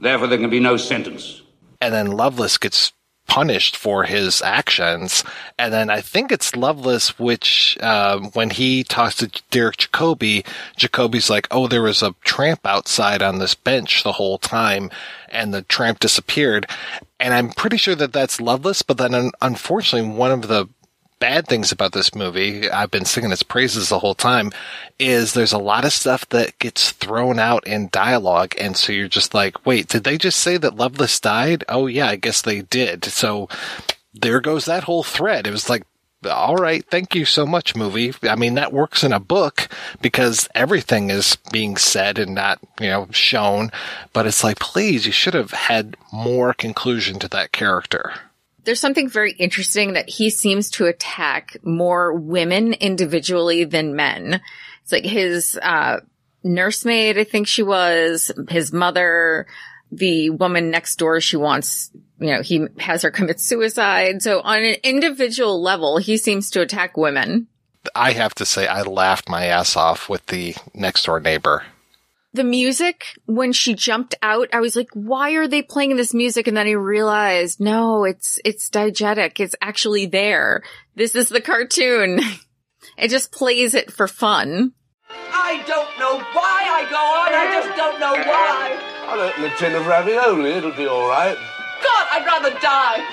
therefore 0.00 0.28
there 0.28 0.38
can 0.38 0.50
be 0.50 0.60
no 0.60 0.76
sentence. 0.76 1.42
and 1.80 1.92
then 1.92 2.12
Lovelace 2.12 2.56
gets 2.56 2.92
punished 3.26 3.76
for 3.76 4.04
his 4.04 4.42
actions. 4.42 5.24
And 5.58 5.72
then 5.72 5.90
I 5.90 6.00
think 6.00 6.30
it's 6.30 6.54
Lovelace, 6.54 7.18
which 7.18 7.76
um, 7.82 8.30
when 8.32 8.50
he 8.50 8.84
talks 8.84 9.16
to 9.16 9.30
Derek 9.50 9.76
Jacobi, 9.76 10.44
Jacobi's 10.78 11.30
like, 11.30 11.48
"Oh, 11.50 11.66
there 11.66 11.82
was 11.82 12.02
a 12.02 12.14
tramp 12.24 12.60
outside 12.66 13.22
on 13.22 13.38
this 13.38 13.54
bench 13.54 14.02
the 14.02 14.12
whole 14.12 14.38
time, 14.38 14.90
and 15.34 15.52
the 15.52 15.62
tramp 15.62 16.00
disappeared." 16.00 16.66
And 17.20 17.34
I'm 17.34 17.50
pretty 17.50 17.76
sure 17.76 17.94
that 17.94 18.12
that's 18.12 18.40
Lovelace. 18.40 18.82
But 18.82 18.98
then, 18.98 19.14
un- 19.14 19.32
unfortunately, 19.42 20.10
one 20.10 20.32
of 20.32 20.48
the 20.48 20.68
bad 21.20 21.46
things 21.46 21.72
about 21.72 21.92
this 21.92 22.14
movie, 22.14 22.70
I've 22.70 22.90
been 22.90 23.06
singing 23.06 23.32
its 23.32 23.42
praises 23.42 23.88
the 23.88 23.98
whole 23.98 24.14
time, 24.14 24.52
is 24.98 25.32
there's 25.32 25.54
a 25.54 25.58
lot 25.58 25.84
of 25.84 25.92
stuff 25.92 26.28
that 26.30 26.58
gets 26.58 26.90
thrown 26.90 27.38
out 27.38 27.66
in 27.66 27.88
dialogue. 27.90 28.54
And 28.58 28.76
so 28.76 28.92
you're 28.92 29.08
just 29.08 29.32
like, 29.32 29.64
wait, 29.64 29.88
did 29.88 30.04
they 30.04 30.18
just 30.18 30.38
say 30.38 30.56
that 30.58 30.76
Lovelace 30.76 31.18
died? 31.20 31.64
Oh 31.68 31.86
yeah, 31.86 32.08
I 32.08 32.16
guess 32.16 32.42
they 32.42 32.60
did. 32.62 33.04
So 33.04 33.48
there 34.12 34.40
goes 34.40 34.66
that 34.66 34.84
whole 34.84 35.02
thread. 35.02 35.46
It 35.46 35.50
was 35.50 35.70
like, 35.70 35.84
all 36.26 36.56
right, 36.56 36.84
thank 36.90 37.14
you 37.14 37.24
so 37.24 37.46
much, 37.46 37.76
movie. 37.76 38.12
I 38.22 38.36
mean, 38.36 38.54
that 38.54 38.72
works 38.72 39.04
in 39.04 39.12
a 39.12 39.20
book 39.20 39.68
because 40.00 40.48
everything 40.54 41.10
is 41.10 41.36
being 41.52 41.76
said 41.76 42.18
and 42.18 42.34
not, 42.34 42.58
you 42.80 42.88
know, 42.88 43.08
shown. 43.10 43.70
But 44.12 44.26
it's 44.26 44.44
like, 44.44 44.58
please, 44.58 45.06
you 45.06 45.12
should 45.12 45.34
have 45.34 45.50
had 45.50 45.96
more 46.12 46.54
conclusion 46.54 47.18
to 47.20 47.28
that 47.28 47.52
character. 47.52 48.12
There's 48.64 48.80
something 48.80 49.08
very 49.08 49.32
interesting 49.32 49.92
that 49.92 50.08
he 50.08 50.30
seems 50.30 50.70
to 50.70 50.86
attack 50.86 51.56
more 51.62 52.14
women 52.14 52.72
individually 52.72 53.64
than 53.64 53.94
men. 53.94 54.40
It's 54.82 54.92
like 54.92 55.04
his, 55.04 55.58
uh, 55.60 56.00
nursemaid, 56.42 57.18
I 57.18 57.24
think 57.24 57.46
she 57.46 57.62
was, 57.62 58.30
his 58.48 58.72
mother, 58.72 59.46
the 59.90 60.30
woman 60.30 60.70
next 60.70 60.96
door, 60.96 61.20
she 61.20 61.36
wants, 61.36 61.90
you 62.24 62.34
know, 62.34 62.42
he 62.42 62.66
has 62.78 63.02
her 63.02 63.10
commit 63.10 63.40
suicide. 63.40 64.22
So 64.22 64.40
on 64.40 64.62
an 64.62 64.76
individual 64.82 65.62
level, 65.62 65.98
he 65.98 66.16
seems 66.16 66.50
to 66.50 66.62
attack 66.62 66.96
women. 66.96 67.48
I 67.94 68.12
have 68.12 68.34
to 68.36 68.46
say, 68.46 68.66
I 68.66 68.82
laughed 68.82 69.28
my 69.28 69.46
ass 69.46 69.76
off 69.76 70.08
with 70.08 70.26
the 70.26 70.54
next 70.72 71.04
door 71.04 71.20
neighbor. 71.20 71.64
The 72.32 72.44
music, 72.44 73.04
when 73.26 73.52
she 73.52 73.74
jumped 73.74 74.16
out, 74.20 74.48
I 74.52 74.60
was 74.60 74.74
like, 74.74 74.88
why 74.92 75.32
are 75.32 75.46
they 75.46 75.62
playing 75.62 75.96
this 75.96 76.12
music? 76.12 76.48
And 76.48 76.56
then 76.56 76.66
I 76.66 76.72
realized, 76.72 77.60
no, 77.60 78.04
it's, 78.04 78.40
it's 78.44 78.70
diegetic. 78.70 79.38
It's 79.38 79.54
actually 79.60 80.06
there. 80.06 80.62
This 80.96 81.14
is 81.14 81.28
the 81.28 81.40
cartoon. 81.40 82.20
It 82.96 83.08
just 83.08 83.32
plays 83.32 83.74
it 83.74 83.90
for 83.90 84.06
fun. 84.06 84.72
I 85.10 85.64
don't 85.66 85.98
know 85.98 86.18
why 86.18 86.60
I 86.68 86.82
go 86.90 86.96
on. 86.96 87.34
I 87.34 87.52
just 87.52 87.76
don't 87.76 87.98
know 87.98 88.12
why. 88.12 88.94
I'll 89.08 89.20
open 89.20 89.44
a 89.44 89.56
tin 89.56 89.74
of 89.74 89.86
ravioli. 89.86 90.50
It'll 90.52 90.70
be 90.72 90.86
all 90.86 91.08
right. 91.08 91.36
God, 91.84 92.06
I'd 92.16 92.24
rather 92.24 92.50
die. 92.60 93.04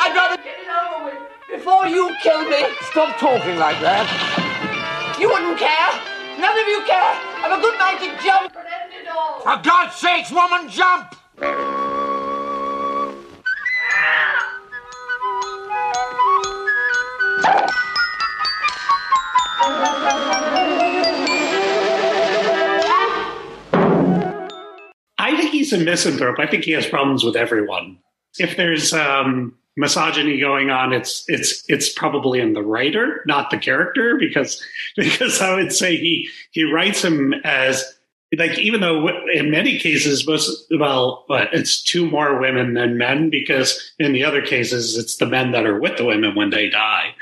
I'd 0.00 0.14
rather 0.16 0.42
get 0.42 0.56
it 0.56 0.70
over 0.72 1.04
with 1.04 1.20
before 1.52 1.86
you 1.86 2.08
kill 2.22 2.48
me. 2.48 2.64
Stop 2.90 3.18
talking 3.18 3.56
like 3.56 3.78
that. 3.80 4.08
You 5.20 5.28
wouldn't 5.28 5.58
care. 5.58 5.92
None 6.40 6.58
of 6.58 6.66
you 6.66 6.80
care. 6.86 7.14
I'm 7.44 7.58
a 7.58 7.60
good 7.60 7.78
man 7.78 8.00
to 8.00 8.24
jump 8.24 8.56
and 8.56 8.66
end 8.66 8.92
it 8.92 9.08
all. 9.08 9.40
For 9.40 9.62
God's 9.62 9.94
sakes, 9.96 10.32
woman, 10.32 10.70
jump! 10.70 11.14
I 25.18 25.36
think 25.36 25.52
he's 25.52 25.72
a 25.72 25.78
misanthrope. 25.78 26.38
I 26.38 26.46
think 26.46 26.64
he 26.64 26.72
has 26.72 26.86
problems 26.86 27.22
with 27.22 27.36
everyone. 27.36 27.98
If 28.38 28.56
there's 28.56 28.92
um, 28.92 29.56
misogyny 29.76 30.40
going 30.40 30.70
on, 30.70 30.92
it's 30.92 31.24
it's 31.28 31.64
it's 31.68 31.92
probably 31.92 32.40
in 32.40 32.52
the 32.52 32.62
writer, 32.62 33.22
not 33.26 33.50
the 33.50 33.58
character, 33.58 34.16
because 34.18 34.64
because 34.96 35.40
I 35.40 35.54
would 35.54 35.72
say 35.72 35.96
he 35.96 36.28
he 36.50 36.64
writes 36.64 37.02
him 37.02 37.34
as 37.44 37.84
like 38.36 38.58
even 38.58 38.80
though 38.80 39.08
in 39.32 39.50
many 39.50 39.78
cases 39.78 40.26
most 40.26 40.66
well 40.78 41.24
it's 41.28 41.82
two 41.82 42.10
more 42.10 42.40
women 42.40 42.74
than 42.74 42.98
men 42.98 43.30
because 43.30 43.92
in 43.98 44.12
the 44.12 44.24
other 44.24 44.42
cases 44.42 44.96
it's 44.96 45.16
the 45.16 45.26
men 45.26 45.52
that 45.52 45.66
are 45.66 45.78
with 45.78 45.96
the 45.96 46.04
women 46.04 46.34
when 46.34 46.50
they 46.50 46.68
die. 46.68 47.14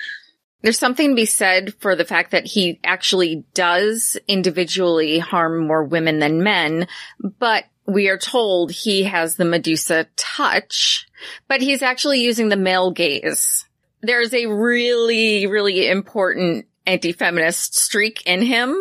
There's 0.63 0.79
something 0.79 1.11
to 1.11 1.17
be 1.17 1.27
said 1.27 1.75
for 1.81 1.97
the 1.97 2.05
fact 2.05 2.31
that 2.31 2.47
he 2.47 2.79
actually 2.85 3.45
does 3.53 4.17
individually 4.29 5.19
harm 5.19 5.67
more 5.67 5.83
women 5.83 6.21
than 6.21 6.45
men, 6.45 6.87
but 7.21 7.65
we 7.87 8.09
are 8.09 8.19
told 8.19 8.71
he 8.71 9.05
has 9.05 9.37
the 9.37 9.45
Medusa 9.45 10.07
touch, 10.17 11.09
but 11.49 11.61
he's 11.61 11.83
actually 11.83 12.21
using 12.21 12.49
the 12.49 12.57
male 12.57 12.91
gaze. 12.91 13.65
There's 14.01 14.35
a 14.35 14.47
really, 14.47 15.47
really 15.47 15.89
important 15.89 16.67
anti-feminist 16.87 17.77
streak 17.77 18.23
in 18.27 18.43
him. 18.43 18.77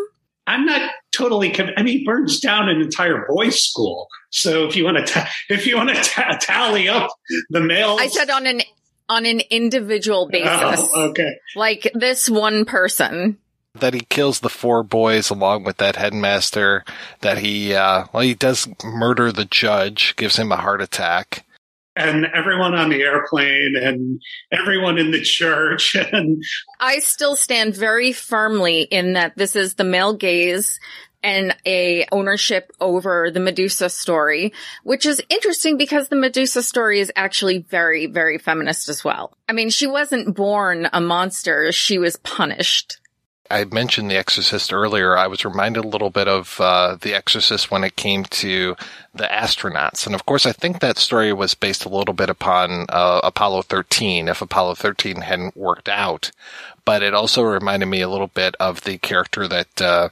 I'm 0.48 0.66
not 0.66 0.92
totally. 1.12 1.52
Con- 1.52 1.72
I 1.78 1.84
mean, 1.84 2.00
he 2.00 2.06
burns 2.06 2.40
down 2.40 2.68
an 2.68 2.82
entire 2.82 3.26
boys' 3.30 3.62
school. 3.62 4.08
So 4.32 4.68
if 4.68 4.76
you 4.76 4.84
want 4.86 4.98
to, 4.98 5.06
ta- 5.06 5.30
if 5.50 5.68
you 5.68 5.78
want 5.78 5.90
to 5.90 5.96
ta- 5.96 6.38
tally 6.42 6.90
up 6.90 7.12
the 7.50 7.60
males, 7.60 8.02
I 8.02 8.08
said 8.08 8.30
on 8.30 8.48
an 8.48 8.62
on 9.08 9.26
an 9.26 9.42
individual 9.50 10.24
oh, 10.24 10.30
basis. 10.30 10.90
Oh, 10.94 11.10
okay. 11.10 11.38
Like 11.56 11.92
this 11.94 12.30
one 12.30 12.66
person. 12.66 13.38
That 13.76 13.94
he 13.94 14.02
kills 14.02 14.42
the 14.42 14.50
four 14.50 14.84
boys 14.84 15.30
along 15.30 15.64
with 15.64 15.78
that 15.78 15.96
headmaster. 15.96 16.84
That 17.22 17.38
he, 17.38 17.74
uh, 17.74 18.06
well, 18.14 18.24
he 18.24 18.34
does 18.34 18.68
murder 18.84 19.32
the 19.32 19.46
judge, 19.46 20.16
gives 20.18 20.38
him 20.38 20.52
a 20.52 20.58
heart 20.58 20.82
attack. 20.82 21.46
and 21.96 22.26
everyone 22.34 22.74
on 22.74 22.90
the 22.90 23.02
airplane, 23.02 23.76
and 23.76 24.22
everyone 24.52 24.98
in 24.98 25.12
the 25.12 25.22
church, 25.22 25.96
and 26.14 26.44
I 26.80 27.00
still 27.00 27.36
stand 27.36 27.76
very 27.76 28.14
firmly 28.14 28.82
in 28.82 29.14
that 29.14 29.38
this 29.38 29.56
is 29.56 29.76
the 29.76 29.84
male 29.84 30.14
gaze 30.14 30.80
and 31.24 31.56
a 31.66 32.06
ownership 32.12 32.72
over 32.80 33.30
the 33.32 33.40
Medusa 33.40 33.90
story, 33.90 34.54
which 34.84 35.06
is 35.06 35.22
interesting 35.30 35.78
because 35.78 36.08
the 36.08 36.16
Medusa 36.16 36.64
story 36.64 37.00
is 37.00 37.12
actually 37.16 37.60
very, 37.60 38.08
very 38.08 38.38
feminist 38.38 38.90
as 38.90 39.04
well. 39.04 39.34
I 39.48 39.54
mean, 39.54 39.70
she 39.70 39.88
wasn't 39.88 40.36
born 40.36 40.88
a 40.92 41.02
monster. 41.02 41.72
She 41.72 41.98
was 41.98 42.16
punished. 42.18 43.01
I 43.50 43.66
mentioned 43.66 44.10
The 44.10 44.18
Exorcist 44.18 44.72
earlier. 44.72 45.18
I 45.18 45.28
was 45.28 45.44
reminded 45.44 45.84
a 45.84 45.88
little 45.88 46.10
bit 46.10 46.28
of 46.28 46.60
uh, 46.62 46.96
The 47.00 47.14
Exorcist 47.14 47.70
when 47.70 47.84
it 47.84 47.96
came 47.96 48.24
to 48.26 48.76
the 49.14 49.26
astronauts. 49.26 50.06
And 50.06 50.16
of 50.16 50.26
course, 50.26 50.46
I 50.46 50.54
think 50.54 50.80
that 50.80 50.98
story 50.98 51.34
was 51.34 51.54
based 51.54 51.84
a 51.84 51.90
little 51.90 52.14
bit 52.14 52.30
upon 52.30 52.86
uh, 52.90 53.20
Apollo 53.24 53.64
13, 53.64 54.28
if 54.28 54.42
Apollo 54.42 54.76
13 54.76 55.22
hadn't 55.22 55.58
worked 55.58 55.90
out. 55.90 56.32
But 56.86 57.04
it 57.04 57.14
also 57.14 57.42
reminded 57.44 57.88
me 57.88 58.02
a 58.02 58.10
little 58.10 58.28
bit 58.28 58.56
of 58.60 58.82
the 58.82 58.98
character 58.98 59.48
that. 59.48 59.82
Uh, 59.82 60.10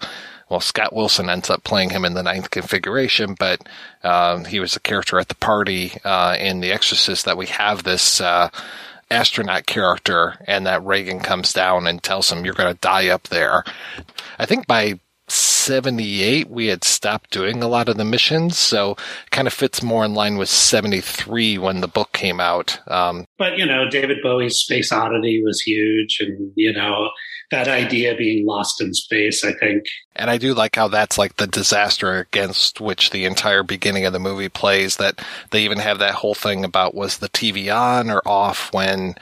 well, 0.49 0.59
Scott 0.59 0.95
Wilson 0.95 1.29
ends 1.29 1.51
up 1.51 1.63
playing 1.63 1.91
him 1.91 2.03
in 2.03 2.15
the 2.15 2.23
ninth 2.23 2.49
configuration, 2.49 3.35
but 3.37 3.61
um, 4.03 4.45
he 4.45 4.59
was 4.59 4.75
a 4.75 4.79
character 4.79 5.19
at 5.19 5.27
the 5.27 5.35
party 5.35 5.93
uh, 6.03 6.35
in 6.39 6.59
The 6.59 6.71
Exorcist 6.71 7.25
that 7.25 7.37
we 7.37 7.45
have 7.45 7.83
this 7.83 8.19
uh, 8.19 8.49
astronaut 9.11 9.65
character, 9.65 10.37
and 10.45 10.65
that 10.65 10.83
Regan 10.83 11.19
comes 11.19 11.53
down 11.53 11.87
and 11.87 12.01
tells 12.01 12.31
him, 12.31 12.45
You're 12.45 12.53
going 12.53 12.73
to 12.73 12.79
die 12.79 13.07
up 13.09 13.23
there. 13.29 13.63
I 14.37 14.45
think 14.45 14.67
by 14.67 14.99
78, 15.27 16.49
we 16.49 16.67
had 16.67 16.83
stopped 16.83 17.29
doing 17.29 17.61
a 17.61 17.67
lot 17.67 17.89
of 17.89 17.97
the 17.97 18.05
missions, 18.05 18.57
so 18.57 18.97
kind 19.31 19.47
of 19.47 19.53
fits 19.53 19.83
more 19.83 20.03
in 20.03 20.13
line 20.13 20.37
with 20.37 20.49
73 20.49 21.57
when 21.57 21.81
the 21.81 21.87
book 21.87 22.11
came 22.11 22.39
out. 22.39 22.79
Um, 22.87 23.25
but 23.37 23.57
you 23.57 23.65
know, 23.65 23.89
David 23.89 24.17
Bowie's 24.23 24.57
Space 24.57 24.91
Oddity 24.91 25.43
was 25.43 25.61
huge, 25.61 26.19
and 26.19 26.51
you 26.55 26.73
know 26.73 27.09
that 27.51 27.67
idea 27.67 28.15
being 28.15 28.45
lost 28.45 28.81
in 28.81 28.93
space. 28.93 29.43
I 29.43 29.53
think, 29.53 29.85
and 30.15 30.29
I 30.29 30.37
do 30.37 30.53
like 30.53 30.75
how 30.75 30.87
that's 30.87 31.17
like 31.17 31.37
the 31.37 31.47
disaster 31.47 32.17
against 32.17 32.79
which 32.79 33.09
the 33.09 33.25
entire 33.25 33.63
beginning 33.63 34.05
of 34.05 34.13
the 34.13 34.19
movie 34.19 34.49
plays. 34.49 34.97
That 34.97 35.23
they 35.51 35.63
even 35.63 35.79
have 35.79 35.99
that 35.99 36.15
whole 36.15 36.35
thing 36.35 36.63
about 36.63 36.95
was 36.95 37.17
the 37.17 37.29
TV 37.29 37.73
on 37.73 38.09
or 38.09 38.21
off 38.25 38.73
when 38.73 39.15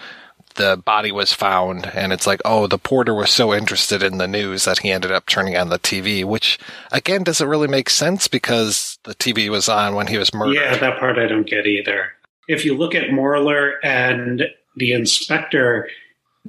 the 0.56 0.76
body 0.76 1.12
was 1.12 1.32
found 1.32 1.86
and 1.94 2.12
it's 2.12 2.26
like 2.26 2.42
oh 2.44 2.66
the 2.66 2.80
porter 2.80 3.14
was 3.14 3.30
so 3.30 3.54
interested 3.54 4.02
in 4.02 4.18
the 4.18 4.28
news 4.28 4.66
that 4.66 4.80
he 4.80 4.90
ended 4.90 5.12
up 5.12 5.28
turning 5.28 5.56
on 5.56 5.70
the 5.70 5.78
tv 5.78 6.26
which 6.26 6.58
again 6.92 7.22
doesn't 7.22 7.48
really 7.48 7.68
make 7.68 7.92
sense 7.92 8.28
because 8.28 8.98
the 9.04 9.14
tv 9.14 9.50
was 9.50 9.70
on 9.70 9.94
when 9.94 10.08
he 10.08 10.18
was 10.18 10.34
murdered 10.34 10.56
yeah, 10.56 10.76
that 10.78 11.00
part 11.00 11.18
I 11.18 11.28
don't 11.28 11.48
get 11.48 11.66
either. 11.66 12.12
If 12.48 12.66
you 12.66 12.76
look 12.76 12.96
at 12.96 13.10
Morlar 13.10 13.74
and 13.84 14.44
the 14.76 14.94
inspector, 14.94 15.90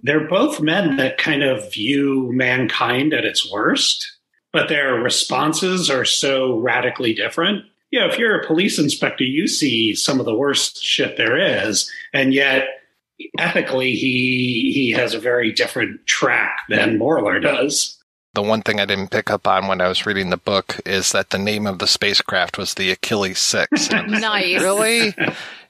they're 0.02 0.28
both 0.28 0.60
men 0.60 0.96
that 0.96 1.18
kind 1.18 1.42
of 1.42 1.72
view 1.72 2.30
mankind 2.32 3.12
at 3.14 3.24
its 3.24 3.50
worst, 3.50 4.18
but 4.52 4.68
their 4.68 4.94
responses 4.94 5.90
are 5.90 6.04
so 6.04 6.58
radically 6.58 7.14
different. 7.14 7.64
Yeah, 7.90 8.06
if 8.10 8.18
you're 8.18 8.38
a 8.40 8.46
police 8.46 8.78
inspector, 8.78 9.24
you 9.24 9.46
see 9.46 9.94
some 9.94 10.20
of 10.20 10.26
the 10.26 10.34
worst 10.34 10.82
shit 10.82 11.16
there 11.16 11.36
is, 11.66 11.90
and 12.12 12.34
yet 12.34 12.66
ethically 13.38 13.92
he 13.92 14.70
he 14.74 14.90
has 14.92 15.14
a 15.14 15.18
very 15.18 15.52
different 15.52 16.06
track 16.06 16.60
than 16.68 16.98
Morlar 16.98 17.42
does. 17.42 17.98
the 18.34 18.42
one 18.42 18.62
thing 18.62 18.78
I 18.78 18.84
didn't 18.84 19.10
pick 19.10 19.30
up 19.30 19.46
on 19.48 19.66
when 19.66 19.80
I 19.80 19.88
was 19.88 20.06
reading 20.06 20.30
the 20.30 20.36
book 20.36 20.78
is 20.86 21.10
that 21.12 21.30
the 21.30 21.38
name 21.38 21.66
of 21.66 21.78
the 21.80 21.86
spacecraft 21.88 22.56
was 22.58 22.74
the 22.74 22.90
Achilles 22.92 23.38
6. 23.40 23.88
And 23.88 23.98
I'm 23.98 24.08
like, 24.10 24.20
Nice. 24.20 24.62
really? 24.62 25.14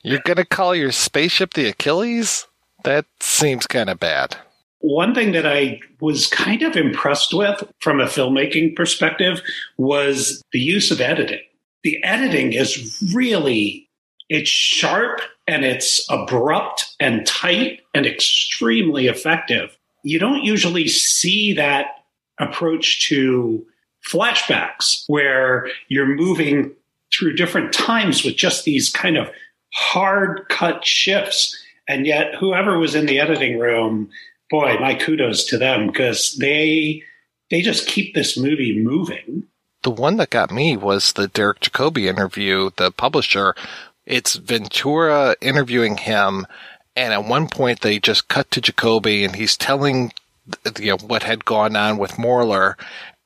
You're 0.03 0.21
going 0.27 0.37
to 0.37 0.45
call 0.45 0.75
your 0.75 0.93
spaceship 0.93 1.55
the 1.55 1.69
Achilles? 1.69 2.47
That 2.85 3.07
seems 3.21 3.67
kind 3.67 3.91
of 3.91 3.99
bad. 4.01 4.37
One 4.81 5.15
thing 5.15 5.33
that 5.33 5.47
I 5.47 5.81
was 6.01 6.29
kind 6.29 6.63
of 6.63 6.77
impressed 6.77 7.35
with 7.35 7.65
from 7.81 8.01
a 8.01 8.07
filmmaking 8.07 8.77
perspective 8.77 9.43
was 9.77 10.43
the 10.53 10.61
use 10.61 10.91
of 10.91 11.01
editing. 11.01 11.41
The 11.83 12.03
editing 12.05 12.53
is 12.53 13.03
really 13.15 13.89
it's 14.29 14.51
sharp 14.51 15.21
and 15.47 15.65
it's 15.65 16.07
abrupt 16.11 16.95
and 17.01 17.27
tight 17.27 17.81
and 17.95 18.07
extremely 18.07 19.07
effective. 19.07 19.77
You 20.05 20.19
don't 20.19 20.45
usually 20.45 20.87
see 20.87 21.55
that 21.55 21.87
approach 22.39 23.09
to 23.09 23.67
flashbacks 24.07 25.05
where 25.07 25.69
you're 25.89 26.07
moving 26.07 26.73
through 27.13 27.35
different 27.35 27.73
times 27.73 28.23
with 28.23 28.37
just 28.37 28.65
these 28.65 28.91
kind 28.91 29.17
of 29.17 29.31
hard 29.73 30.47
cut 30.49 30.85
shifts. 30.85 31.57
And 31.89 32.07
yet, 32.07 32.35
whoever 32.35 32.79
was 32.79 32.95
in 32.95 33.07
the 33.07 33.19
editing 33.19 33.59
room, 33.59 34.11
boy, 34.51 34.77
my 34.79 34.95
kudos 34.95 35.45
to 35.47 35.59
them 35.59 35.87
because 35.87 36.37
they 36.37 37.03
they 37.51 37.63
just 37.63 37.89
keep 37.89 38.15
this 38.15 38.37
movie 38.37 38.79
moving. 38.79 39.45
The 39.83 39.91
one 39.91 40.17
that 40.19 40.31
got 40.31 40.51
me 40.51 40.77
was 40.77 41.13
the 41.13 41.29
Derek 41.29 41.61
Jacobi 41.61 42.07
interview, 42.07 42.71
the 42.77 42.91
publisher. 42.91 43.55
It's 44.05 44.35
Ventura 44.35 45.37
interviewing 45.41 45.99
him, 45.99 46.47
and 46.97 47.13
at 47.13 47.25
one 47.25 47.49
point 47.49 47.81
they 47.81 47.99
just 47.99 48.29
cut 48.29 48.51
to 48.51 48.61
Jacobi, 48.61 49.25
and 49.25 49.37
he's 49.37 49.57
telling 49.57 50.13
you 50.79 50.91
know 50.91 50.97
what 51.07 51.23
had 51.23 51.45
gone 51.45 51.77
on 51.77 51.99
with 51.99 52.13
Morlar, 52.13 52.75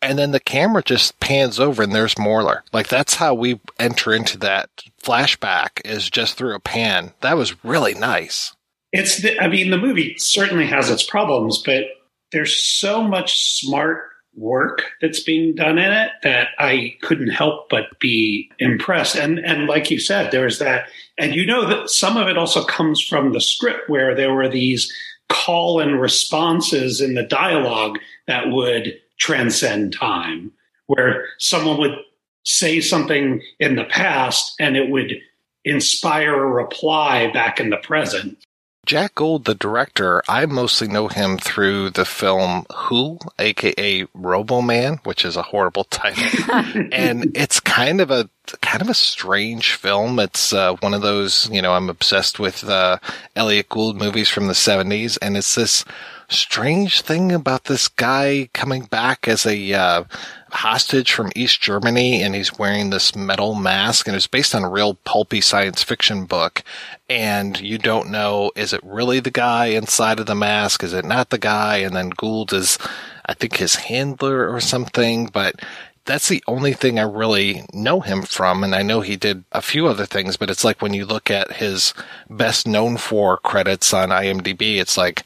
and 0.02 0.18
then 0.18 0.32
the 0.32 0.40
camera 0.40 0.82
just 0.82 1.18
pans 1.20 1.60
over, 1.60 1.82
and 1.82 1.94
there's 1.94 2.16
Morlar. 2.16 2.60
Like 2.72 2.88
that's 2.88 3.14
how 3.14 3.34
we 3.34 3.60
enter 3.78 4.12
into 4.12 4.36
that 4.38 4.68
flashback 5.02 5.80
is 5.84 6.10
just 6.10 6.36
through 6.36 6.54
a 6.54 6.60
pan. 6.60 7.12
That 7.20 7.36
was 7.36 7.64
really 7.64 7.94
nice. 7.94 8.54
It's 8.92 9.22
the, 9.22 9.40
I 9.40 9.48
mean, 9.48 9.70
the 9.70 9.78
movie 9.78 10.16
certainly 10.18 10.66
has 10.66 10.90
its 10.90 11.02
problems, 11.02 11.62
but 11.64 11.84
there's 12.32 12.54
so 12.54 13.02
much 13.02 13.60
smart 13.60 14.08
work 14.34 14.82
that's 15.00 15.20
being 15.20 15.54
done 15.54 15.78
in 15.78 15.92
it 15.92 16.10
that 16.22 16.48
I 16.58 16.96
couldn't 17.02 17.28
help 17.28 17.68
but 17.68 17.98
be 18.00 18.50
impressed. 18.58 19.16
And 19.16 19.38
and 19.38 19.66
like 19.66 19.90
you 19.90 19.98
said, 19.98 20.30
there's 20.30 20.58
that, 20.58 20.88
and 21.18 21.34
you 21.34 21.46
know 21.46 21.66
that 21.66 21.90
some 21.90 22.16
of 22.16 22.28
it 22.28 22.36
also 22.36 22.64
comes 22.64 23.00
from 23.00 23.32
the 23.32 23.40
script 23.40 23.88
where 23.88 24.14
there 24.14 24.34
were 24.34 24.48
these 24.48 24.92
call 25.28 25.80
and 25.80 26.00
responses 26.00 27.00
in 27.00 27.14
the 27.14 27.22
dialogue 27.22 27.98
that 28.26 28.50
would 28.50 28.94
transcend 29.22 29.92
time, 29.92 30.50
where 30.86 31.26
someone 31.38 31.78
would 31.78 31.96
say 32.44 32.80
something 32.80 33.40
in 33.60 33.76
the 33.76 33.84
past 33.84 34.54
and 34.58 34.76
it 34.76 34.90
would 34.90 35.12
inspire 35.64 36.42
a 36.42 36.50
reply 36.50 37.30
back 37.32 37.60
in 37.60 37.70
the 37.70 37.76
present. 37.76 38.36
Jack 38.84 39.14
Gold, 39.14 39.44
the 39.44 39.54
director, 39.54 40.24
I 40.28 40.44
mostly 40.46 40.88
know 40.88 41.06
him 41.06 41.38
through 41.38 41.90
the 41.90 42.04
film 42.04 42.66
Who, 42.74 43.20
aka 43.38 44.02
Roboman, 44.06 44.98
which 45.06 45.24
is 45.24 45.36
a 45.36 45.42
horrible 45.42 45.84
title. 45.90 46.52
and 46.92 47.36
it's 47.36 47.60
kind 47.60 48.00
of 48.00 48.10
a 48.10 48.28
kind 48.60 48.82
of 48.82 48.88
a 48.88 48.94
strange 48.94 49.74
film. 49.74 50.18
It's 50.18 50.52
uh, 50.52 50.74
one 50.80 50.94
of 50.94 51.02
those, 51.02 51.48
you 51.52 51.62
know, 51.62 51.74
I'm 51.74 51.88
obsessed 51.88 52.40
with 52.40 52.64
uh, 52.64 52.98
Elliott 53.36 53.68
Gould 53.68 53.98
movies 53.98 54.28
from 54.28 54.48
the 54.48 54.52
70s 54.52 55.16
and 55.22 55.36
it's 55.36 55.54
this 55.54 55.84
strange 56.32 57.02
thing 57.02 57.32
about 57.32 57.64
this 57.64 57.88
guy 57.88 58.48
coming 58.52 58.84
back 58.84 59.28
as 59.28 59.46
a 59.46 59.72
uh, 59.72 60.04
hostage 60.50 61.12
from 61.12 61.32
East 61.36 61.60
Germany 61.60 62.22
and 62.22 62.34
he's 62.34 62.58
wearing 62.58 62.90
this 62.90 63.14
metal 63.14 63.54
mask 63.54 64.06
and 64.06 64.16
it's 64.16 64.26
based 64.26 64.54
on 64.54 64.64
a 64.64 64.68
real 64.68 64.94
pulpy 64.94 65.40
science 65.40 65.82
fiction 65.82 66.24
book. 66.24 66.62
And 67.08 67.60
you 67.60 67.78
don't 67.78 68.10
know, 68.10 68.50
is 68.56 68.72
it 68.72 68.80
really 68.82 69.20
the 69.20 69.30
guy 69.30 69.66
inside 69.66 70.18
of 70.18 70.26
the 70.26 70.34
mask? 70.34 70.82
Is 70.82 70.92
it 70.92 71.04
not 71.04 71.30
the 71.30 71.38
guy? 71.38 71.78
And 71.78 71.94
then 71.94 72.10
Gould 72.10 72.52
is, 72.52 72.78
I 73.26 73.34
think 73.34 73.56
his 73.56 73.76
handler 73.76 74.52
or 74.52 74.60
something, 74.60 75.26
but 75.26 75.60
that's 76.04 76.28
the 76.28 76.42
only 76.48 76.72
thing 76.72 76.98
I 76.98 77.02
really 77.02 77.64
know 77.72 78.00
him 78.00 78.22
from. 78.22 78.64
And 78.64 78.74
I 78.74 78.82
know 78.82 79.00
he 79.00 79.16
did 79.16 79.44
a 79.52 79.62
few 79.62 79.86
other 79.86 80.06
things, 80.06 80.36
but 80.36 80.50
it's 80.50 80.64
like 80.64 80.82
when 80.82 80.94
you 80.94 81.06
look 81.06 81.30
at 81.30 81.52
his 81.52 81.94
best 82.28 82.66
known 82.66 82.96
for 82.96 83.36
credits 83.38 83.94
on 83.94 84.08
IMDb, 84.08 84.80
it's 84.80 84.96
like, 84.96 85.22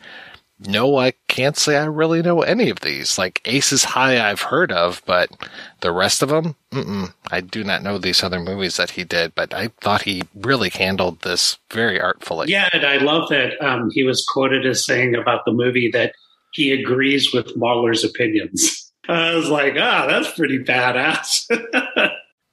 no, 0.58 0.96
I 0.96 1.12
can't 1.28 1.56
say 1.56 1.76
I 1.76 1.84
really 1.84 2.22
know 2.22 2.40
any 2.40 2.70
of 2.70 2.80
these. 2.80 3.18
Like 3.18 3.42
Aces 3.44 3.84
High, 3.84 4.30
I've 4.30 4.40
heard 4.40 4.72
of, 4.72 5.02
but 5.04 5.30
the 5.80 5.92
rest 5.92 6.22
of 6.22 6.30
them, 6.30 6.56
I 7.30 7.40
do 7.42 7.62
not 7.62 7.82
know 7.82 7.98
these 7.98 8.22
other 8.22 8.40
movies 8.40 8.78
that 8.78 8.90
he 8.90 9.04
did. 9.04 9.34
But 9.34 9.52
I 9.52 9.68
thought 9.80 10.02
he 10.02 10.22
really 10.34 10.70
handled 10.70 11.20
this 11.20 11.58
very 11.70 12.00
artfully. 12.00 12.48
Yeah, 12.48 12.70
and 12.72 12.86
I 12.86 12.96
love 12.96 13.28
that 13.28 13.62
um, 13.62 13.90
he 13.92 14.02
was 14.02 14.24
quoted 14.24 14.64
as 14.64 14.84
saying 14.84 15.14
about 15.14 15.44
the 15.44 15.52
movie 15.52 15.90
that 15.92 16.14
he 16.52 16.72
agrees 16.72 17.34
with 17.34 17.54
Morlar's 17.56 18.04
opinions. 18.04 18.92
I 19.08 19.34
was 19.34 19.50
like, 19.50 19.74
ah, 19.78 20.04
oh, 20.04 20.08
that's 20.08 20.34
pretty 20.34 20.58
badass. 20.58 21.44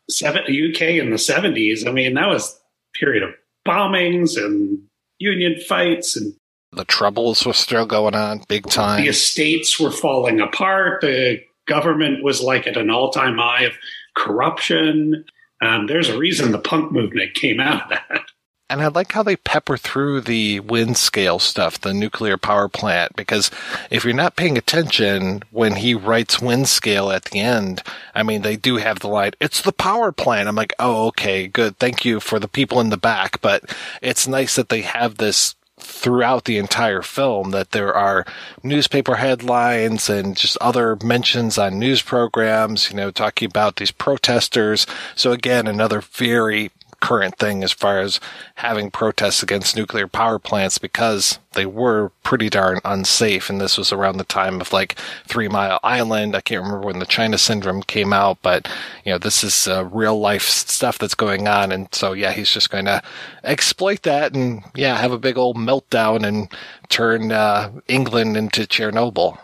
Seven, 0.09 0.43
UK 0.43 0.81
in 0.81 1.09
the 1.09 1.17
seventies. 1.17 1.87
I 1.87 1.91
mean, 1.91 2.15
that 2.15 2.27
was 2.27 2.59
period 2.99 3.23
of 3.23 3.29
bombings 3.65 4.37
and 4.37 4.77
union 5.17 5.57
fights 5.61 6.17
and 6.17 6.33
the 6.75 6.85
troubles 6.85 7.45
were 7.45 7.53
still 7.53 7.85
going 7.85 8.15
on 8.15 8.43
big 8.47 8.67
time. 8.67 9.01
The 9.01 9.09
estates 9.09 9.79
were 9.79 9.91
falling 9.91 10.39
apart. 10.39 11.01
The 11.01 11.41
government 11.65 12.23
was 12.23 12.41
like 12.41 12.67
at 12.67 12.77
an 12.77 12.89
all 12.89 13.11
time 13.11 13.37
high 13.37 13.63
of 13.63 13.73
corruption. 14.15 15.25
Um, 15.61 15.87
there's 15.87 16.09
a 16.09 16.17
reason 16.17 16.51
the 16.51 16.59
punk 16.59 16.91
movement 16.91 17.35
came 17.35 17.59
out 17.59 17.83
of 17.83 17.89
that. 17.89 18.25
And 18.69 18.81
I 18.81 18.87
like 18.87 19.11
how 19.11 19.21
they 19.21 19.35
pepper 19.35 19.77
through 19.77 20.21
the 20.21 20.59
Windscale 20.61 21.39
stuff, 21.39 21.79
the 21.79 21.93
nuclear 21.93 22.37
power 22.37 22.67
plant, 22.67 23.15
because 23.15 23.51
if 23.91 24.03
you're 24.03 24.15
not 24.15 24.35
paying 24.35 24.57
attention 24.57 25.43
when 25.51 25.75
he 25.75 25.93
writes 25.93 26.37
Windscale 26.37 27.13
at 27.13 27.25
the 27.25 27.39
end, 27.39 27.83
I 28.15 28.23
mean, 28.23 28.41
they 28.41 28.55
do 28.55 28.77
have 28.77 28.99
the 28.99 29.09
line, 29.09 29.33
it's 29.39 29.61
the 29.61 29.73
power 29.73 30.11
plant. 30.11 30.47
I'm 30.47 30.55
like, 30.55 30.73
oh, 30.79 31.07
okay, 31.07 31.47
good. 31.47 31.77
Thank 31.77 32.03
you 32.03 32.19
for 32.19 32.39
the 32.39 32.47
people 32.47 32.79
in 32.79 32.89
the 32.89 32.97
back. 32.97 33.41
But 33.41 33.63
it's 34.01 34.27
nice 34.27 34.55
that 34.55 34.69
they 34.69 34.81
have 34.81 35.17
this 35.17 35.53
throughout 35.83 36.45
the 36.45 36.57
entire 36.57 37.01
film 37.01 37.51
that 37.51 37.71
there 37.71 37.93
are 37.93 38.25
newspaper 38.63 39.15
headlines 39.15 40.09
and 40.09 40.35
just 40.35 40.57
other 40.59 40.97
mentions 41.03 41.57
on 41.57 41.79
news 41.79 42.01
programs, 42.01 42.89
you 42.89 42.95
know, 42.95 43.11
talking 43.11 43.47
about 43.47 43.75
these 43.75 43.91
protesters. 43.91 44.87
So 45.15 45.31
again, 45.31 45.67
another 45.67 46.01
very 46.01 46.71
current 47.03 47.37
thing 47.37 47.65
as 47.65 47.73
far 47.73 47.99
as 47.99 48.21
having 48.55 48.89
protests 48.89 49.43
against 49.43 49.75
nuclear 49.75 50.07
power 50.07 50.39
plants 50.39 50.77
because 50.77 51.37
they 51.51 51.65
were 51.65 52.13
pretty 52.23 52.49
darn 52.49 52.79
unsafe. 52.85 53.49
And 53.49 53.59
this 53.59 53.77
was 53.77 53.91
around 53.91 54.17
the 54.17 54.23
time 54.23 54.61
of 54.61 54.71
like 54.71 54.95
Three 55.27 55.49
Mile 55.49 55.81
Island. 55.83 56.33
I 56.33 56.39
can't 56.39 56.63
remember 56.63 56.87
when 56.87 56.99
the 56.99 57.05
China 57.05 57.37
Syndrome 57.37 57.83
came 57.83 58.13
out, 58.13 58.37
but 58.41 58.69
you 59.03 59.11
know, 59.11 59.17
this 59.17 59.43
is 59.43 59.67
uh, 59.67 59.83
real 59.83 60.17
life 60.17 60.43
stuff 60.43 60.97
that's 60.97 61.13
going 61.13 61.45
on. 61.45 61.73
And 61.73 61.93
so, 61.93 62.13
yeah, 62.13 62.31
he's 62.31 62.53
just 62.53 62.69
going 62.69 62.85
to 62.85 63.03
exploit 63.43 64.03
that 64.03 64.33
and 64.33 64.63
yeah, 64.73 64.95
have 64.95 65.11
a 65.11 65.19
big 65.19 65.37
old 65.37 65.57
meltdown 65.57 66.25
and 66.25 66.47
turn 66.87 67.33
uh, 67.33 67.69
England 67.89 68.37
into 68.37 68.61
Chernobyl. 68.61 69.37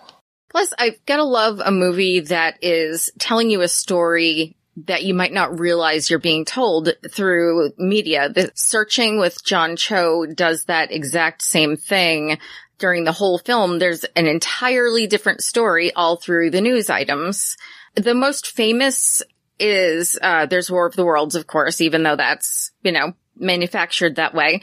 Plus, 0.49 0.72
I've 0.80 1.05
got 1.05 1.18
to 1.18 1.26
love 1.26 1.62
a 1.64 1.72
movie 1.72 2.22
that 2.22 2.55
is 2.62 3.12
telling 3.20 3.51
you 3.51 3.62
a 3.62 3.68
story 3.68 4.55
that 4.86 5.03
you 5.03 5.13
might 5.13 5.34
not 5.34 5.59
realize 5.59 6.09
you're 6.09 6.19
being 6.19 6.45
told 6.45 6.89
through 7.11 7.71
media. 7.77 8.30
The 8.30 8.51
searching 8.55 9.19
with 9.19 9.43
John 9.43 9.75
Cho 9.75 10.25
does 10.25 10.65
that 10.65 10.91
exact 10.91 11.41
same 11.41 11.77
thing 11.77 12.38
during 12.77 13.03
the 13.03 13.11
whole 13.11 13.38
film. 13.38 13.80
There's 13.80 14.03
an 14.15 14.27
entirely 14.27 15.07
different 15.07 15.41
story 15.41 15.93
all 15.93 16.15
through 16.15 16.51
the 16.51 16.61
news 16.61 16.89
items. 16.89 17.57
The 17.95 18.13
most 18.13 18.47
famous 18.47 19.21
is, 19.59 20.17
uh, 20.21 20.45
there's 20.45 20.71
War 20.71 20.86
of 20.86 20.95
the 20.95 21.05
Worlds, 21.05 21.36
of 21.36 21.47
course, 21.47 21.82
even 21.82 22.03
though 22.03 22.15
that's, 22.15 22.71
you 22.82 22.91
know, 22.91 23.13
manufactured 23.36 24.15
that 24.15 24.34
way. 24.34 24.61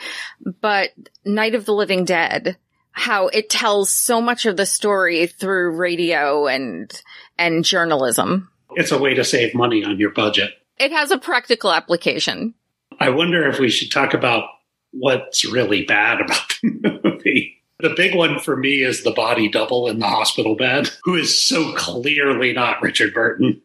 But 0.61 0.91
Night 1.25 1.55
of 1.55 1.67
the 1.67 1.75
Living 1.75 2.05
Dead, 2.05 2.57
how 2.93 3.29
it 3.29 3.51
tells 3.51 3.91
so 3.91 4.23
much 4.23 4.47
of 4.47 4.57
the 4.57 4.65
story 4.65 5.27
through 5.27 5.77
radio 5.77 6.47
and, 6.47 6.91
and 7.37 7.65
journalism 7.65 8.51
it's 8.77 8.93
a 8.93 8.99
way 8.99 9.15
to 9.15 9.25
save 9.25 9.55
money 9.55 9.83
on 9.83 9.99
your 9.99 10.11
budget. 10.11 10.53
It 10.79 10.93
has 10.93 11.11
a 11.11 11.19
practical 11.19 11.73
application. 11.73 12.55
I 13.01 13.11
wonder 13.11 13.49
if 13.49 13.59
we 13.59 13.71
should 13.71 13.91
talk 13.91 14.15
about 14.15 14.45
what's 14.93 15.45
really 15.45 15.85
bad 15.85 16.21
about 16.21 16.53
the 16.63 17.01
movie. 17.03 17.63
The 17.81 17.95
big 17.97 18.15
one 18.15 18.39
for 18.39 18.57
me 18.57 18.83
is 18.83 19.03
the 19.03 19.11
body 19.11 19.49
double 19.49 19.89
in 19.89 19.99
the 19.99 20.07
hospital 20.07 20.55
bed, 20.55 20.91
who 21.03 21.15
is 21.15 21.39
so 21.39 21.75
clearly 21.75 22.53
not 22.53 22.81
Richard 22.81 23.13
Burton. 23.13 23.61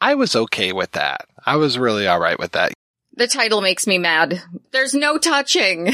I 0.00 0.14
was 0.14 0.34
okay 0.34 0.72
with 0.72 0.92
that. 0.92 1.26
I 1.44 1.56
was 1.56 1.78
really 1.78 2.06
all 2.08 2.18
right 2.18 2.38
with 2.38 2.52
that. 2.52 2.72
The 3.14 3.28
title 3.28 3.60
makes 3.60 3.86
me 3.86 3.98
mad. 3.98 4.42
There's 4.72 4.94
no 4.94 5.18
touching. 5.18 5.92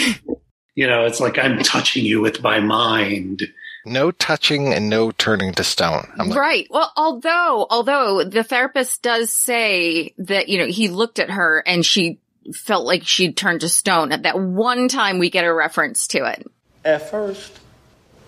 You 0.74 0.86
know, 0.86 1.06
it's 1.06 1.20
like 1.20 1.38
I'm 1.38 1.62
touching 1.62 2.04
you 2.04 2.20
with 2.20 2.42
my 2.42 2.60
mind 2.60 3.42
no 3.86 4.10
touching 4.10 4.72
and 4.72 4.90
no 4.90 5.12
turning 5.12 5.52
to 5.54 5.64
stone. 5.64 6.06
Like, 6.16 6.34
right. 6.34 6.66
Well, 6.70 6.92
although, 6.96 7.66
although 7.70 8.24
the 8.24 8.42
therapist 8.42 9.02
does 9.02 9.30
say 9.30 10.12
that, 10.18 10.48
you 10.48 10.58
know, 10.58 10.66
he 10.66 10.88
looked 10.88 11.18
at 11.18 11.30
her 11.30 11.62
and 11.66 11.86
she 11.86 12.18
felt 12.54 12.84
like 12.84 13.04
she'd 13.04 13.36
turned 13.36 13.60
to 13.60 13.68
stone. 13.68 14.12
At 14.12 14.24
that 14.24 14.38
one 14.38 14.88
time, 14.88 15.18
we 15.18 15.30
get 15.30 15.44
a 15.44 15.52
reference 15.52 16.08
to 16.08 16.26
it. 16.26 16.46
At 16.84 17.10
first, 17.10 17.58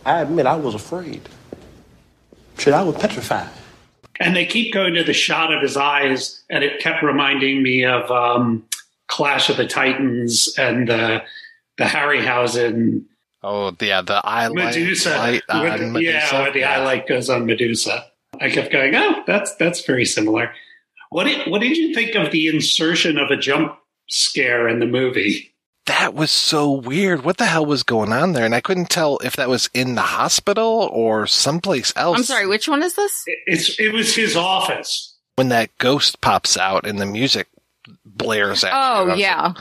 I 0.07 0.23
admit 0.23 0.47
I 0.47 0.57
was 0.57 0.75
afraid. 0.75 1.29
Shit, 2.57 2.75
I 2.75 2.83
was 2.83 2.97
petrified. 2.97 3.51
And 4.21 4.35
they 4.35 4.47
keep 4.47 4.73
going 4.73 4.95
to 4.95 5.05
the 5.05 5.13
shot 5.13 5.53
of 5.53 5.63
his 5.63 5.77
eyes, 5.77 6.43
and 6.51 6.65
it 6.65 6.81
kept 6.81 7.05
reminding 7.05 7.63
me 7.63 7.85
of 7.85 8.11
um, 8.11 8.65
Clash 9.07 9.49
of 9.49 9.57
the 9.57 9.67
Titans 9.67 10.55
and 10.59 10.89
the 10.89 11.23
the 11.77 11.85
Harryhausen 11.85 13.05
Oh, 13.43 13.75
yeah, 13.81 14.03
the 14.03 14.21
eye 14.25 14.49
Medusa. 14.49 15.11
light 15.17 15.43
with, 15.49 15.93
Medusa. 15.93 16.03
Yeah, 16.03 16.43
where 16.43 16.53
the 16.53 16.61
yeah. 16.61 16.81
eye 16.81 16.85
light 16.85 17.07
goes 17.07 17.31
on 17.31 17.47
Medusa. 17.47 18.07
I 18.41 18.51
kept 18.51 18.73
going, 18.73 18.95
oh, 18.95 19.23
that's 19.27 19.55
that's 19.57 19.85
very 19.85 20.05
similar. 20.05 20.53
What 21.11 21.25
did 21.25 21.51
what 21.51 21.61
did 21.61 21.77
you 21.77 21.95
think 21.95 22.15
of 22.15 22.31
the 22.31 22.49
insertion 22.49 23.19
of 23.19 23.31
a 23.31 23.37
jump 23.37 23.79
scare 24.09 24.69
in 24.69 24.81
the 24.81 24.87
movie? 24.87 25.55
That 25.87 26.13
was 26.13 26.31
so 26.31 26.71
weird. 26.71 27.25
What 27.25 27.39
the 27.39 27.47
hell 27.47 27.65
was 27.65 27.83
going 27.83 28.13
on 28.13 28.33
there? 28.33 28.45
And 28.45 28.55
I 28.55 28.61
couldn't 28.61 28.91
tell 28.91 29.19
if 29.19 29.37
that 29.37 29.49
was 29.49 29.71
in 29.73 29.95
the 29.95 30.03
hospital 30.03 30.91
or 30.93 31.27
someplace 31.27 31.95
else. 31.97 32.19
I'm 32.19 32.25
sorry, 32.25 32.47
which 32.47 32.69
one 32.69 32.83
is 32.83 32.95
this? 32.95 33.25
It's 33.47 33.81
it 33.81 33.93
was 33.93 34.15
his 34.15 34.37
office. 34.37 35.17
When 35.37 35.49
that 35.49 35.71
ghost 35.79 36.21
pops 36.21 36.59
out 36.59 36.87
and 36.87 37.01
the 37.01 37.07
music 37.07 37.49
blares 38.05 38.65
out. 38.65 38.73
Oh 39.11 39.15
yeah. 39.15 39.49
Like, 39.49 39.57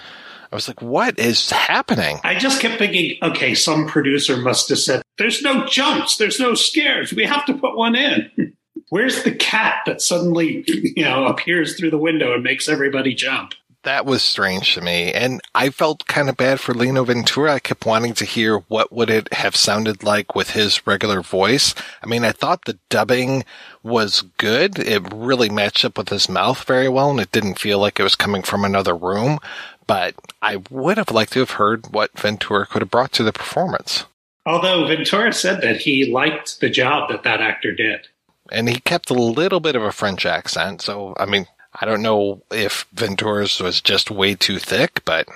I 0.51 0.55
was 0.55 0.67
like, 0.67 0.81
what 0.81 1.19
is 1.19 1.49
happening? 1.49 2.19
I 2.23 2.35
just 2.35 2.61
kept 2.61 2.79
thinking, 2.79 3.17
okay, 3.21 3.53
some 3.53 3.87
producer 3.87 4.37
must 4.37 4.69
have 4.69 4.79
said, 4.79 5.01
there's 5.17 5.41
no 5.41 5.65
jumps, 5.65 6.17
there's 6.17 6.39
no 6.39 6.53
scares. 6.53 7.13
We 7.13 7.25
have 7.25 7.45
to 7.47 7.53
put 7.53 7.75
one 7.75 7.95
in. 7.95 8.53
Where's 8.89 9.23
the 9.23 9.33
cat 9.33 9.81
that 9.85 10.01
suddenly, 10.01 10.63
you 10.67 11.03
know, 11.03 11.25
appears 11.25 11.77
through 11.77 11.91
the 11.91 11.97
window 11.97 12.33
and 12.33 12.43
makes 12.43 12.69
everybody 12.69 13.13
jump? 13.13 13.53
That 13.83 14.05
was 14.05 14.21
strange 14.21 14.73
to 14.73 14.81
me. 14.81 15.13
And 15.13 15.39
I 15.55 15.69
felt 15.69 16.07
kind 16.07 16.29
of 16.29 16.35
bad 16.35 16.59
for 16.59 16.73
Lino 16.73 17.03
Ventura. 17.05 17.53
I 17.53 17.59
kept 17.59 17.85
wanting 17.85 18.13
to 18.15 18.25
hear 18.25 18.59
what 18.67 18.91
would 18.91 19.09
it 19.09 19.33
have 19.33 19.55
sounded 19.55 20.03
like 20.03 20.35
with 20.35 20.51
his 20.51 20.85
regular 20.85 21.21
voice. 21.21 21.73
I 22.03 22.07
mean, 22.07 22.25
I 22.25 22.31
thought 22.33 22.65
the 22.65 22.79
dubbing 22.89 23.45
was 23.83 24.23
good. 24.37 24.79
It 24.79 25.03
really 25.13 25.49
matched 25.49 25.85
up 25.85 25.97
with 25.97 26.09
his 26.09 26.27
mouth 26.27 26.63
very 26.65 26.89
well 26.89 27.11
and 27.11 27.19
it 27.19 27.31
didn't 27.31 27.59
feel 27.59 27.79
like 27.79 27.99
it 27.99 28.03
was 28.03 28.15
coming 28.15 28.41
from 28.41 28.65
another 28.65 28.95
room. 28.95 29.39
But 29.87 30.15
I 30.41 30.57
would 30.69 30.97
have 30.97 31.11
liked 31.11 31.33
to 31.33 31.39
have 31.39 31.51
heard 31.51 31.93
what 31.93 32.17
Ventura 32.19 32.65
could 32.65 32.81
have 32.81 32.91
brought 32.91 33.13
to 33.13 33.23
the 33.23 33.33
performance. 33.33 34.05
Although 34.45 34.87
Ventura 34.87 35.33
said 35.33 35.61
that 35.61 35.77
he 35.77 36.11
liked 36.11 36.59
the 36.59 36.69
job 36.69 37.09
that 37.09 37.23
that 37.23 37.41
actor 37.41 37.73
did. 37.73 38.07
And 38.51 38.69
he 38.69 38.79
kept 38.79 39.09
a 39.09 39.13
little 39.13 39.59
bit 39.59 39.75
of 39.75 39.83
a 39.83 39.91
French 39.91 40.25
accent. 40.25 40.81
So, 40.81 41.15
I 41.17 41.25
mean, 41.25 41.47
I 41.79 41.85
don't 41.85 42.01
know 42.01 42.41
if 42.51 42.85
Ventura's 42.93 43.59
was 43.59 43.81
just 43.81 44.09
way 44.09 44.35
too 44.35 44.57
thick, 44.59 45.01
but 45.05 45.27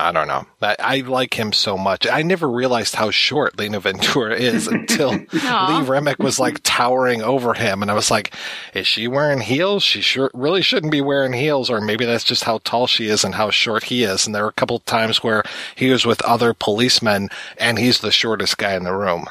I 0.00 0.12
don't 0.12 0.28
know. 0.28 0.46
I, 0.62 0.76
I 0.78 1.00
like 1.00 1.34
him 1.34 1.52
so 1.52 1.76
much. 1.76 2.06
I 2.06 2.22
never 2.22 2.48
realized 2.48 2.94
how 2.94 3.10
short 3.10 3.58
Lino 3.58 3.80
Ventura 3.80 4.36
is 4.36 4.68
until 4.68 5.10
Lee 5.32 5.82
Remick 5.82 6.20
was 6.20 6.38
like 6.38 6.60
towering 6.62 7.20
over 7.20 7.52
him. 7.52 7.82
And 7.82 7.90
I 7.90 7.94
was 7.94 8.08
like, 8.08 8.32
is 8.74 8.86
she 8.86 9.08
wearing 9.08 9.40
heels? 9.40 9.82
She 9.82 10.00
sure 10.00 10.30
really 10.34 10.62
shouldn't 10.62 10.92
be 10.92 11.00
wearing 11.00 11.32
heels. 11.32 11.68
Or 11.68 11.80
maybe 11.80 12.04
that's 12.04 12.22
just 12.22 12.44
how 12.44 12.58
tall 12.58 12.86
she 12.86 13.08
is 13.08 13.24
and 13.24 13.34
how 13.34 13.50
short 13.50 13.82
he 13.82 14.04
is. 14.04 14.24
And 14.24 14.32
there 14.32 14.44
were 14.44 14.50
a 14.50 14.52
couple 14.52 14.76
of 14.76 14.84
times 14.84 15.24
where 15.24 15.42
he 15.74 15.90
was 15.90 16.06
with 16.06 16.22
other 16.22 16.54
policemen 16.54 17.28
and 17.56 17.76
he's 17.76 17.98
the 17.98 18.12
shortest 18.12 18.56
guy 18.56 18.76
in 18.76 18.84
the 18.84 18.94
room. 18.94 19.26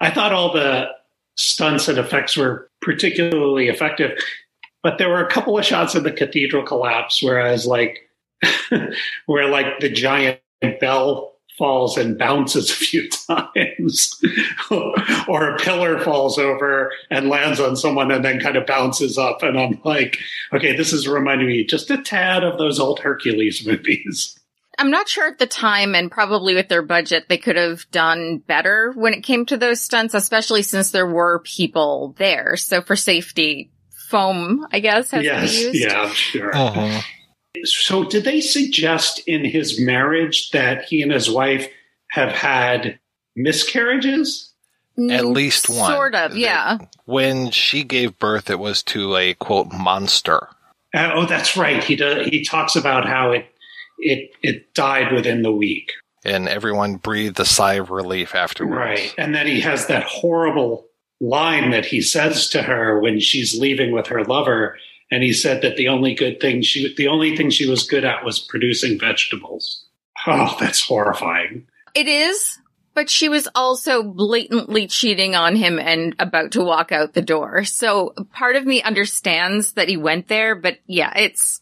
I 0.00 0.10
thought 0.10 0.32
all 0.32 0.54
the 0.54 0.88
stunts 1.34 1.86
and 1.86 1.98
effects 1.98 2.34
were 2.34 2.70
particularly 2.80 3.68
effective, 3.68 4.18
but 4.82 4.96
there 4.96 5.10
were 5.10 5.22
a 5.22 5.30
couple 5.30 5.58
of 5.58 5.66
shots 5.66 5.94
of 5.94 6.02
the 6.02 6.12
cathedral 6.12 6.62
collapse 6.62 7.22
where 7.22 7.42
I 7.42 7.52
was 7.52 7.66
like, 7.66 8.05
where 9.26 9.48
like 9.48 9.80
the 9.80 9.90
giant 9.90 10.40
bell 10.80 11.36
falls 11.56 11.96
and 11.96 12.18
bounces 12.18 12.70
a 12.70 12.74
few 12.74 13.08
times, 13.08 14.22
or 15.28 15.50
a 15.50 15.58
pillar 15.58 15.98
falls 16.00 16.38
over 16.38 16.92
and 17.10 17.28
lands 17.28 17.60
on 17.60 17.76
someone 17.76 18.10
and 18.10 18.24
then 18.24 18.40
kind 18.40 18.56
of 18.56 18.66
bounces 18.66 19.18
up. 19.18 19.42
And 19.42 19.58
I'm 19.58 19.80
like, 19.84 20.18
okay, 20.52 20.76
this 20.76 20.92
is 20.92 21.08
reminding 21.08 21.48
me 21.48 21.64
just 21.64 21.90
a 21.90 22.02
tad 22.02 22.44
of 22.44 22.58
those 22.58 22.78
old 22.78 23.00
Hercules 23.00 23.66
movies. 23.66 24.38
I'm 24.78 24.90
not 24.90 25.08
sure 25.08 25.26
at 25.26 25.38
the 25.38 25.46
time 25.46 25.94
and 25.94 26.10
probably 26.10 26.54
with 26.54 26.68
their 26.68 26.82
budget, 26.82 27.30
they 27.30 27.38
could 27.38 27.56
have 27.56 27.90
done 27.90 28.38
better 28.38 28.92
when 28.94 29.14
it 29.14 29.22
came 29.22 29.46
to 29.46 29.56
those 29.56 29.80
stunts, 29.80 30.12
especially 30.12 30.62
since 30.62 30.90
there 30.90 31.06
were 31.06 31.38
people 31.38 32.14
there. 32.18 32.56
So 32.56 32.82
for 32.82 32.94
safety, 32.94 33.70
foam, 34.10 34.66
I 34.70 34.80
guess, 34.80 35.12
has 35.12 35.24
yes, 35.24 35.50
to 35.50 35.56
be 35.56 35.78
used. 35.78 35.80
yeah, 35.82 36.08
sure. 36.10 36.54
Uh-huh. 36.54 37.00
So, 37.64 38.04
did 38.04 38.24
they 38.24 38.40
suggest 38.40 39.20
in 39.26 39.44
his 39.44 39.80
marriage 39.80 40.50
that 40.50 40.84
he 40.84 41.02
and 41.02 41.12
his 41.12 41.30
wife 41.30 41.68
have 42.10 42.32
had 42.32 42.98
miscarriages? 43.34 44.52
At 45.10 45.26
least 45.26 45.68
one. 45.68 45.92
Sort 45.92 46.14
of, 46.14 46.36
yeah. 46.36 46.78
When 47.04 47.50
she 47.50 47.84
gave 47.84 48.18
birth, 48.18 48.48
it 48.48 48.58
was 48.58 48.82
to 48.84 49.14
a 49.16 49.34
quote 49.34 49.70
monster. 49.72 50.48
Uh, 50.94 51.10
oh, 51.14 51.26
that's 51.26 51.56
right. 51.56 51.84
He 51.84 51.96
does, 51.96 52.26
he 52.26 52.42
talks 52.42 52.76
about 52.76 53.06
how 53.06 53.32
it 53.32 53.46
it 53.98 54.30
it 54.42 54.72
died 54.74 55.12
within 55.12 55.42
the 55.42 55.52
week. 55.52 55.92
And 56.24 56.48
everyone 56.48 56.96
breathed 56.96 57.38
a 57.38 57.44
sigh 57.44 57.74
of 57.74 57.90
relief 57.90 58.34
afterwards. 58.34 58.76
Right. 58.76 59.14
And 59.16 59.34
then 59.34 59.46
he 59.46 59.60
has 59.60 59.86
that 59.86 60.04
horrible 60.04 60.86
line 61.20 61.70
that 61.70 61.86
he 61.86 62.00
says 62.00 62.48
to 62.50 62.62
her 62.62 62.98
when 62.98 63.20
she's 63.20 63.58
leaving 63.58 63.92
with 63.92 64.08
her 64.08 64.24
lover. 64.24 64.78
And 65.10 65.22
he 65.22 65.32
said 65.32 65.62
that 65.62 65.76
the 65.76 65.88
only 65.88 66.14
good 66.14 66.40
thing 66.40 66.62
she, 66.62 66.94
the 66.96 67.08
only 67.08 67.36
thing 67.36 67.50
she 67.50 67.68
was 67.68 67.86
good 67.86 68.04
at 68.04 68.24
was 68.24 68.38
producing 68.38 68.98
vegetables. 68.98 69.84
Oh, 70.26 70.56
that's 70.58 70.82
horrifying. 70.82 71.66
It 71.94 72.08
is, 72.08 72.58
but 72.94 73.08
she 73.08 73.28
was 73.28 73.48
also 73.54 74.02
blatantly 74.02 74.88
cheating 74.88 75.36
on 75.36 75.54
him 75.54 75.78
and 75.78 76.16
about 76.18 76.52
to 76.52 76.64
walk 76.64 76.90
out 76.90 77.12
the 77.12 77.22
door. 77.22 77.64
So 77.64 78.14
part 78.32 78.56
of 78.56 78.66
me 78.66 78.82
understands 78.82 79.74
that 79.74 79.88
he 79.88 79.96
went 79.96 80.28
there, 80.28 80.54
but 80.56 80.78
yeah, 80.86 81.12
it's, 81.16 81.60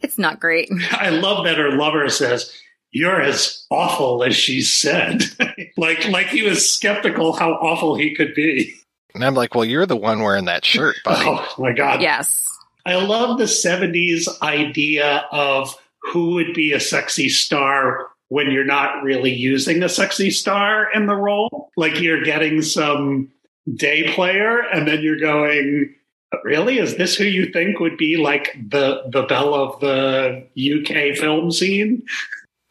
it's 0.00 0.18
not 0.18 0.38
great. 0.38 0.70
I 0.92 1.10
love 1.10 1.44
that 1.46 1.58
her 1.58 1.72
lover 1.72 2.08
says, 2.08 2.52
you're 2.92 3.20
as 3.20 3.66
awful 3.70 4.22
as 4.22 4.36
she 4.36 4.60
said. 4.60 5.24
like, 5.76 6.06
like 6.08 6.26
he 6.28 6.42
was 6.42 6.70
skeptical 6.70 7.32
how 7.32 7.52
awful 7.52 7.96
he 7.96 8.14
could 8.14 8.34
be. 8.34 8.74
And 9.14 9.24
I'm 9.24 9.34
like, 9.34 9.54
well, 9.54 9.64
you're 9.64 9.86
the 9.86 9.96
one 9.96 10.20
wearing 10.22 10.44
that 10.46 10.64
shirt, 10.64 10.96
buddy. 11.04 11.24
Oh 11.26 11.54
my 11.58 11.72
God. 11.72 12.00
Yes. 12.00 12.51
I 12.86 12.96
love 12.96 13.38
the 13.38 13.44
70s 13.44 14.28
idea 14.42 15.24
of 15.30 15.74
who 16.12 16.34
would 16.34 16.52
be 16.54 16.72
a 16.72 16.80
sexy 16.80 17.28
star 17.28 18.08
when 18.28 18.50
you're 18.50 18.64
not 18.64 19.02
really 19.02 19.32
using 19.32 19.82
a 19.82 19.88
sexy 19.88 20.30
star 20.30 20.88
in 20.92 21.06
the 21.06 21.14
role. 21.14 21.70
Like 21.76 22.00
you're 22.00 22.22
getting 22.24 22.62
some 22.62 23.30
day 23.74 24.12
player 24.14 24.58
and 24.60 24.88
then 24.88 25.02
you're 25.02 25.20
going, 25.20 25.94
really? 26.42 26.78
Is 26.78 26.96
this 26.96 27.14
who 27.14 27.24
you 27.24 27.52
think 27.52 27.78
would 27.78 27.96
be 27.96 28.16
like 28.16 28.56
the 28.70 29.02
the 29.10 29.22
belle 29.22 29.54
of 29.54 29.78
the 29.80 30.46
UK 30.56 31.16
film 31.16 31.52
scene? 31.52 32.02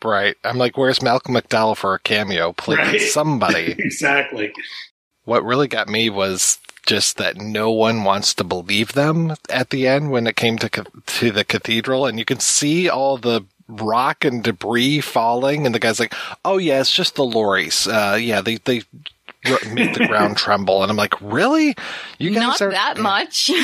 Right. 0.03 0.35
I'm 0.43 0.57
like, 0.57 0.77
where's 0.77 1.01
Malcolm 1.01 1.35
McDowell 1.35 1.77
for 1.77 1.93
a 1.93 1.99
cameo? 1.99 2.53
Please, 2.53 2.79
Right. 2.79 3.01
somebody. 3.11 3.75
exactly. 3.77 4.51
what 5.25 5.45
really 5.45 5.67
got 5.67 5.87
me 5.87 6.09
was 6.09 6.57
just 6.85 7.17
that 7.17 7.37
no 7.37 7.71
one 7.71 8.03
wants 8.03 8.33
to 8.35 8.43
believe 8.43 8.93
them 8.93 9.35
at 9.49 9.69
the 9.69 9.87
end 9.87 10.11
when 10.11 10.27
it 10.27 10.35
came 10.35 10.57
to 10.59 10.69
ca- 10.69 10.83
to 11.05 11.31
the 11.31 11.43
cathedral, 11.43 12.05
and 12.05 12.17
you 12.19 12.25
can 12.25 12.39
see 12.39 12.89
all 12.89 13.17
the 13.17 13.45
rock 13.67 14.25
and 14.25 14.43
debris 14.43 15.01
falling, 15.01 15.65
and 15.65 15.73
the 15.73 15.79
guy's 15.79 15.99
like, 15.99 16.13
"Oh 16.43 16.57
yeah, 16.57 16.79
it's 16.79 16.93
just 16.93 17.15
the 17.15 17.25
lorries. 17.25 17.87
Uh, 17.87 18.17
yeah, 18.19 18.41
they 18.41 18.57
they 18.57 18.83
make 19.73 19.93
the 19.93 20.07
ground 20.07 20.37
tremble," 20.37 20.83
and 20.83 20.91
I'm 20.91 20.97
like, 20.97 21.21
"Really? 21.21 21.75
You 22.17 22.31
guys 22.31 22.43
Not 22.43 22.61
are 22.61 22.71
that 22.71 22.97
much. 22.97 23.51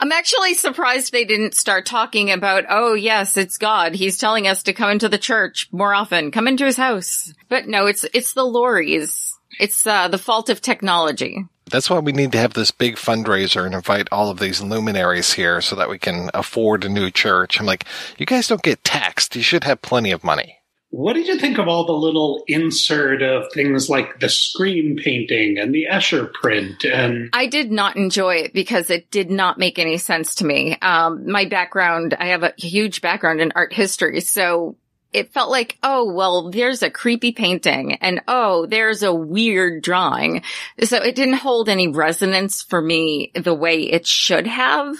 I'm 0.00 0.12
actually 0.12 0.54
surprised 0.54 1.12
they 1.12 1.24
didn't 1.24 1.54
start 1.54 1.86
talking 1.86 2.30
about, 2.30 2.64
oh 2.68 2.94
yes, 2.94 3.36
it's 3.36 3.58
God. 3.58 3.94
He's 3.94 4.18
telling 4.18 4.48
us 4.48 4.64
to 4.64 4.72
come 4.72 4.90
into 4.90 5.08
the 5.08 5.18
church 5.18 5.68
more 5.70 5.94
often. 5.94 6.30
Come 6.30 6.48
into 6.48 6.64
his 6.64 6.76
house. 6.76 7.32
But 7.48 7.68
no, 7.68 7.86
it's, 7.86 8.04
it's 8.12 8.32
the 8.32 8.44
lorries. 8.44 9.38
It's, 9.60 9.86
uh, 9.86 10.08
the 10.08 10.18
fault 10.18 10.48
of 10.48 10.60
technology. 10.60 11.44
That's 11.70 11.88
why 11.88 11.98
we 11.98 12.12
need 12.12 12.32
to 12.32 12.38
have 12.38 12.54
this 12.54 12.70
big 12.70 12.96
fundraiser 12.96 13.64
and 13.64 13.74
invite 13.74 14.08
all 14.12 14.30
of 14.30 14.38
these 14.38 14.60
luminaries 14.60 15.32
here 15.32 15.60
so 15.60 15.76
that 15.76 15.88
we 15.88 15.98
can 15.98 16.30
afford 16.34 16.84
a 16.84 16.88
new 16.88 17.10
church. 17.10 17.60
I'm 17.60 17.66
like, 17.66 17.84
you 18.18 18.26
guys 18.26 18.48
don't 18.48 18.62
get 18.62 18.84
taxed. 18.84 19.36
You 19.36 19.42
should 19.42 19.64
have 19.64 19.82
plenty 19.82 20.10
of 20.10 20.24
money. 20.24 20.56
What 20.92 21.12
did 21.12 21.28
you 21.28 21.38
think 21.38 21.58
of 21.58 21.68
all 21.68 21.86
the 21.86 21.92
little 21.92 22.42
insert 22.48 23.22
of 23.22 23.52
things 23.52 23.88
like 23.88 24.18
the 24.18 24.28
screen 24.28 24.96
painting 24.96 25.56
and 25.56 25.72
the 25.72 25.86
Escher 25.88 26.32
print 26.32 26.84
and 26.84 27.30
I 27.32 27.46
did 27.46 27.70
not 27.70 27.94
enjoy 27.96 28.36
it 28.36 28.52
because 28.52 28.90
it 28.90 29.08
did 29.12 29.30
not 29.30 29.56
make 29.56 29.78
any 29.78 29.98
sense 29.98 30.36
to 30.36 30.44
me. 30.44 30.76
Um, 30.82 31.30
my 31.30 31.44
background, 31.44 32.16
I 32.18 32.28
have 32.28 32.42
a 32.42 32.54
huge 32.56 33.02
background 33.02 33.40
in 33.40 33.52
art 33.54 33.72
history. 33.72 34.20
So 34.20 34.76
it 35.12 35.32
felt 35.32 35.50
like, 35.50 35.78
oh, 35.82 36.12
well, 36.12 36.50
there's 36.50 36.82
a 36.82 36.90
creepy 36.90 37.32
painting 37.32 37.94
and 37.94 38.20
oh, 38.28 38.66
there's 38.66 39.02
a 39.02 39.12
weird 39.12 39.82
drawing. 39.82 40.42
So 40.84 40.98
it 40.98 41.14
didn't 41.14 41.34
hold 41.34 41.68
any 41.68 41.88
resonance 41.88 42.62
for 42.62 42.80
me 42.80 43.32
the 43.34 43.54
way 43.54 43.82
it 43.82 44.06
should 44.06 44.46
have. 44.46 44.96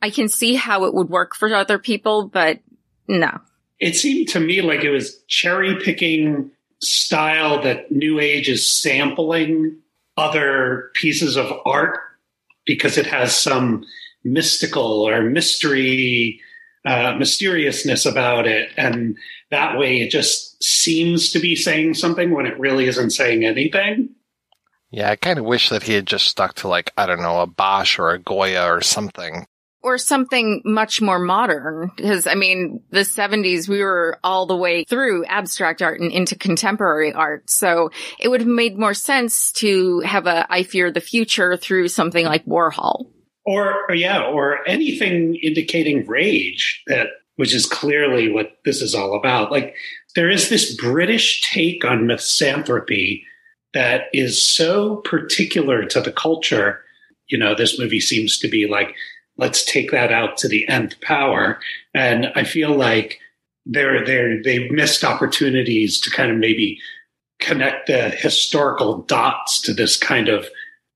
I 0.00 0.10
can 0.10 0.28
see 0.28 0.54
how 0.54 0.84
it 0.84 0.94
would 0.94 1.08
work 1.08 1.34
for 1.36 1.54
other 1.54 1.78
people, 1.78 2.26
but 2.26 2.58
no. 3.06 3.40
it 3.82 3.96
seemed 3.96 4.28
to 4.28 4.40
me 4.40 4.62
like 4.62 4.84
it 4.84 4.90
was 4.90 5.22
cherry 5.26 5.76
picking 5.82 6.52
style 6.80 7.62
that 7.62 7.90
New 7.90 8.20
Age 8.20 8.48
is 8.48 8.66
sampling 8.66 9.76
other 10.16 10.90
pieces 10.94 11.36
of 11.36 11.52
art 11.66 11.98
because 12.64 12.96
it 12.96 13.06
has 13.06 13.36
some 13.36 13.84
mystical 14.22 15.06
or 15.06 15.22
mystery, 15.22 16.40
uh, 16.84 17.14
mysteriousness 17.18 18.06
about 18.06 18.46
it. 18.46 18.70
And 18.76 19.16
that 19.52 19.78
way 19.78 20.00
it 20.00 20.10
just 20.10 20.62
seems 20.62 21.30
to 21.30 21.38
be 21.38 21.54
saying 21.54 21.94
something 21.94 22.32
when 22.32 22.46
it 22.46 22.58
really 22.58 22.86
isn't 22.86 23.10
saying 23.10 23.44
anything. 23.44 24.10
Yeah, 24.90 25.10
I 25.10 25.16
kind 25.16 25.38
of 25.38 25.44
wish 25.46 25.70
that 25.70 25.84
he 25.84 25.94
had 25.94 26.06
just 26.06 26.26
stuck 26.26 26.56
to 26.56 26.68
like, 26.68 26.92
I 26.98 27.06
don't 27.06 27.22
know, 27.22 27.40
a 27.40 27.46
Bosch 27.46 27.98
or 27.98 28.10
a 28.10 28.18
Goya 28.18 28.66
or 28.70 28.82
something. 28.82 29.46
or 29.82 29.98
something 29.98 30.62
much 30.64 31.00
more 31.00 31.18
modern. 31.18 31.90
Because 31.96 32.26
I 32.26 32.34
mean, 32.34 32.82
the 32.90 33.04
seventies, 33.04 33.68
we 33.68 33.82
were 33.82 34.18
all 34.22 34.46
the 34.46 34.56
way 34.56 34.84
through 34.84 35.24
abstract 35.24 35.82
art 35.82 36.00
and 36.00 36.12
into 36.12 36.36
contemporary 36.36 37.12
art. 37.12 37.48
So 37.50 37.90
it 38.20 38.28
would 38.28 38.40
have 38.40 38.48
made 38.48 38.78
more 38.78 38.94
sense 38.94 39.50
to 39.54 40.00
have 40.00 40.26
a 40.26 40.46
I 40.52 40.62
fear 40.62 40.90
the 40.90 41.00
future 41.00 41.56
through 41.56 41.88
something 41.88 42.24
like 42.24 42.44
Warhol. 42.44 43.06
or, 43.44 43.86
or 43.88 43.94
yeah, 43.94 44.22
or 44.22 44.66
anything 44.68 45.34
indicating 45.42 46.06
rage 46.06 46.82
that 46.86 47.08
which 47.36 47.54
is 47.54 47.66
clearly 47.66 48.30
what 48.30 48.58
this 48.64 48.82
is 48.82 48.94
all 48.94 49.14
about. 49.14 49.50
Like 49.50 49.74
there 50.14 50.30
is 50.30 50.48
this 50.48 50.74
British 50.76 51.42
take 51.50 51.84
on 51.84 52.06
misanthropy 52.06 53.24
that 53.74 54.04
is 54.12 54.42
so 54.42 54.96
particular 54.96 55.84
to 55.86 56.00
the 56.00 56.12
culture. 56.12 56.82
You 57.28 57.38
know, 57.38 57.54
this 57.54 57.78
movie 57.78 58.00
seems 58.00 58.38
to 58.38 58.48
be 58.48 58.66
like 58.66 58.94
let's 59.38 59.64
take 59.64 59.90
that 59.90 60.12
out 60.12 60.36
to 60.38 60.48
the 60.48 60.68
nth 60.68 61.00
power. 61.00 61.58
And 61.94 62.26
I 62.34 62.44
feel 62.44 62.74
like 62.74 63.18
they're 63.64 64.04
they're 64.04 64.42
they've 64.42 64.70
missed 64.70 65.04
opportunities 65.04 66.00
to 66.00 66.10
kind 66.10 66.30
of 66.30 66.36
maybe 66.36 66.78
connect 67.40 67.86
the 67.86 68.10
historical 68.10 68.98
dots 69.02 69.60
to 69.62 69.74
this 69.74 69.96
kind 69.96 70.28
of 70.28 70.46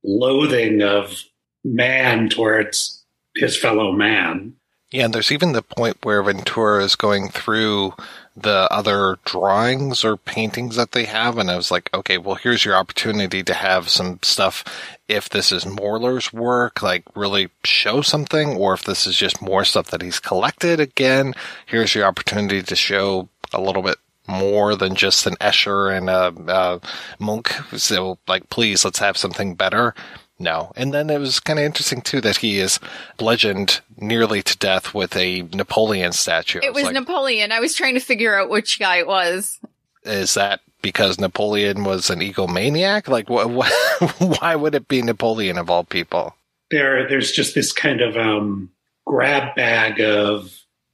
loathing 0.05 0.83
of 0.83 1.23
man 1.65 2.29
towards 2.29 3.05
his 3.35 3.57
fellow 3.57 3.93
man. 3.93 4.55
Yeah, 4.97 5.05
and 5.05 5.13
there's 5.13 5.31
even 5.31 5.53
the 5.53 5.61
point 5.61 5.99
where 6.05 6.23
Ventura 6.23 6.83
is 6.83 6.97
going 6.97 7.29
through 7.29 7.93
the 8.35 8.67
other 8.71 9.19
drawings 9.27 10.07
or 10.07 10.17
paintings 10.17 10.77
that 10.77 10.93
they 10.93 11.05
have, 11.05 11.37
and 11.37 11.51
I 11.51 11.57
was 11.57 11.71
like, 11.71 11.91
okay, 11.93 12.17
well, 12.17 12.37
here's 12.37 12.65
your 12.65 12.77
opportunity 12.77 13.43
to 13.43 13.53
have 13.53 13.91
some 13.91 14.21
stuff. 14.23 14.65
If 15.07 15.29
this 15.29 15.53
is 15.53 15.67
Morlar's 15.67 16.33
work, 16.33 16.81
like 16.81 17.05
really 17.15 17.51
show 17.63 18.01
something, 18.01 18.57
or 18.57 18.73
if 18.73 18.85
this 18.85 19.07
is 19.07 19.19
just 19.19 19.43
more 19.43 19.67
stuff 19.67 19.89
that 19.89 20.01
he's 20.01 20.19
collected, 20.19 20.81
again, 20.81 21.35
here's 21.67 21.95
your 21.95 22.07
opportunity 22.07 22.63
to 22.63 22.75
show 22.75 23.29
a 23.53 23.61
little 23.61 23.83
bit 23.83 23.99
more 24.27 24.77
than 24.77 24.95
just 24.95 25.27
an 25.27 25.37
Escher 25.43 25.95
and 25.95 26.09
a, 26.09 26.33
a 26.51 26.81
Munch. 27.23 27.53
So, 27.79 28.19
like, 28.27 28.49
please, 28.49 28.83
let's 28.83 29.01
have 29.01 29.19
something 29.19 29.57
better. 29.57 29.95
No. 30.39 30.73
And 30.77 30.93
then 30.93 31.09
it 31.09 31.19
was 31.19 31.41
kind 31.41 31.59
of 31.59 31.65
interesting 31.65 32.03
too 32.03 32.21
that 32.21 32.39
he 32.39 32.59
is 32.59 32.79
bludgeoned 33.17 33.81
nearly 33.97 34.43
to 34.43 34.57
death 34.59 34.93
with 34.95 35.17
a 35.17 35.43
Napoleon 35.55 36.13
statue. 36.13 36.61
It 36.63 36.75
was 36.75 36.85
like, 36.85 36.95
Napoleon. 36.95 37.53
I 37.53 37.61
was 37.61 37.75
trying 37.75 37.95
to 37.95 38.01
figure 38.01 38.39
out 38.39 38.51
which 38.51 38.79
guy 38.79 38.99
it 38.99 39.07
was. 39.07 39.59
is 40.05 40.35
that 40.35 40.61
because 40.83 41.19
Napoleon 41.19 41.85
was 41.85 42.11
an 42.11 42.21
egomaniac? 42.21 43.09
Like, 43.09 43.31
what, 43.31 43.51
what, 43.51 43.73
why 44.19 44.55
would 44.55 44.75
it 44.75 44.89
be 44.89 45.03
Napoleon 45.03 45.59
of 45.59 45.71
all 45.71 45.85
people? 45.85 46.35
there 46.71 47.09
there's 47.09 47.33
just 47.33 47.55
this 47.55 47.73
kind 47.73 48.01
of 48.01 48.17
um, 48.17 48.71
grab 49.05 49.55
bag 49.55 50.01
of 50.01 50.53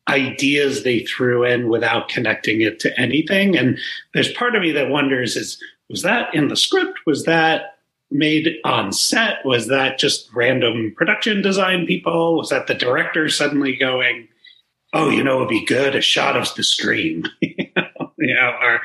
ideas 0.08 0.82
they 0.82 1.00
threw 1.00 1.44
in 1.44 1.68
without 1.68 2.08
connecting 2.08 2.60
it 2.60 2.80
to 2.80 3.00
anything 3.00 3.56
and 3.56 3.78
there's 4.14 4.32
part 4.32 4.56
of 4.56 4.62
me 4.62 4.72
that 4.72 4.88
wonders 4.88 5.36
is 5.36 5.62
was 5.88 6.02
that 6.02 6.34
in 6.34 6.48
the 6.48 6.56
script 6.56 6.98
was 7.06 7.24
that 7.24 7.76
made 8.12 8.56
on 8.64 8.92
set? 8.92 9.44
Was 9.44 9.68
that 9.68 9.98
just 9.98 10.32
random 10.34 10.94
production 10.96 11.42
design 11.42 11.86
people? 11.86 12.36
Was 12.36 12.50
that 12.50 12.66
the 12.66 12.74
director 12.74 13.28
suddenly 13.28 13.76
going 13.76 14.28
oh 14.92 15.08
you 15.08 15.24
know 15.24 15.36
it'd 15.36 15.48
be 15.48 15.64
good 15.64 15.94
a 15.94 16.00
shot 16.00 16.36
of 16.36 16.54
the 16.54 16.62
screen 16.62 17.24
you 17.40 17.66
know 18.18 18.52
or 18.60 18.80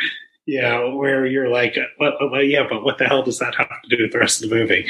yeah 0.45 0.83
where 0.93 1.25
you're 1.25 1.49
like 1.49 1.77
well, 1.99 2.13
well 2.31 2.43
yeah 2.43 2.65
but 2.69 2.83
what 2.83 2.97
the 2.97 3.05
hell 3.05 3.23
does 3.23 3.39
that 3.39 3.55
have 3.55 3.69
to 3.83 3.95
do 3.95 4.03
with 4.03 4.11
the 4.11 4.19
rest 4.19 4.43
of 4.43 4.49
the 4.49 4.55
movie? 4.55 4.87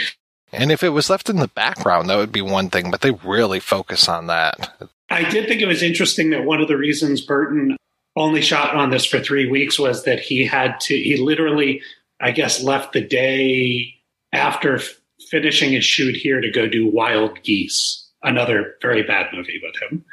And 0.53 0.71
if 0.71 0.81
it 0.81 0.89
was 0.89 1.09
left 1.09 1.29
in 1.29 1.37
the 1.37 1.49
background, 1.49 2.09
that 2.09 2.15
would 2.15 2.31
be 2.31 2.41
one 2.41 2.69
thing, 2.69 2.89
but 2.89 3.01
they 3.01 3.11
really 3.11 3.59
focus 3.59 4.07
on 4.07 4.27
that. 4.27 4.89
I 5.09 5.29
did 5.29 5.45
think 5.47 5.61
it 5.61 5.67
was 5.67 5.83
interesting 5.83 6.29
that 6.29 6.45
one 6.45 6.61
of 6.61 6.69
the 6.69 6.77
reasons 6.77 7.19
Burton 7.19 7.75
only 8.15 8.41
shot 8.41 8.73
on 8.73 8.89
this 8.89 9.05
for 9.05 9.19
three 9.19 9.49
weeks 9.49 9.77
was 9.77 10.05
that 10.05 10.21
he 10.21 10.45
had 10.45 10.79
to, 10.81 10.95
he 10.95 11.17
literally, 11.17 11.81
I 12.21 12.31
guess, 12.31 12.63
left 12.63 12.93
the 12.93 13.01
day 13.01 13.93
after 14.37 14.75
f- 14.75 14.99
finishing 15.29 15.71
his 15.71 15.83
shoot 15.83 16.15
here 16.15 16.39
to 16.39 16.51
go 16.51 16.67
do 16.67 16.89
Wild 16.89 17.41
Geese, 17.43 18.07
another 18.23 18.75
very 18.81 19.03
bad 19.03 19.27
movie 19.33 19.59
with 19.61 19.75
him. 19.81 20.05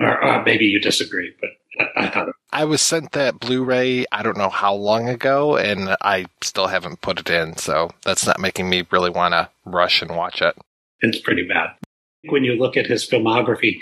Or 0.00 0.22
uh, 0.22 0.42
maybe 0.44 0.66
you 0.66 0.78
disagree, 0.80 1.32
but 1.40 1.50
I, 1.80 2.04
I 2.06 2.10
thought 2.10 2.28
I 2.52 2.64
was 2.64 2.80
sent 2.80 3.12
that 3.12 3.40
Blu-ray, 3.40 4.06
I 4.12 4.22
don't 4.22 4.38
know 4.38 4.48
how 4.48 4.74
long 4.74 5.08
ago, 5.08 5.56
and 5.56 5.96
I 6.02 6.26
still 6.42 6.66
haven't 6.66 7.00
put 7.00 7.20
it 7.20 7.30
in, 7.30 7.56
so 7.56 7.90
that's 8.04 8.26
not 8.26 8.40
making 8.40 8.70
me 8.70 8.86
really 8.90 9.10
want 9.10 9.32
to 9.32 9.50
rush 9.64 10.00
and 10.02 10.16
watch 10.16 10.40
it. 10.40 10.56
it's 11.00 11.20
pretty 11.20 11.46
bad. 11.46 11.70
When 12.30 12.44
you 12.44 12.54
look 12.54 12.76
at 12.76 12.86
his 12.86 13.08
filmography, 13.08 13.78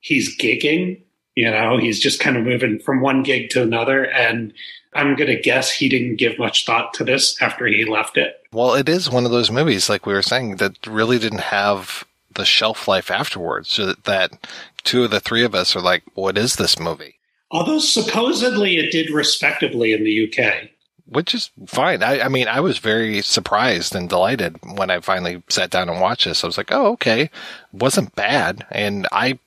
he's 0.00 0.36
gigging, 0.38 1.02
you 1.38 1.48
know, 1.48 1.76
he's 1.76 2.00
just 2.00 2.18
kind 2.18 2.36
of 2.36 2.42
moving 2.42 2.80
from 2.80 3.00
one 3.00 3.22
gig 3.22 3.48
to 3.50 3.62
another. 3.62 4.10
And 4.10 4.52
I'm 4.92 5.14
going 5.14 5.30
to 5.30 5.40
guess 5.40 5.70
he 5.70 5.88
didn't 5.88 6.16
give 6.16 6.36
much 6.36 6.66
thought 6.66 6.92
to 6.94 7.04
this 7.04 7.40
after 7.40 7.64
he 7.64 7.84
left 7.84 8.16
it. 8.16 8.44
Well, 8.52 8.74
it 8.74 8.88
is 8.88 9.08
one 9.08 9.24
of 9.24 9.30
those 9.30 9.48
movies, 9.48 9.88
like 9.88 10.04
we 10.04 10.14
were 10.14 10.20
saying, 10.20 10.56
that 10.56 10.84
really 10.84 11.16
didn't 11.16 11.42
have 11.42 12.04
the 12.34 12.44
shelf 12.44 12.88
life 12.88 13.08
afterwards. 13.08 13.68
So 13.68 13.92
that 13.92 14.48
two 14.82 15.04
of 15.04 15.12
the 15.12 15.20
three 15.20 15.44
of 15.44 15.54
us 15.54 15.76
are 15.76 15.80
like, 15.80 16.02
what 16.14 16.36
is 16.36 16.56
this 16.56 16.76
movie? 16.76 17.20
Although 17.52 17.78
supposedly 17.78 18.78
it 18.78 18.90
did 18.90 19.10
respectably 19.10 19.92
in 19.92 20.02
the 20.02 20.28
UK. 20.28 20.70
Which 21.06 21.36
is 21.36 21.52
fine. 21.68 22.02
I, 22.02 22.22
I 22.22 22.28
mean, 22.28 22.48
I 22.48 22.58
was 22.58 22.78
very 22.78 23.22
surprised 23.22 23.94
and 23.94 24.08
delighted 24.08 24.58
when 24.74 24.90
I 24.90 24.98
finally 24.98 25.40
sat 25.48 25.70
down 25.70 25.88
and 25.88 26.00
watched 26.00 26.24
this. 26.24 26.42
I 26.42 26.48
was 26.48 26.58
like, 26.58 26.72
oh, 26.72 26.94
okay. 26.94 27.30
wasn't 27.72 28.16
bad. 28.16 28.66
And 28.72 29.06
I 29.12 29.38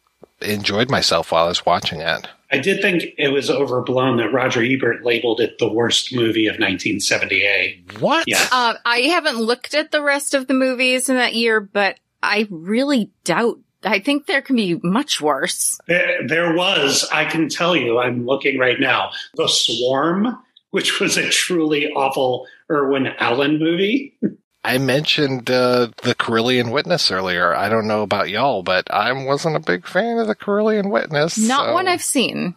enjoyed 0.42 0.90
myself 0.90 1.32
while 1.32 1.46
I 1.46 1.50
was 1.50 1.66
watching 1.66 2.02
it. 2.02 2.28
I 2.52 2.58
did 2.58 2.82
think 2.82 3.04
it 3.18 3.30
was 3.30 3.50
overblown 3.50 4.18
that 4.18 4.34
Roger 4.34 4.62
Ebert 4.62 5.06
labeled 5.06 5.40
it 5.40 5.58
the 5.58 5.72
worst 5.72 6.14
movie 6.14 6.48
of 6.48 6.56
1978. 6.56 8.00
What? 8.02 8.26
Yeah. 8.28 8.46
Uh, 8.52 8.74
I 8.86 9.00
haven't 9.02 9.38
looked 9.38 9.74
at 9.74 9.92
the 9.92 10.02
rest 10.02 10.34
of 10.34 10.48
the 10.48 10.54
movies 10.54 11.08
in 11.08 11.16
that 11.16 11.34
year, 11.34 11.62
but 11.62 11.98
I 12.22 12.48
really 12.50 13.10
doubt. 13.24 13.60
I 13.84 14.00
think 14.00 14.26
there 14.26 14.42
can 14.42 14.58
be 14.58 14.80
much 14.84 15.22
worse. 15.22 15.80
There, 15.88 16.28
there 16.28 16.54
was, 16.54 17.08
I 17.12 17.26
can 17.26 17.50
tell 17.50 17.76
you, 17.76 18.00
I'm 18.00 18.26
looking 18.26 18.60
right 18.60 18.80
now, 18.80 19.12
The 19.36 19.48
Swarm, 19.48 20.38
which 20.72 21.00
was 21.00 21.18
a 21.18 21.30
truly 21.30 21.90
awful 21.92 22.48
Irwin 22.70 23.08
Allen 23.18 23.60
movie. 23.60 24.18
I 24.64 24.78
mentioned 24.78 25.50
uh, 25.50 25.88
the 26.04 26.14
Kirlian 26.16 26.72
Witness 26.72 27.10
earlier. 27.10 27.56
I 27.56 27.68
don't 27.70 27.88
know 27.88 28.04
about 28.04 28.30
y'all, 28.30 28.62
but 28.62 28.92
I 28.92 29.12
wasn't 29.12 29.56
a 29.56 29.60
big 29.60 29.88
fan 29.88 30.20
of 30.20 30.28
the 30.28 30.36
Kirlian 30.36 30.92
Witness. 30.92 31.38
Not 31.38 31.68
so- 31.68 31.74
one 31.74 31.88
I've 31.88 32.04
seen. 32.04 32.56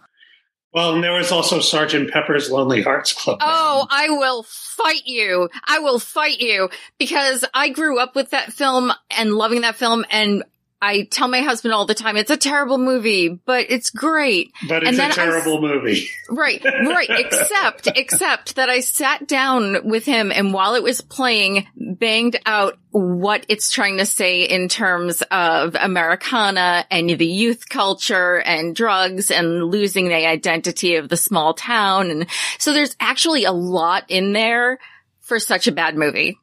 Well, 0.75 0.95
and 0.95 1.05
there 1.05 1.13
was 1.13 1.31
also 1.31 1.61
Sergeant 1.61 2.11
Pepper's 2.11 2.51
Lonely 2.51 2.83
Hearts 2.83 3.13
Club. 3.13 3.39
Oh, 3.41 3.87
I 3.89 4.09
will 4.09 4.43
fight 4.43 5.03
you. 5.07 5.49
I 5.65 5.79
will 5.79 6.01
fight 6.01 6.41
you 6.41 6.69
because 6.99 7.45
I 7.55 7.69
grew 7.69 8.01
up 8.01 8.17
with 8.17 8.31
that 8.31 8.53
film 8.53 8.93
and 9.17 9.35
loving 9.35 9.61
that 9.61 9.77
film 9.77 10.05
and 10.11 10.43
I 10.85 11.05
tell 11.05 11.29
my 11.29 11.41
husband 11.41 11.73
all 11.73 11.87
the 11.87 11.95
time, 11.95 12.19
it's 12.19 12.31
a 12.31 12.37
terrible 12.37 12.77
movie, 12.77 13.29
but 13.31 13.71
it's 13.71 13.89
great. 13.89 14.53
But 14.69 14.87
And 14.87 14.89
it's 14.89 14.99
a 14.99 15.01
then 15.01 15.11
I 15.13 15.15
terrible 15.15 15.61
movie. 15.61 16.11
Right, 16.31 16.63
right. 16.65 17.09
Except, 17.09 17.87
except 17.97 18.57
that 18.57 18.69
I 18.69 18.81
sat 18.81 19.27
down 19.27 19.89
with 19.89 20.05
him 20.05 20.33
and 20.33 20.53
while 20.53 20.75
it 20.75 20.83
was 20.83 21.01
playing, 21.01 21.67
banged 21.77 22.37
out 22.45 22.77
what 22.91 23.47
it's 23.49 23.71
trying 23.71 23.99
to 23.99 24.07
say 24.07 24.43
in 24.43 24.69
terms 24.69 25.23
of 25.31 25.75
Americana 25.75 26.87
and 26.91 27.09
the 27.11 27.27
youth 27.27 27.69
culture 27.69 28.41
and 28.41 28.77
drugs 28.77 29.31
and 29.31 29.65
losing 29.65 30.09
the 30.09 30.27
identity 30.27 30.97
of 30.97 31.09
the 31.09 31.17
small 31.17 31.55
town. 31.55 32.11
And 32.11 32.27
so 32.59 32.73
there's 32.73 32.97
actually 33.01 33.45
a 33.45 33.53
lot 33.53 34.05
in 34.09 34.33
there 34.33 34.79
for 35.21 35.39
such 35.39 35.67
a 35.67 35.73
bad 35.73 35.97
movie. 35.97 36.39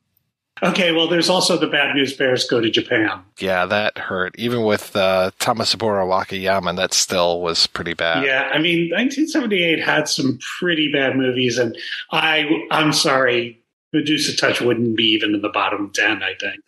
Okay, 0.63 0.91
well, 0.91 1.07
there's 1.07 1.29
also 1.29 1.57
the 1.57 1.67
Bad 1.67 1.95
News 1.95 2.15
Bears 2.15 2.45
Go 2.45 2.61
to 2.61 2.69
Japan. 2.69 3.23
Yeah, 3.39 3.65
that 3.65 3.97
hurt. 3.97 4.35
Even 4.37 4.63
with 4.63 4.95
uh, 4.95 5.31
Tomisaburo 5.39 6.05
Wakayama, 6.05 6.75
that 6.75 6.93
still 6.93 7.41
was 7.41 7.65
pretty 7.65 7.95
bad. 7.95 8.23
Yeah, 8.23 8.49
I 8.53 8.59
mean, 8.59 8.91
1978 8.91 9.79
had 9.79 10.07
some 10.07 10.37
pretty 10.59 10.91
bad 10.91 11.15
movies, 11.15 11.57
and 11.57 11.75
I, 12.11 12.47
I'm 12.69 12.93
sorry, 12.93 13.59
Medusa 13.91 14.37
Touch 14.37 14.61
wouldn't 14.61 14.95
be 14.95 15.05
even 15.05 15.33
in 15.33 15.41
the 15.41 15.49
bottom 15.49 15.91
10, 15.93 16.21
I 16.21 16.35
think. 16.39 16.61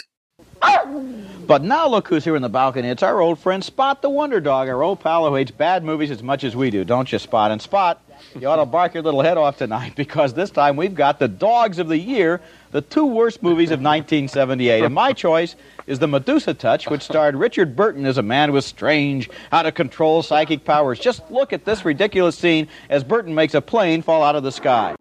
But 1.46 1.62
now 1.62 1.88
look 1.88 2.08
who's 2.08 2.24
here 2.24 2.38
in 2.38 2.41
the 2.41 2.50
balcony. 2.50 2.88
It's 2.88 3.04
our 3.04 3.20
old 3.20 3.38
friend 3.38 3.64
Spot 3.64 4.02
the 4.02 4.10
Wonder 4.10 4.39
Dog, 4.39 4.70
our 4.70 4.82
old 4.82 5.02
pal 5.02 5.28
who 5.28 5.36
hates 5.36 5.52
bad 5.52 5.84
movies 5.84 6.10
as 6.10 6.24
much 6.24 6.44
as 6.44 6.56
we 6.56 6.70
do, 6.70 6.86
don't 6.86 7.12
you, 7.12 7.20
Spot? 7.20 7.52
And 7.52 7.62
Spot, 7.62 8.02
you 8.39 8.48
ought 8.48 8.56
to 8.56 8.66
bark 8.66 8.94
your 8.94 9.04
little 9.04 9.22
head 9.22 9.38
off 9.38 9.58
tonight 9.58 9.94
because 9.98 10.34
this 10.34 10.50
time 10.50 10.78
we've 10.78 10.96
got 10.96 11.20
the 11.20 11.28
dogs 11.28 11.80
of 11.80 11.89
the 11.89 11.98
year, 11.98 12.39
the 12.74 12.82
two 12.82 13.06
worst 13.06 13.42
movies 13.42 13.70
of 13.70 13.80
1978. 13.80 14.84
And 14.84 14.94
my 14.94 15.14
choice 15.14 15.56
is 15.88 16.00
The 16.00 16.08
Medusa 16.08 16.54
Touch, 16.54 16.90
which 16.90 17.04
starred 17.04 17.36
Richard 17.36 17.76
Burton 17.76 18.06
as 18.06 18.18
a 18.18 18.24
man 18.24 18.52
with 18.52 18.66
strange, 18.66 19.30
out 19.52 19.66
of 19.66 19.76
control 19.76 20.24
psychic 20.24 20.66
powers. 20.66 21.00
Just 21.00 21.22
look 21.32 21.54
at 21.54 21.66
this 21.66 21.86
ridiculous 21.86 22.38
scene 22.38 22.68
as 22.90 23.04
Burton 23.04 23.36
makes 23.36 23.54
a 23.54 23.62
plane 23.62 24.02
fall 24.02 24.24
out 24.24 24.36
of 24.36 24.44
the 24.44 24.52
sky. 24.52 24.96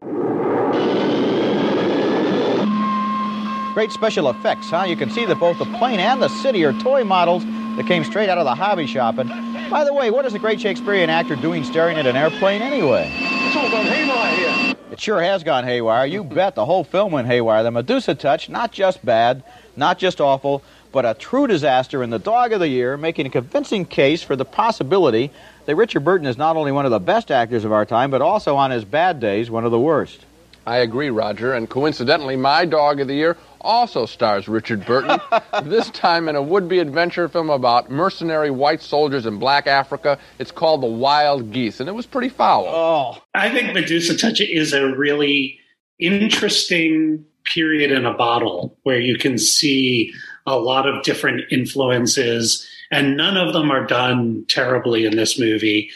Great 3.72 3.90
special 3.90 4.28
effects, 4.28 4.68
huh? 4.68 4.84
You 4.84 4.96
can 4.96 5.08
see 5.08 5.24
that 5.24 5.40
both 5.40 5.58
the 5.58 5.64
plane 5.64 5.98
and 5.98 6.20
the 6.20 6.28
city 6.28 6.62
are 6.64 6.74
toy 6.74 7.04
models 7.04 7.42
that 7.76 7.86
came 7.86 8.04
straight 8.04 8.28
out 8.28 8.38
of 8.38 8.44
the 8.44 8.54
hobby 8.54 8.86
shop. 8.86 9.18
And 9.18 9.28
by 9.70 9.84
the 9.84 9.92
way, 9.92 10.10
what 10.10 10.24
is 10.26 10.34
a 10.34 10.38
great 10.38 10.60
Shakespearean 10.60 11.10
actor 11.10 11.36
doing 11.36 11.64
staring 11.64 11.96
at 11.96 12.06
an 12.06 12.16
airplane 12.16 12.62
anyway? 12.62 13.10
It's 13.14 13.56
all 13.56 13.70
gone 13.70 13.86
haywire 13.86 14.36
here. 14.36 14.74
It 14.90 15.00
sure 15.00 15.22
has 15.22 15.42
gone 15.42 15.64
haywire. 15.64 16.04
You 16.04 16.22
bet 16.22 16.54
the 16.54 16.66
whole 16.66 16.84
film 16.84 17.12
went 17.12 17.26
haywire. 17.26 17.62
The 17.62 17.70
Medusa 17.70 18.14
touch, 18.14 18.50
not 18.50 18.72
just 18.72 19.04
bad, 19.04 19.42
not 19.74 19.98
just 19.98 20.20
awful, 20.20 20.62
but 20.92 21.06
a 21.06 21.14
true 21.14 21.46
disaster 21.46 22.02
in 22.02 22.10
the 22.10 22.18
dog 22.18 22.52
of 22.52 22.60
the 22.60 22.68
year, 22.68 22.98
making 22.98 23.26
a 23.26 23.30
convincing 23.30 23.86
case 23.86 24.22
for 24.22 24.36
the 24.36 24.44
possibility 24.44 25.30
that 25.64 25.76
Richard 25.76 26.00
Burton 26.00 26.26
is 26.26 26.36
not 26.36 26.56
only 26.56 26.72
one 26.72 26.84
of 26.84 26.90
the 26.90 27.00
best 27.00 27.30
actors 27.30 27.64
of 27.64 27.72
our 27.72 27.86
time, 27.86 28.10
but 28.10 28.20
also 28.20 28.56
on 28.56 28.70
his 28.70 28.84
bad 28.84 29.18
days, 29.18 29.50
one 29.50 29.64
of 29.64 29.70
the 29.70 29.80
worst. 29.80 30.26
I 30.66 30.78
agree, 30.78 31.10
Roger. 31.10 31.54
And 31.54 31.68
coincidentally, 31.68 32.36
my 32.36 32.64
dog 32.64 33.00
of 33.00 33.08
the 33.08 33.14
year 33.14 33.36
also 33.62 34.06
stars 34.06 34.48
Richard 34.48 34.84
Burton, 34.84 35.18
this 35.64 35.90
time 35.90 36.28
in 36.28 36.36
a 36.36 36.42
would 36.42 36.68
be 36.68 36.78
adventure 36.78 37.28
film 37.28 37.50
about 37.50 37.90
mercenary 37.90 38.50
white 38.50 38.82
soldiers 38.82 39.26
in 39.26 39.38
black 39.38 39.66
Africa. 39.66 40.18
It's 40.38 40.52
called 40.52 40.82
The 40.82 40.88
Wild 40.88 41.52
Geese, 41.52 41.80
and 41.80 41.88
it 41.88 41.92
was 41.92 42.06
pretty 42.06 42.28
foul. 42.28 42.66
Oh. 42.66 43.22
I 43.34 43.50
think 43.50 43.74
Medusa 43.74 44.16
Touch 44.16 44.40
is 44.40 44.72
a 44.72 44.94
really 44.94 45.58
interesting 45.98 47.24
period 47.44 47.90
in 47.90 48.04
a 48.06 48.14
bottle 48.14 48.78
where 48.82 49.00
you 49.00 49.16
can 49.18 49.38
see 49.38 50.12
a 50.46 50.58
lot 50.58 50.88
of 50.88 51.02
different 51.02 51.42
influences, 51.50 52.66
and 52.90 53.16
none 53.16 53.36
of 53.36 53.52
them 53.52 53.70
are 53.70 53.86
done 53.86 54.44
terribly 54.48 55.04
in 55.04 55.16
this 55.16 55.38
movie, 55.38 55.90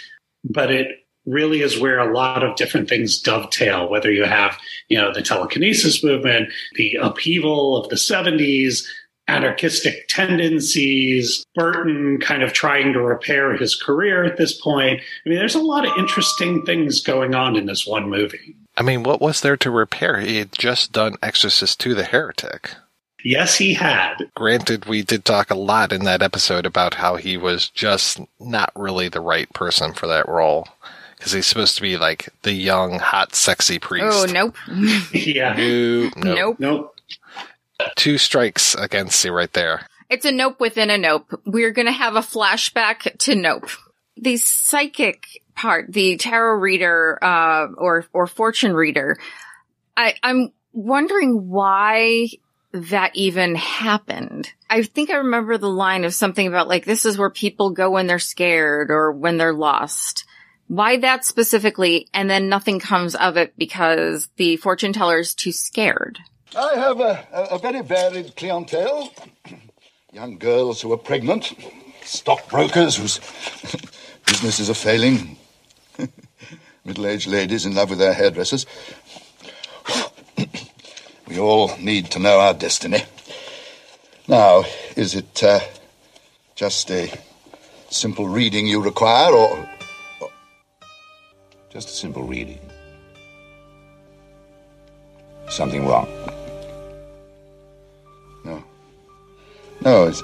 but 0.44 0.70
it 0.70 1.05
really 1.27 1.62
is 1.62 1.79
where 1.79 1.99
a 1.99 2.12
lot 2.12 2.43
of 2.43 2.57
different 2.57 2.89
things 2.89 3.20
dovetail 3.20 3.89
whether 3.89 4.11
you 4.11 4.24
have 4.24 4.57
you 4.89 4.99
know 4.99 5.12
the 5.12 5.22
telekinesis 5.22 6.03
movement 6.03 6.49
the 6.74 6.97
upheaval 7.03 7.77
of 7.77 7.89
the 7.89 7.97
70s 7.97 8.87
anarchistic 9.29 10.07
tendencies 10.09 11.45
burton 11.55 12.18
kind 12.20 12.43
of 12.43 12.53
trying 12.53 12.93
to 12.93 13.01
repair 13.01 13.57
his 13.57 13.74
career 13.74 14.24
at 14.24 14.37
this 14.37 14.59
point 14.61 15.01
i 15.01 15.29
mean 15.29 15.39
there's 15.39 15.57
a 15.57 15.61
lot 15.61 15.87
of 15.87 15.97
interesting 15.99 16.64
things 16.64 17.01
going 17.01 17.35
on 17.35 17.57
in 17.57 17.66
this 17.66 17.87
one 17.87 18.09
movie 18.09 18.57
I 18.77 18.83
mean, 18.83 19.05
what 19.05 19.22
was 19.22 19.41
there 19.41 19.57
to 19.57 19.70
repair? 19.70 20.18
He 20.20 20.37
had 20.37 20.53
just 20.53 20.93
done 20.93 21.14
Exorcist 21.22 21.81
to 21.81 21.95
The 21.95 22.05
Heretic. 22.05 22.72
yes 23.24 23.57
he 23.57 23.72
had 23.72 24.16
Granted, 24.35 24.85
we 24.85 25.03
did 25.03 25.24
talk 25.24 25.51
a 25.51 25.55
lot 25.55 25.93
in 25.93 26.05
that 26.05 26.22
episode 26.22 26.66
about 26.66 26.95
how 26.95 27.16
he 27.16 27.37
was 27.39 27.70
just 27.70 28.20
not 28.39 28.70
really 28.77 29.09
the 29.09 29.20
right 29.20 29.51
person 29.55 29.95
for 29.95 30.07
that 30.07 30.29
role. 30.29 30.68
Because 31.27 31.33
he's 31.33 31.49
supposed 31.49 31.74
to 31.74 31.83
be 31.83 31.97
like 31.97 32.29
the 32.43 32.53
young, 32.53 33.01
hot, 33.01 33.35
sexy 33.35 33.81
priest. 33.81 34.07
Oh, 34.12 34.27
nope. 34.33 34.55
yeah. 35.12 35.57
Nope. 35.57 36.12
Nope. 36.14 36.37
Nope. 36.37 36.61
Nope. 36.61 37.01
Two 37.97 38.16
strikes 38.16 38.77
against 38.77 39.24
you 39.24 39.33
right 39.33 39.53
there. 39.53 39.89
It's 40.09 40.24
a 40.24 40.31
nope 40.31 40.61
within 40.61 40.89
a 40.89 40.97
nope. 40.97 41.27
We're 41.45 41.72
going 41.72 41.87
to 41.87 41.93
have 41.93 42.14
a 42.14 42.20
flashback 42.20 43.18
to 43.18 43.35
nope. 43.35 43.68
The 44.16 44.37
psychic 44.37 45.43
part, 45.57 45.93
the 45.93 46.16
tarot 46.16 46.61
reader, 46.61 47.18
uh, 47.20 47.72
or, 47.77 48.07
or 48.12 48.29
fortune 48.29 48.74
reader, 48.74 49.18
I, 49.97 50.14
I'm 50.22 50.53
wondering 50.72 51.49
why 51.49 52.29
that 52.70 53.16
even 53.16 53.57
happened. 53.57 54.53
I 54.70 54.85
think 54.85 55.11
I 55.11 55.16
remember 55.16 55.59
the 55.59 55.68
line 55.68 56.05
of 56.05 56.14
something 56.14 56.47
about 56.47 56.68
like, 56.68 56.85
this 56.85 57.05
is 57.05 57.18
where 57.18 57.31
people 57.31 57.70
go 57.70 57.91
when 57.91 58.07
they're 58.07 58.20
scared 58.20 58.93
or 58.93 59.11
when 59.11 59.39
they're 59.39 59.53
lost. 59.53 60.24
Why 60.68 60.96
that 60.98 61.24
specifically? 61.24 62.08
And 62.12 62.28
then 62.28 62.48
nothing 62.48 62.80
comes 62.80 63.14
of 63.14 63.36
it 63.36 63.54
because 63.56 64.28
the 64.36 64.56
fortune 64.56 64.92
teller 64.92 65.18
is 65.18 65.34
too 65.34 65.52
scared. 65.52 66.18
I 66.56 66.74
have 66.74 67.00
a, 67.00 67.26
a, 67.32 67.42
a 67.54 67.58
very 67.58 67.82
varied 67.82 68.34
clientele. 68.36 69.12
Young 70.12 70.38
girls 70.38 70.80
who 70.80 70.92
are 70.92 70.98
pregnant, 70.98 71.52
stockbrokers 72.02 72.96
whose 72.96 73.20
businesses 74.26 74.70
are 74.70 74.74
failing, 74.74 75.36
middle 76.84 77.06
aged 77.06 77.28
ladies 77.28 77.66
in 77.66 77.74
love 77.74 77.90
with 77.90 77.98
their 77.98 78.14
hairdressers. 78.14 78.66
we 81.28 81.38
all 81.38 81.76
need 81.78 82.10
to 82.12 82.18
know 82.18 82.40
our 82.40 82.54
destiny. 82.54 83.04
Now, 84.26 84.64
is 84.96 85.14
it 85.14 85.44
uh, 85.44 85.60
just 86.54 86.90
a 86.90 87.12
simple 87.90 88.26
reading 88.26 88.66
you 88.66 88.82
require, 88.82 89.32
or, 89.32 89.58
or 89.58 89.68
just 91.77 91.91
a 91.91 91.93
simple 91.93 92.22
reading? 92.22 92.59
Something 95.51 95.87
wrong? 95.87 96.09
No. 98.47 98.64
No, 99.83 100.05
it's. 100.07 100.22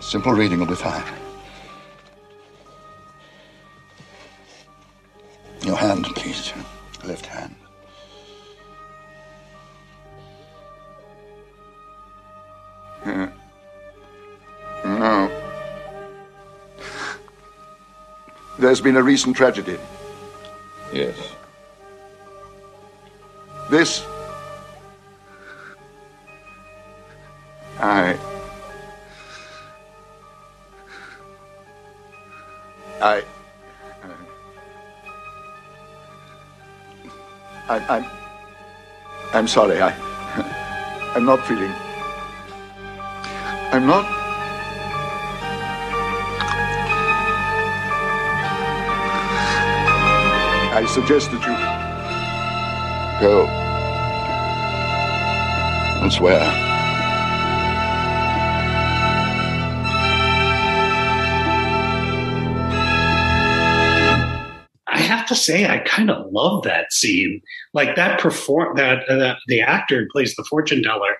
Simple 0.00 0.32
reading 0.32 0.60
will 0.60 0.66
be 0.66 0.76
fine. 0.76 1.04
Your 5.60 5.76
hand, 5.76 6.06
please. 6.16 6.54
Left 7.04 7.26
hand. 7.26 7.54
No. 14.84 15.43
There's 18.58 18.80
been 18.80 18.96
a 18.96 19.02
recent 19.02 19.36
tragedy. 19.36 19.78
Yes. 20.92 21.16
This. 23.68 24.06
I. 27.80 28.16
I. 33.02 33.24
I, 37.68 37.78
I'm. 37.88 38.04
I'm 39.32 39.48
sorry. 39.48 39.82
I. 39.82 39.90
I'm 41.16 41.24
not 41.24 41.44
feeling. 41.46 41.72
I'm 43.72 43.86
not. 43.86 44.23
I 50.74 50.86
suggest 50.86 51.30
that 51.30 51.40
you 51.40 51.54
go 53.20 53.46
elsewhere. 56.02 56.40
I 64.88 64.98
have 64.98 65.26
to 65.26 65.36
say, 65.36 65.68
I 65.68 65.78
kind 65.78 66.10
of 66.10 66.26
love 66.32 66.64
that 66.64 66.92
scene. 66.92 67.40
Like 67.72 67.94
that 67.94 68.18
perform 68.18 68.74
that 68.74 69.08
uh, 69.08 69.36
the 69.46 69.60
actor 69.60 70.08
plays 70.10 70.34
the 70.34 70.42
fortune 70.42 70.82
teller. 70.82 71.14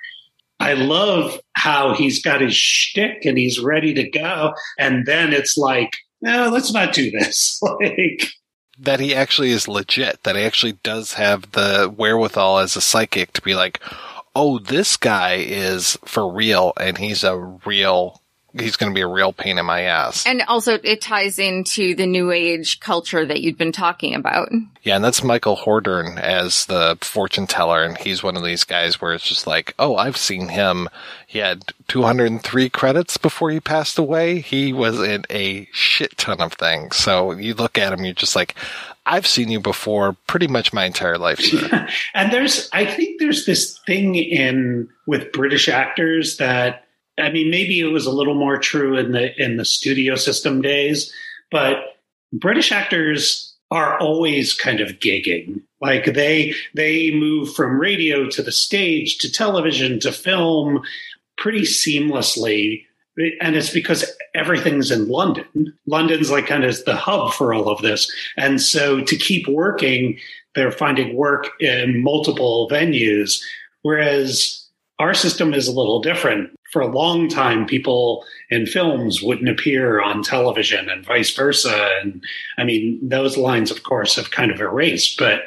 I 0.59 0.73
love 0.73 1.39
how 1.53 1.95
he's 1.95 2.21
got 2.21 2.41
his 2.41 2.57
shtick 2.57 3.25
and 3.25 3.39
he's 3.39 3.61
ready 3.61 3.95
to 3.95 4.11
go, 4.11 4.53
and 4.81 5.07
then 5.07 5.33
it's 5.33 5.57
like, 5.57 5.93
no, 6.21 6.49
let's 6.49 6.73
not 6.73 6.93
do 6.93 7.13
this. 7.13 7.61
like, 7.81 8.33
That 8.79 9.01
he 9.01 9.15
actually 9.15 9.51
is 9.51 9.69
legit, 9.69 10.23
that 10.25 10.37
he 10.37 10.43
actually 10.43 10.73
does 10.83 11.15
have 11.15 11.53
the 11.53 11.93
wherewithal 11.95 12.59
as 12.59 12.77
a 12.77 12.81
psychic 12.81 13.33
to 13.35 13.43
be 13.43 13.55
like, 13.55 13.81
oh, 14.35 14.59
this 14.59 14.97
guy 14.97 15.35
is 15.35 15.97
for 16.05 16.31
real 16.31 16.73
and 16.79 16.99
he's 16.99 17.23
a 17.23 17.37
real, 17.37 18.21
he's 18.59 18.77
going 18.77 18.93
to 18.93 18.95
be 18.95 19.01
a 19.01 19.07
real 19.07 19.33
pain 19.33 19.59
in 19.59 19.67
my 19.67 19.83
ass. 19.83 20.27
And 20.27 20.43
also 20.43 20.79
it 20.83 21.01
ties 21.01 21.39
into 21.39 21.95
the 21.95 22.07
new 22.07 22.31
age 22.31 22.81
culture 22.81 23.25
that 23.27 23.41
you'd 23.41 23.59
been 23.59 23.73
talking 23.73 24.15
about. 24.15 24.51
Yeah, 24.83 24.97
and 24.97 25.05
that's 25.05 25.25
Michael 25.25 25.57
Hordern 25.57 26.19
as 26.19 26.67
the 26.67 26.99
fortune 27.01 27.47
teller, 27.47 27.83
and 27.83 27.97
he's 27.97 28.23
one 28.23 28.37
of 28.37 28.45
these 28.45 28.65
guys 28.65 29.01
where 29.01 29.15
it's 29.15 29.27
just 29.27 29.47
like, 29.47 29.75
oh, 29.79 29.97
I've 29.97 30.17
seen 30.17 30.49
him. 30.49 30.89
He 31.27 31.39
had 31.39 31.73
203 31.89 32.69
credits 32.71 33.17
before 33.17 33.51
he 33.51 33.61
passed 33.61 33.99
away. 33.99 34.41
He 34.41 34.73
was 34.73 35.01
in 35.01 35.25
a 35.31 35.69
shit 35.73 36.17
ton 36.19 36.41
of 36.41 36.53
things. 36.53 36.97
So 36.97 37.33
you 37.33 37.55
look 37.55 37.79
at 37.79 37.93
him, 37.93 38.05
you're 38.05 38.15
just 38.15 38.37
like, 38.37 38.55
I've 39.07 39.27
seen 39.27 39.51
you 39.51 39.61
before 39.61 40.17
pretty 40.27 40.47
much 40.47 40.73
my 40.73 40.85
entire 40.85 41.19
life, 41.19 41.39
sir. 41.39 41.89
and 42.15 42.33
there's 42.33 42.69
i 42.73 42.87
think 42.87 43.21
there's 43.21 43.45
this 43.45 43.79
thing 43.87 44.15
in 44.15 44.89
with 45.07 45.31
british 45.33 45.69
actors 45.69 46.39
that 46.39 46.84
i 47.19 47.31
mean 47.31 47.51
maybe 47.51 47.81
it 47.81 47.93
was 47.93 48.07
a 48.07 48.13
little 48.13 48.35
more 48.35 48.59
true 48.59 48.97
in 48.97 49.13
the 49.13 49.43
in 49.43 49.57
the 49.57 49.65
studio 49.65 50.15
system 50.15 50.63
days 50.63 51.13
but 51.51 51.97
british 52.33 52.73
actors 52.73 53.55
are 53.71 53.99
always 53.99 54.55
kind 54.55 54.81
of 54.81 54.99
gigging 55.01 55.61
like 55.81 56.15
they 56.15 56.55
they 56.75 57.11
move 57.11 57.53
from 57.55 57.81
radio 57.81 58.29
to 58.29 58.43
the 58.43 58.53
stage 58.53 59.19
to 59.19 59.31
television 59.31 59.99
to 60.01 60.13
film 60.13 60.83
pretty 61.37 61.63
seamlessly 61.63 62.85
and 63.41 63.55
it's 63.55 63.71
because 63.71 64.05
everything's 64.35 64.91
in 64.91 65.09
London. 65.09 65.73
London's 65.87 66.31
like 66.31 66.47
kind 66.47 66.65
of 66.65 66.85
the 66.85 66.97
hub 66.97 67.33
for 67.33 67.55
all 67.55 67.69
of 67.69 67.81
this. 67.83 68.13
And 68.37 68.61
so 68.61 69.03
to 69.03 69.17
keep 69.17 69.47
working, 69.47 70.19
they're 70.55 70.73
finding 70.73 71.15
work 71.15 71.49
in 71.61 72.03
multiple 72.03 72.69
venues. 72.71 73.41
Whereas 73.83 74.67
our 74.99 75.15
system 75.15 75.55
is 75.55 75.69
a 75.69 75.73
little 75.73 76.01
different. 76.01 76.51
For 76.75 76.81
a 76.81 76.89
long 76.89 77.29
time, 77.29 77.67
people 77.67 78.25
in 78.51 78.67
films 78.67 79.23
wouldn't 79.23 79.49
appear 79.49 80.03
on 80.03 80.25
television 80.25 80.91
and 80.91 81.07
vice 81.07 81.33
versa. 81.33 81.89
And 82.03 82.21
I 82.59 82.65
mean, 82.65 82.99
those 83.01 83.37
lines, 83.37 83.71
of 83.71 83.85
course, 83.85 84.17
have 84.17 84.33
kind 84.33 84.51
of 84.51 84.61
erased, 84.61 85.17
but, 85.17 85.43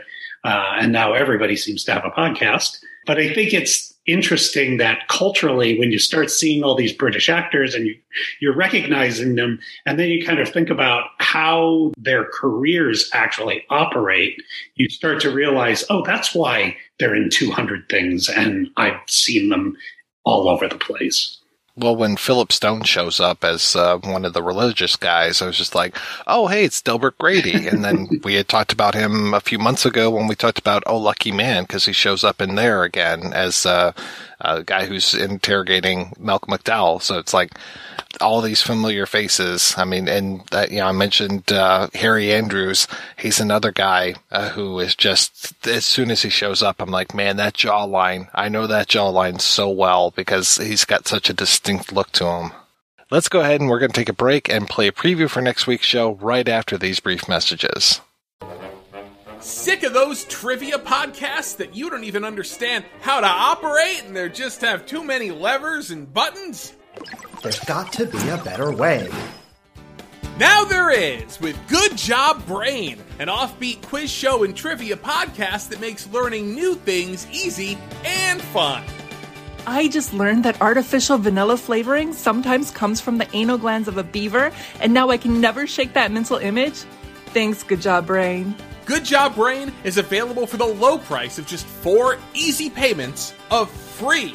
uh, 0.45 0.77
and 0.79 0.93
now 0.93 1.11
everybody 1.11 1.57
seems 1.57 1.83
to 1.83 1.91
have 1.91 2.05
a 2.05 2.11
podcast. 2.11 2.77
But 3.05 3.17
I 3.17 3.33
think 3.33 3.53
it's, 3.53 3.93
interesting 4.07 4.77
that 4.77 5.07
culturally, 5.09 5.77
when 5.77 5.91
you 5.91 5.99
start 5.99 6.31
seeing 6.31 6.63
all 6.63 6.75
these 6.75 6.93
British 6.93 7.27
actors 7.29 7.75
and 7.75 7.85
you, 7.85 7.95
you're 8.39 8.55
recognizing 8.55 9.35
them, 9.35 9.59
and 9.85 9.99
then 9.99 10.07
you 10.07 10.25
kind 10.25 10.39
of 10.39 10.49
think 10.49 10.69
about 10.69 11.09
how 11.19 11.91
their 11.97 12.25
careers 12.33 13.09
actually 13.13 13.63
operate, 13.69 14.41
you 14.75 14.89
start 14.89 15.19
to 15.21 15.29
realize, 15.29 15.83
oh, 15.89 16.03
that's 16.05 16.33
why 16.33 16.75
they're 16.99 17.15
in 17.15 17.29
200 17.29 17.89
things, 17.89 18.29
and 18.29 18.69
I've 18.77 18.99
seen 19.07 19.49
them 19.49 19.75
all 20.27 20.49
over 20.49 20.67
the 20.67 20.77
place. 20.77 21.37
Well, 21.79 21.95
when 21.95 22.17
Philip 22.17 22.51
Stone 22.51 22.83
shows 22.83 23.19
up 23.19 23.43
as 23.43 23.75
uh, 23.75 23.99
one 23.99 24.25
of 24.25 24.33
the 24.33 24.41
religious 24.41 24.95
guys, 24.95 25.43
I 25.43 25.45
was 25.45 25.59
just 25.59 25.75
like, 25.75 25.95
"Oh, 26.25 26.47
hey, 26.47 26.65
it's 26.65 26.81
Delbert 26.81 27.19
Grady." 27.19 27.67
And 27.67 27.83
then 27.83 28.07
we 28.23 28.33
had 28.33 28.47
talked 28.47 28.73
about 28.73 28.95
him 28.95 29.35
a 29.35 29.39
few 29.39 29.59
months 29.59 29.85
ago 29.85 30.09
when 30.09 30.25
we 30.25 30.33
talked 30.33 30.57
about 30.57 30.81
"Oh, 30.87 30.97
Lucky 30.97 31.31
Man" 31.31 31.63
because 31.63 31.85
he 31.85 31.93
shows 31.93 32.23
up 32.23 32.41
in 32.41 32.55
there 32.55 32.83
again 32.83 33.31
as 33.31 33.63
uh, 33.67 33.91
a 34.41 34.63
guy 34.63 34.85
who's 34.87 35.13
interrogating 35.13 36.13
Malcolm 36.17 36.57
McDowell. 36.57 36.99
So 36.99 37.19
it's 37.19 37.33
like 37.33 37.51
all 38.21 38.41
these 38.41 38.61
familiar 38.61 39.05
faces. 39.05 39.73
I 39.77 39.85
mean, 39.85 40.07
and 40.07 40.41
uh, 40.51 40.67
you 40.69 40.77
know, 40.77 40.87
I 40.87 40.91
mentioned 40.91 41.51
uh, 41.51 41.87
Harry 41.93 42.33
Andrews. 42.33 42.87
He's 43.17 43.39
another 43.39 43.71
guy 43.71 44.15
uh, 44.31 44.49
who 44.49 44.79
is 44.79 44.95
just 44.95 45.67
as 45.67 45.85
soon 45.85 46.11
as 46.11 46.21
he 46.21 46.29
shows 46.29 46.61
up, 46.61 46.81
I'm 46.81 46.89
like, 46.89 47.13
man, 47.13 47.37
that 47.37 47.53
jawline. 47.53 48.29
I 48.33 48.49
know 48.49 48.67
that 48.67 48.87
jawline 48.87 49.41
so 49.41 49.69
well 49.69 50.11
because 50.11 50.57
he's 50.57 50.85
got 50.85 51.07
such 51.07 51.29
a 51.29 51.33
distinct 51.33 51.91
look 51.91 52.11
to 52.13 52.25
him. 52.25 52.51
Let's 53.09 53.29
go 53.29 53.39
ahead 53.39 53.61
and 53.61 53.69
we're 53.69 53.79
going 53.79 53.91
to 53.91 53.99
take 53.99 54.09
a 54.09 54.13
break 54.13 54.49
and 54.49 54.67
play 54.67 54.87
a 54.87 54.91
preview 54.91 55.29
for 55.29 55.41
next 55.41 55.65
week's 55.65 55.85
show 55.85 56.15
right 56.15 56.47
after 56.47 56.77
these 56.77 56.99
brief 56.99 57.29
messages. 57.29 58.01
Sick 59.39 59.83
of 59.83 59.93
those 59.93 60.25
trivia 60.25 60.77
podcasts 60.77 61.55
that 61.57 61.75
you 61.75 61.89
don't 61.89 62.03
even 62.03 62.25
understand 62.25 62.83
how 63.01 63.21
to 63.21 63.27
operate 63.27 64.03
and 64.05 64.15
they 64.15 64.27
just 64.27 64.59
have 64.61 64.85
too 64.85 65.03
many 65.03 65.31
levers 65.31 65.91
and 65.91 66.11
buttons? 66.11 66.73
There's 67.43 67.59
got 67.59 67.93
to 67.93 68.05
be 68.05 68.29
a 68.29 68.37
better 68.37 68.71
way. 68.71 69.09
Now 70.39 70.65
there 70.65 70.91
is 70.91 71.39
with 71.39 71.57
Good 71.67 71.97
Job 71.97 72.45
Brain, 72.45 72.99
an 73.17 73.27
offbeat 73.27 73.81
quiz 73.81 74.11
show 74.11 74.43
and 74.43 74.55
trivia 74.55 74.95
podcast 74.95 75.69
that 75.69 75.81
makes 75.81 76.07
learning 76.07 76.53
new 76.53 76.75
things 76.75 77.25
easy 77.31 77.77
and 78.05 78.41
fun. 78.41 78.83
I 79.65 79.87
just 79.87 80.13
learned 80.13 80.45
that 80.45 80.61
artificial 80.61 81.17
vanilla 81.17 81.57
flavoring 81.57 82.13
sometimes 82.13 82.71
comes 82.71 83.01
from 83.01 83.17
the 83.17 83.27
anal 83.33 83.57
glands 83.57 83.87
of 83.87 83.97
a 83.97 84.03
beaver, 84.03 84.51
and 84.79 84.93
now 84.93 85.09
I 85.09 85.17
can 85.17 85.41
never 85.41 85.67
shake 85.67 85.93
that 85.93 86.11
mental 86.11 86.37
image. 86.37 86.85
Thanks, 87.27 87.63
Good 87.63 87.81
Job 87.81 88.07
Brain. 88.07 88.55
Good 88.85 89.03
Job 89.03 89.35
Brain 89.35 89.73
is 89.83 89.97
available 89.97 90.47
for 90.47 90.57
the 90.57 90.65
low 90.65 90.99
price 90.99 91.37
of 91.37 91.45
just 91.47 91.65
four 91.65 92.17
easy 92.33 92.69
payments 92.69 93.33
of 93.51 93.69
free. 93.69 94.33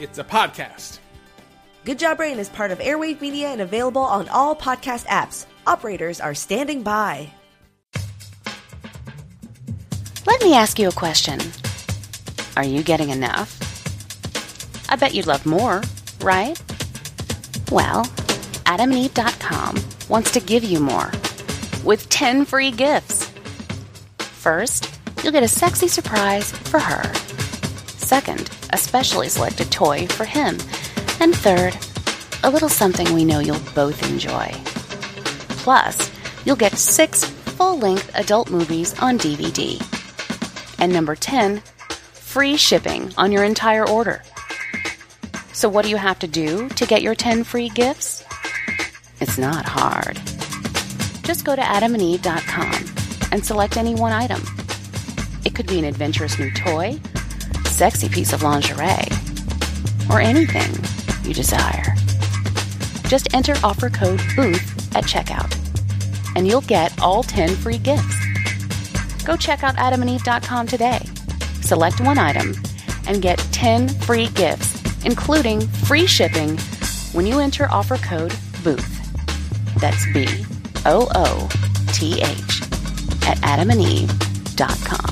It's 0.00 0.18
a 0.18 0.24
podcast. 0.24 0.97
Good 1.88 2.00
Job 2.00 2.18
Brain 2.18 2.38
is 2.38 2.50
part 2.50 2.70
of 2.70 2.80
Airwave 2.80 3.22
Media 3.22 3.48
and 3.48 3.62
available 3.62 4.02
on 4.02 4.28
all 4.28 4.54
podcast 4.54 5.06
apps. 5.06 5.46
Operators 5.66 6.20
are 6.20 6.34
standing 6.34 6.82
by. 6.82 7.32
Let 10.26 10.42
me 10.42 10.52
ask 10.52 10.78
you 10.78 10.88
a 10.88 10.92
question. 10.92 11.40
Are 12.58 12.62
you 12.62 12.82
getting 12.82 13.08
enough? 13.08 13.56
I 14.90 14.96
bet 14.96 15.14
you'd 15.14 15.26
love 15.26 15.46
more, 15.46 15.80
right? 16.20 16.60
Well, 17.72 18.04
adamandeve.com 18.66 19.78
wants 20.10 20.30
to 20.32 20.40
give 20.40 20.64
you 20.64 20.80
more 20.80 21.10
with 21.86 22.06
10 22.10 22.44
free 22.44 22.70
gifts. 22.70 23.30
First, 24.18 25.00
you'll 25.22 25.32
get 25.32 25.42
a 25.42 25.48
sexy 25.48 25.88
surprise 25.88 26.52
for 26.52 26.80
her. 26.80 27.14
Second, 27.96 28.50
a 28.74 28.76
specially 28.76 29.30
selected 29.30 29.72
toy 29.72 30.06
for 30.08 30.26
him. 30.26 30.58
And 31.20 31.34
third, 31.34 31.76
a 32.44 32.50
little 32.50 32.68
something 32.68 33.12
we 33.12 33.24
know 33.24 33.40
you'll 33.40 33.58
both 33.74 34.08
enjoy. 34.08 34.52
Plus, 35.64 36.10
you'll 36.44 36.56
get 36.56 36.78
six 36.78 37.24
full 37.24 37.76
length 37.76 38.10
adult 38.14 38.50
movies 38.50 38.96
on 39.00 39.18
DVD. 39.18 39.82
And 40.78 40.92
number 40.92 41.16
10, 41.16 41.60
free 42.12 42.56
shipping 42.56 43.12
on 43.18 43.32
your 43.32 43.42
entire 43.42 43.86
order. 43.88 44.22
So, 45.52 45.68
what 45.68 45.82
do 45.84 45.90
you 45.90 45.96
have 45.96 46.20
to 46.20 46.28
do 46.28 46.68
to 46.68 46.86
get 46.86 47.02
your 47.02 47.16
10 47.16 47.42
free 47.42 47.68
gifts? 47.68 48.24
It's 49.20 49.38
not 49.38 49.64
hard. 49.66 50.20
Just 51.24 51.44
go 51.44 51.56
to 51.56 51.62
adamandeve.com 51.62 53.32
and 53.32 53.44
select 53.44 53.76
any 53.76 53.96
one 53.96 54.12
item. 54.12 54.40
It 55.44 55.56
could 55.56 55.66
be 55.66 55.80
an 55.80 55.84
adventurous 55.84 56.38
new 56.38 56.52
toy, 56.52 57.00
sexy 57.64 58.08
piece 58.08 58.32
of 58.32 58.44
lingerie, 58.44 59.08
or 60.08 60.20
anything 60.20 60.97
you 61.28 61.34
desire. 61.34 61.94
Just 63.06 63.32
enter 63.34 63.54
offer 63.62 63.90
code 63.90 64.20
BOOTH 64.34 64.96
at 64.96 65.04
checkout, 65.04 65.54
and 66.34 66.46
you'll 66.46 66.62
get 66.62 66.98
all 67.00 67.22
10 67.22 67.54
free 67.56 67.78
gifts. 67.78 68.16
Go 69.24 69.36
check 69.36 69.62
out 69.62 69.76
adamandeve.com 69.76 70.66
today. 70.66 71.00
Select 71.60 72.00
one 72.00 72.18
item 72.18 72.54
and 73.06 73.20
get 73.22 73.38
10 73.52 73.88
free 73.88 74.28
gifts, 74.28 74.82
including 75.04 75.60
free 75.60 76.06
shipping 76.06 76.56
when 77.12 77.26
you 77.26 77.38
enter 77.38 77.68
offer 77.70 77.98
code 77.98 78.34
BOOTH. 78.64 79.74
That's 79.80 80.04
B 80.12 80.26
O 80.86 81.08
O 81.14 81.48
T 81.92 82.20
H 82.22 82.62
at 83.26 83.38
adamandeve.com. 83.38 85.07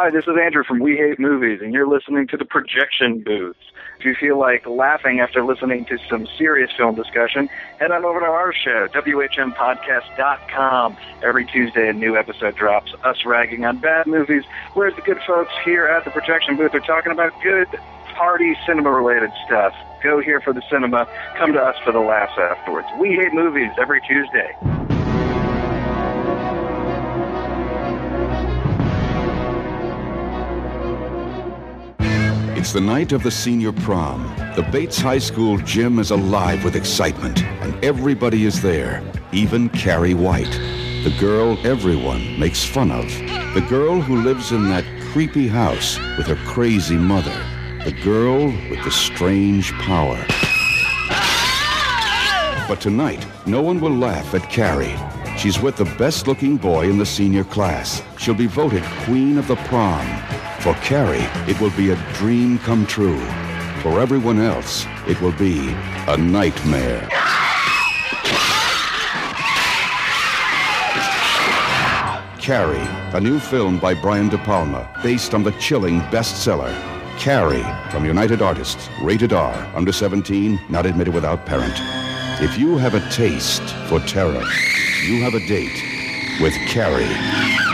Hi, 0.00 0.10
this 0.10 0.26
is 0.28 0.36
Andrew 0.40 0.62
from 0.62 0.78
We 0.78 0.96
Hate 0.96 1.18
Movies, 1.18 1.58
and 1.60 1.74
you're 1.74 1.88
listening 1.88 2.28
to 2.28 2.36
the 2.36 2.44
Projection 2.44 3.20
Booth. 3.20 3.56
If 3.98 4.04
you 4.04 4.14
feel 4.14 4.38
like 4.38 4.64
laughing 4.64 5.18
after 5.18 5.44
listening 5.44 5.86
to 5.86 5.98
some 6.08 6.28
serious 6.38 6.70
film 6.76 6.94
discussion, 6.94 7.48
head 7.80 7.90
on 7.90 8.04
over 8.04 8.20
to 8.20 8.26
our 8.26 8.52
show, 8.52 8.86
WHMPodcast.com. 8.94 10.96
Every 11.24 11.44
Tuesday, 11.46 11.88
a 11.88 11.92
new 11.92 12.16
episode 12.16 12.54
drops, 12.54 12.94
us 13.02 13.24
ragging 13.26 13.64
on 13.64 13.78
bad 13.78 14.06
movies, 14.06 14.44
whereas 14.74 14.94
the 14.94 15.02
good 15.02 15.18
folks 15.26 15.50
here 15.64 15.88
at 15.88 16.04
the 16.04 16.12
Projection 16.12 16.56
Booth 16.56 16.76
are 16.76 16.78
talking 16.78 17.10
about 17.10 17.32
good, 17.42 17.66
party, 18.14 18.56
cinema-related 18.66 19.32
stuff. 19.46 19.74
Go 20.04 20.20
here 20.20 20.40
for 20.40 20.52
the 20.52 20.62
cinema, 20.70 21.08
come 21.36 21.52
to 21.54 21.60
us 21.60 21.74
for 21.84 21.90
the 21.90 21.98
laughs 21.98 22.38
afterwards. 22.38 22.86
We 23.00 23.16
Hate 23.16 23.34
Movies 23.34 23.72
every 23.80 24.00
Tuesday. 24.02 24.54
It's 32.58 32.72
the 32.72 32.80
night 32.80 33.12
of 33.12 33.22
the 33.22 33.30
senior 33.30 33.70
prom. 33.70 34.34
The 34.56 34.68
Bates 34.72 34.98
High 34.98 35.20
School 35.20 35.58
gym 35.58 36.00
is 36.00 36.10
alive 36.10 36.64
with 36.64 36.74
excitement, 36.74 37.40
and 37.62 37.72
everybody 37.84 38.46
is 38.46 38.60
there, 38.60 39.00
even 39.30 39.68
Carrie 39.68 40.12
White, 40.12 40.50
the 41.04 41.16
girl 41.20 41.56
everyone 41.64 42.36
makes 42.36 42.64
fun 42.64 42.90
of. 42.90 43.06
The 43.54 43.64
girl 43.68 44.00
who 44.00 44.22
lives 44.22 44.50
in 44.50 44.68
that 44.70 44.84
creepy 45.12 45.46
house 45.46 46.00
with 46.16 46.26
her 46.26 46.34
crazy 46.46 46.96
mother. 46.96 47.46
The 47.84 47.96
girl 48.02 48.46
with 48.46 48.82
the 48.82 48.90
strange 48.90 49.70
power. 49.74 50.18
But 52.66 52.80
tonight, 52.80 53.24
no 53.46 53.62
one 53.62 53.80
will 53.80 53.94
laugh 53.94 54.34
at 54.34 54.50
Carrie. 54.50 54.98
She's 55.38 55.60
with 55.60 55.76
the 55.76 55.94
best 55.96 56.26
looking 56.26 56.56
boy 56.56 56.90
in 56.90 56.98
the 56.98 57.06
senior 57.06 57.44
class. 57.44 58.02
She'll 58.18 58.34
be 58.34 58.48
voted 58.48 58.82
Queen 59.04 59.38
of 59.38 59.46
the 59.46 59.56
Prom. 59.70 60.04
For 60.68 60.74
Carrie, 60.82 61.26
it 61.50 61.58
will 61.62 61.70
be 61.70 61.92
a 61.92 62.12
dream 62.12 62.58
come 62.58 62.84
true. 62.84 63.18
For 63.80 64.02
everyone 64.02 64.38
else, 64.38 64.84
it 65.06 65.18
will 65.22 65.32
be 65.32 65.70
a 66.06 66.14
nightmare. 66.18 67.08
Carrie, 72.38 72.86
a 73.14 73.18
new 73.18 73.40
film 73.40 73.78
by 73.78 73.94
Brian 73.94 74.28
De 74.28 74.36
Palma, 74.36 74.86
based 75.02 75.32
on 75.32 75.42
the 75.42 75.52
chilling 75.52 76.00
bestseller. 76.12 76.74
Carrie, 77.18 77.64
from 77.90 78.04
United 78.04 78.42
Artists, 78.42 78.90
rated 79.00 79.32
R, 79.32 79.54
under 79.74 79.90
17, 79.90 80.60
not 80.68 80.84
admitted 80.84 81.14
without 81.14 81.46
parent. 81.46 81.72
If 82.42 82.58
you 82.58 82.76
have 82.76 82.92
a 82.92 83.08
taste 83.08 83.62
for 83.88 84.00
terror, 84.00 84.44
you 85.06 85.22
have 85.22 85.32
a 85.32 85.46
date 85.48 85.82
with 86.42 86.52
Carrie. 86.68 87.67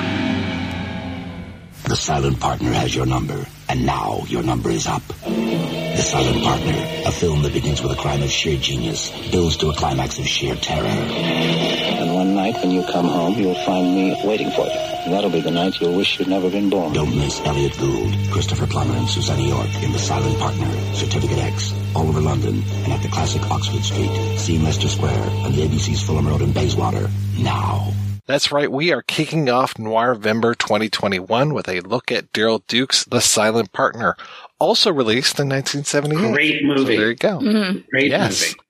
The 1.94 2.00
silent 2.00 2.40
partner 2.40 2.72
has 2.72 2.92
your 2.92 3.06
number, 3.06 3.46
and 3.68 3.86
now 3.86 4.24
your 4.26 4.42
number 4.42 4.68
is 4.68 4.88
up. 4.88 5.06
The 5.06 6.02
Silent 6.02 6.42
Partner, 6.42 6.74
a 7.06 7.12
film 7.12 7.42
that 7.42 7.52
begins 7.52 7.82
with 7.82 7.92
a 7.92 7.94
crime 7.94 8.20
of 8.20 8.30
sheer 8.30 8.58
genius, 8.58 9.12
builds 9.30 9.56
to 9.58 9.68
a 9.68 9.74
climax 9.76 10.18
of 10.18 10.26
sheer 10.26 10.56
terror. 10.56 10.88
And 10.88 12.12
one 12.12 12.34
night 12.34 12.56
when 12.56 12.72
you 12.72 12.82
come 12.90 13.06
home, 13.06 13.38
you'll 13.38 13.64
find 13.64 13.94
me 13.94 14.20
waiting 14.24 14.50
for 14.50 14.66
you. 14.66 14.72
And 14.72 15.12
that'll 15.12 15.30
be 15.30 15.40
the 15.40 15.52
night 15.52 15.80
you'll 15.80 15.96
wish 15.96 16.18
you'd 16.18 16.26
never 16.26 16.50
been 16.50 16.68
born. 16.68 16.94
Don't 16.94 17.14
miss 17.14 17.40
Elliott 17.46 17.78
Gould, 17.78 18.12
Christopher 18.32 18.66
Plummer, 18.66 18.96
and 18.96 19.08
Susannah 19.08 19.46
York 19.46 19.72
in 19.84 19.92
The 19.92 20.00
Silent 20.00 20.36
Partner, 20.40 20.94
Certificate 20.94 21.38
X, 21.38 21.72
all 21.94 22.08
over 22.08 22.20
London, 22.20 22.60
and 22.82 22.92
at 22.92 23.02
the 23.02 23.08
classic 23.08 23.48
Oxford 23.52 23.84
Street. 23.84 24.10
See 24.36 24.58
Leicester 24.58 24.88
Square 24.88 25.28
and 25.46 25.54
the 25.54 25.62
ABC's 25.62 26.02
Fulham 26.02 26.26
Road 26.26 26.42
in 26.42 26.50
Bayswater 26.50 27.08
now. 27.38 27.94
That's 28.26 28.50
right, 28.50 28.72
we 28.72 28.90
are 28.90 29.02
kicking 29.02 29.50
off 29.50 29.74
Noirvember 29.74 30.56
2021 30.56 31.52
with 31.52 31.68
a 31.68 31.80
look 31.80 32.10
at 32.10 32.32
Daryl 32.32 32.62
Duke's 32.66 33.04
The 33.04 33.20
Silent 33.20 33.72
Partner, 33.72 34.16
also 34.58 34.90
released 34.90 35.38
in 35.38 35.50
1978. 35.50 36.32
Great 36.32 36.64
movie. 36.64 36.80
So 36.80 37.00
there 37.00 37.10
you 37.10 37.16
go. 37.16 37.38
Mhm. 37.38 37.88
Great 37.90 38.10
yes. 38.10 38.40
movie. 38.40 38.60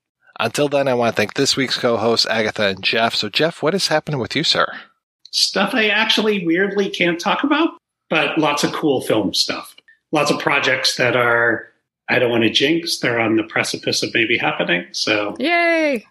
Until 0.40 0.68
then, 0.68 0.88
I 0.88 0.94
want 0.94 1.14
to 1.14 1.16
thank 1.16 1.34
this 1.34 1.56
week's 1.56 1.78
co-hosts, 1.78 2.26
Agatha 2.26 2.66
and 2.66 2.82
Jeff. 2.82 3.14
So, 3.14 3.28
Jeff, 3.28 3.62
what 3.62 3.74
is 3.74 3.86
happening 3.86 4.18
with 4.18 4.34
you, 4.34 4.42
sir? 4.42 4.66
Stuff 5.30 5.72
I 5.72 5.86
actually 5.86 6.44
weirdly 6.44 6.90
can't 6.90 7.20
talk 7.20 7.44
about, 7.44 7.70
but 8.10 8.36
lots 8.36 8.64
of 8.64 8.72
cool 8.72 9.00
film 9.02 9.34
stuff. 9.34 9.76
Lots 10.10 10.32
of 10.32 10.40
projects 10.40 10.96
that 10.96 11.14
are, 11.14 11.68
I 12.08 12.18
don't 12.18 12.30
want 12.30 12.42
to 12.42 12.50
jinx, 12.50 12.98
they're 12.98 13.20
on 13.20 13.36
the 13.36 13.44
precipice 13.44 14.02
of 14.02 14.12
maybe 14.12 14.36
happening. 14.36 14.86
So, 14.90 15.36
Yay! 15.38 16.04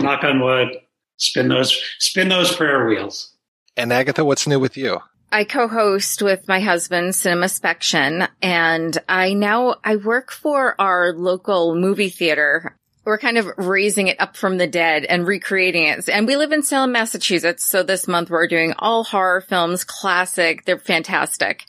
knock 0.00 0.24
on 0.24 0.40
wood, 0.40 0.76
spin 1.20 1.48
those, 1.48 1.80
spin 1.98 2.28
those 2.28 2.54
prayer 2.54 2.86
wheels. 2.86 3.34
And 3.76 3.92
Agatha, 3.92 4.24
what's 4.24 4.46
new 4.46 4.58
with 4.58 4.76
you? 4.76 5.00
I 5.32 5.44
co-host 5.44 6.22
with 6.22 6.48
my 6.48 6.58
husband 6.58 7.14
Cinema 7.14 7.48
Spection 7.48 8.26
and 8.42 8.98
I 9.08 9.32
now 9.32 9.76
I 9.84 9.96
work 9.96 10.32
for 10.32 10.74
our 10.80 11.12
local 11.12 11.76
movie 11.76 12.08
theater. 12.08 12.76
We're 13.04 13.18
kind 13.18 13.38
of 13.38 13.46
raising 13.56 14.08
it 14.08 14.20
up 14.20 14.36
from 14.36 14.58
the 14.58 14.66
dead 14.66 15.04
and 15.04 15.26
recreating 15.26 15.86
it. 15.86 16.08
And 16.08 16.26
we 16.26 16.36
live 16.36 16.50
in 16.50 16.62
Salem, 16.62 16.92
Massachusetts. 16.92 17.64
So 17.64 17.84
this 17.84 18.08
month 18.08 18.28
we're 18.28 18.48
doing 18.48 18.74
all 18.78 19.04
horror 19.04 19.40
films, 19.40 19.84
classic. 19.84 20.64
They're 20.64 20.78
fantastic. 20.78 21.64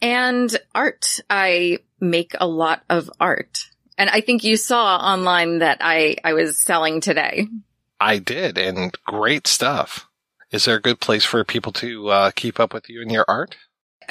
And 0.00 0.56
art. 0.74 1.18
I 1.28 1.78
make 2.00 2.32
a 2.38 2.46
lot 2.46 2.82
of 2.88 3.10
art. 3.18 3.58
And 3.98 4.08
I 4.08 4.20
think 4.20 4.44
you 4.44 4.56
saw 4.56 4.96
online 4.96 5.58
that 5.58 5.78
I, 5.80 6.16
I 6.22 6.34
was 6.34 6.62
selling 6.62 7.00
today. 7.00 7.48
I 8.04 8.18
did, 8.18 8.58
and 8.58 8.94
great 9.06 9.46
stuff. 9.46 10.08
Is 10.50 10.66
there 10.66 10.76
a 10.76 10.82
good 10.82 11.00
place 11.00 11.24
for 11.24 11.42
people 11.42 11.72
to 11.72 12.08
uh, 12.08 12.30
keep 12.32 12.60
up 12.60 12.74
with 12.74 12.90
you 12.90 13.00
and 13.00 13.10
your 13.10 13.24
art? 13.26 13.56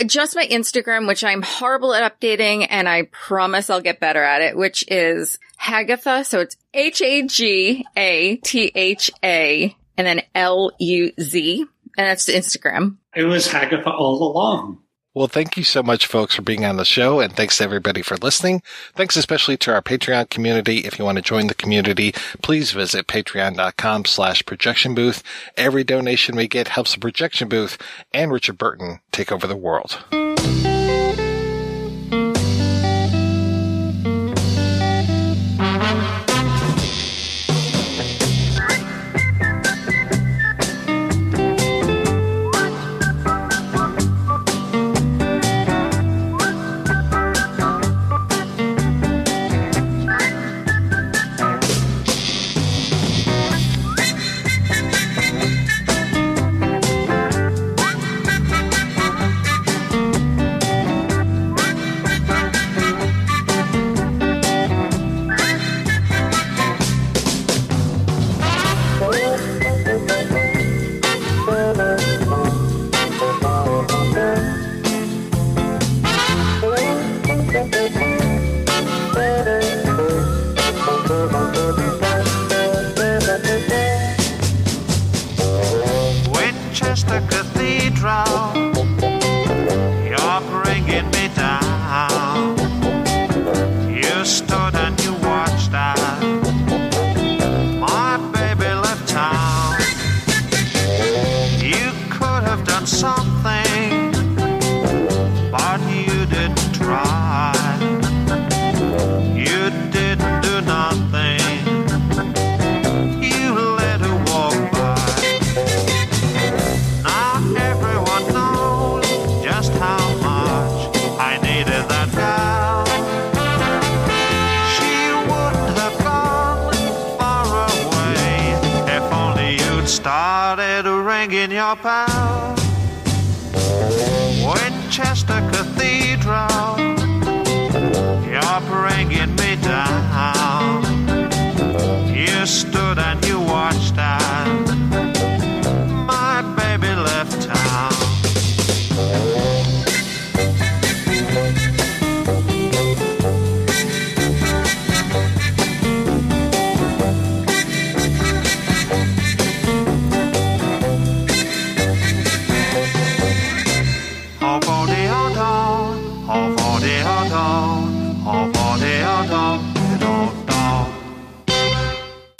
just 0.07 0.35
my 0.35 0.45
Instagram, 0.47 1.07
which 1.07 1.23
I'm 1.23 1.43
horrible 1.43 1.93
at 1.93 2.19
updating, 2.19 2.65
and 2.69 2.89
I 2.89 3.03
promise 3.03 3.69
I'll 3.69 3.81
get 3.81 3.99
better 3.99 4.23
at 4.23 4.41
it, 4.41 4.57
which 4.57 4.83
is 4.87 5.37
Hagatha. 5.61 6.25
So 6.25 6.39
it's 6.39 6.57
H 6.73 7.01
A 7.01 7.27
G 7.27 7.85
A 7.95 8.37
T 8.37 8.71
H 8.73 9.11
A 9.23 9.75
and 9.97 10.07
then 10.07 10.21
L 10.33 10.71
U 10.79 11.11
Z. 11.19 11.65
And 11.95 12.07
that's 12.07 12.25
the 12.25 12.33
Instagram. 12.33 12.97
It 13.15 13.25
was 13.25 13.47
Hagatha 13.47 13.87
all 13.87 14.31
along. 14.31 14.82
Well, 15.15 15.27
thank 15.27 15.57
you 15.57 15.63
so 15.63 15.83
much, 15.83 16.07
folks, 16.07 16.33
for 16.33 16.41
being 16.41 16.65
on 16.65 16.77
the 16.77 16.85
show, 16.85 17.19
and 17.19 17.35
thanks 17.35 17.57
to 17.57 17.63
everybody 17.63 18.01
for 18.01 18.17
listening. 18.17 18.63
Thanks 18.95 19.15
especially 19.15 19.57
to 19.57 19.71
our 19.71 19.81
Patreon 19.81 20.31
community. 20.31 20.79
If 20.79 20.97
you 20.97 21.05
want 21.05 21.17
to 21.17 21.21
join 21.21 21.45
the 21.45 21.53
community, 21.53 22.13
please 22.41 22.71
visit 22.71 23.05
patreon.com 23.05 24.05
slash 24.05 24.43
projection 24.43 24.95
booth. 24.95 25.21
Every 25.55 25.83
donation 25.83 26.35
we 26.35 26.47
get 26.47 26.69
helps 26.69 26.95
the 26.95 26.99
projection 26.99 27.47
booth 27.47 27.77
and 28.11 28.31
Richard 28.31 28.57
Burton 28.57 29.01
take 29.11 29.31
over 29.31 29.45
the 29.45 29.55
world. 29.55 30.03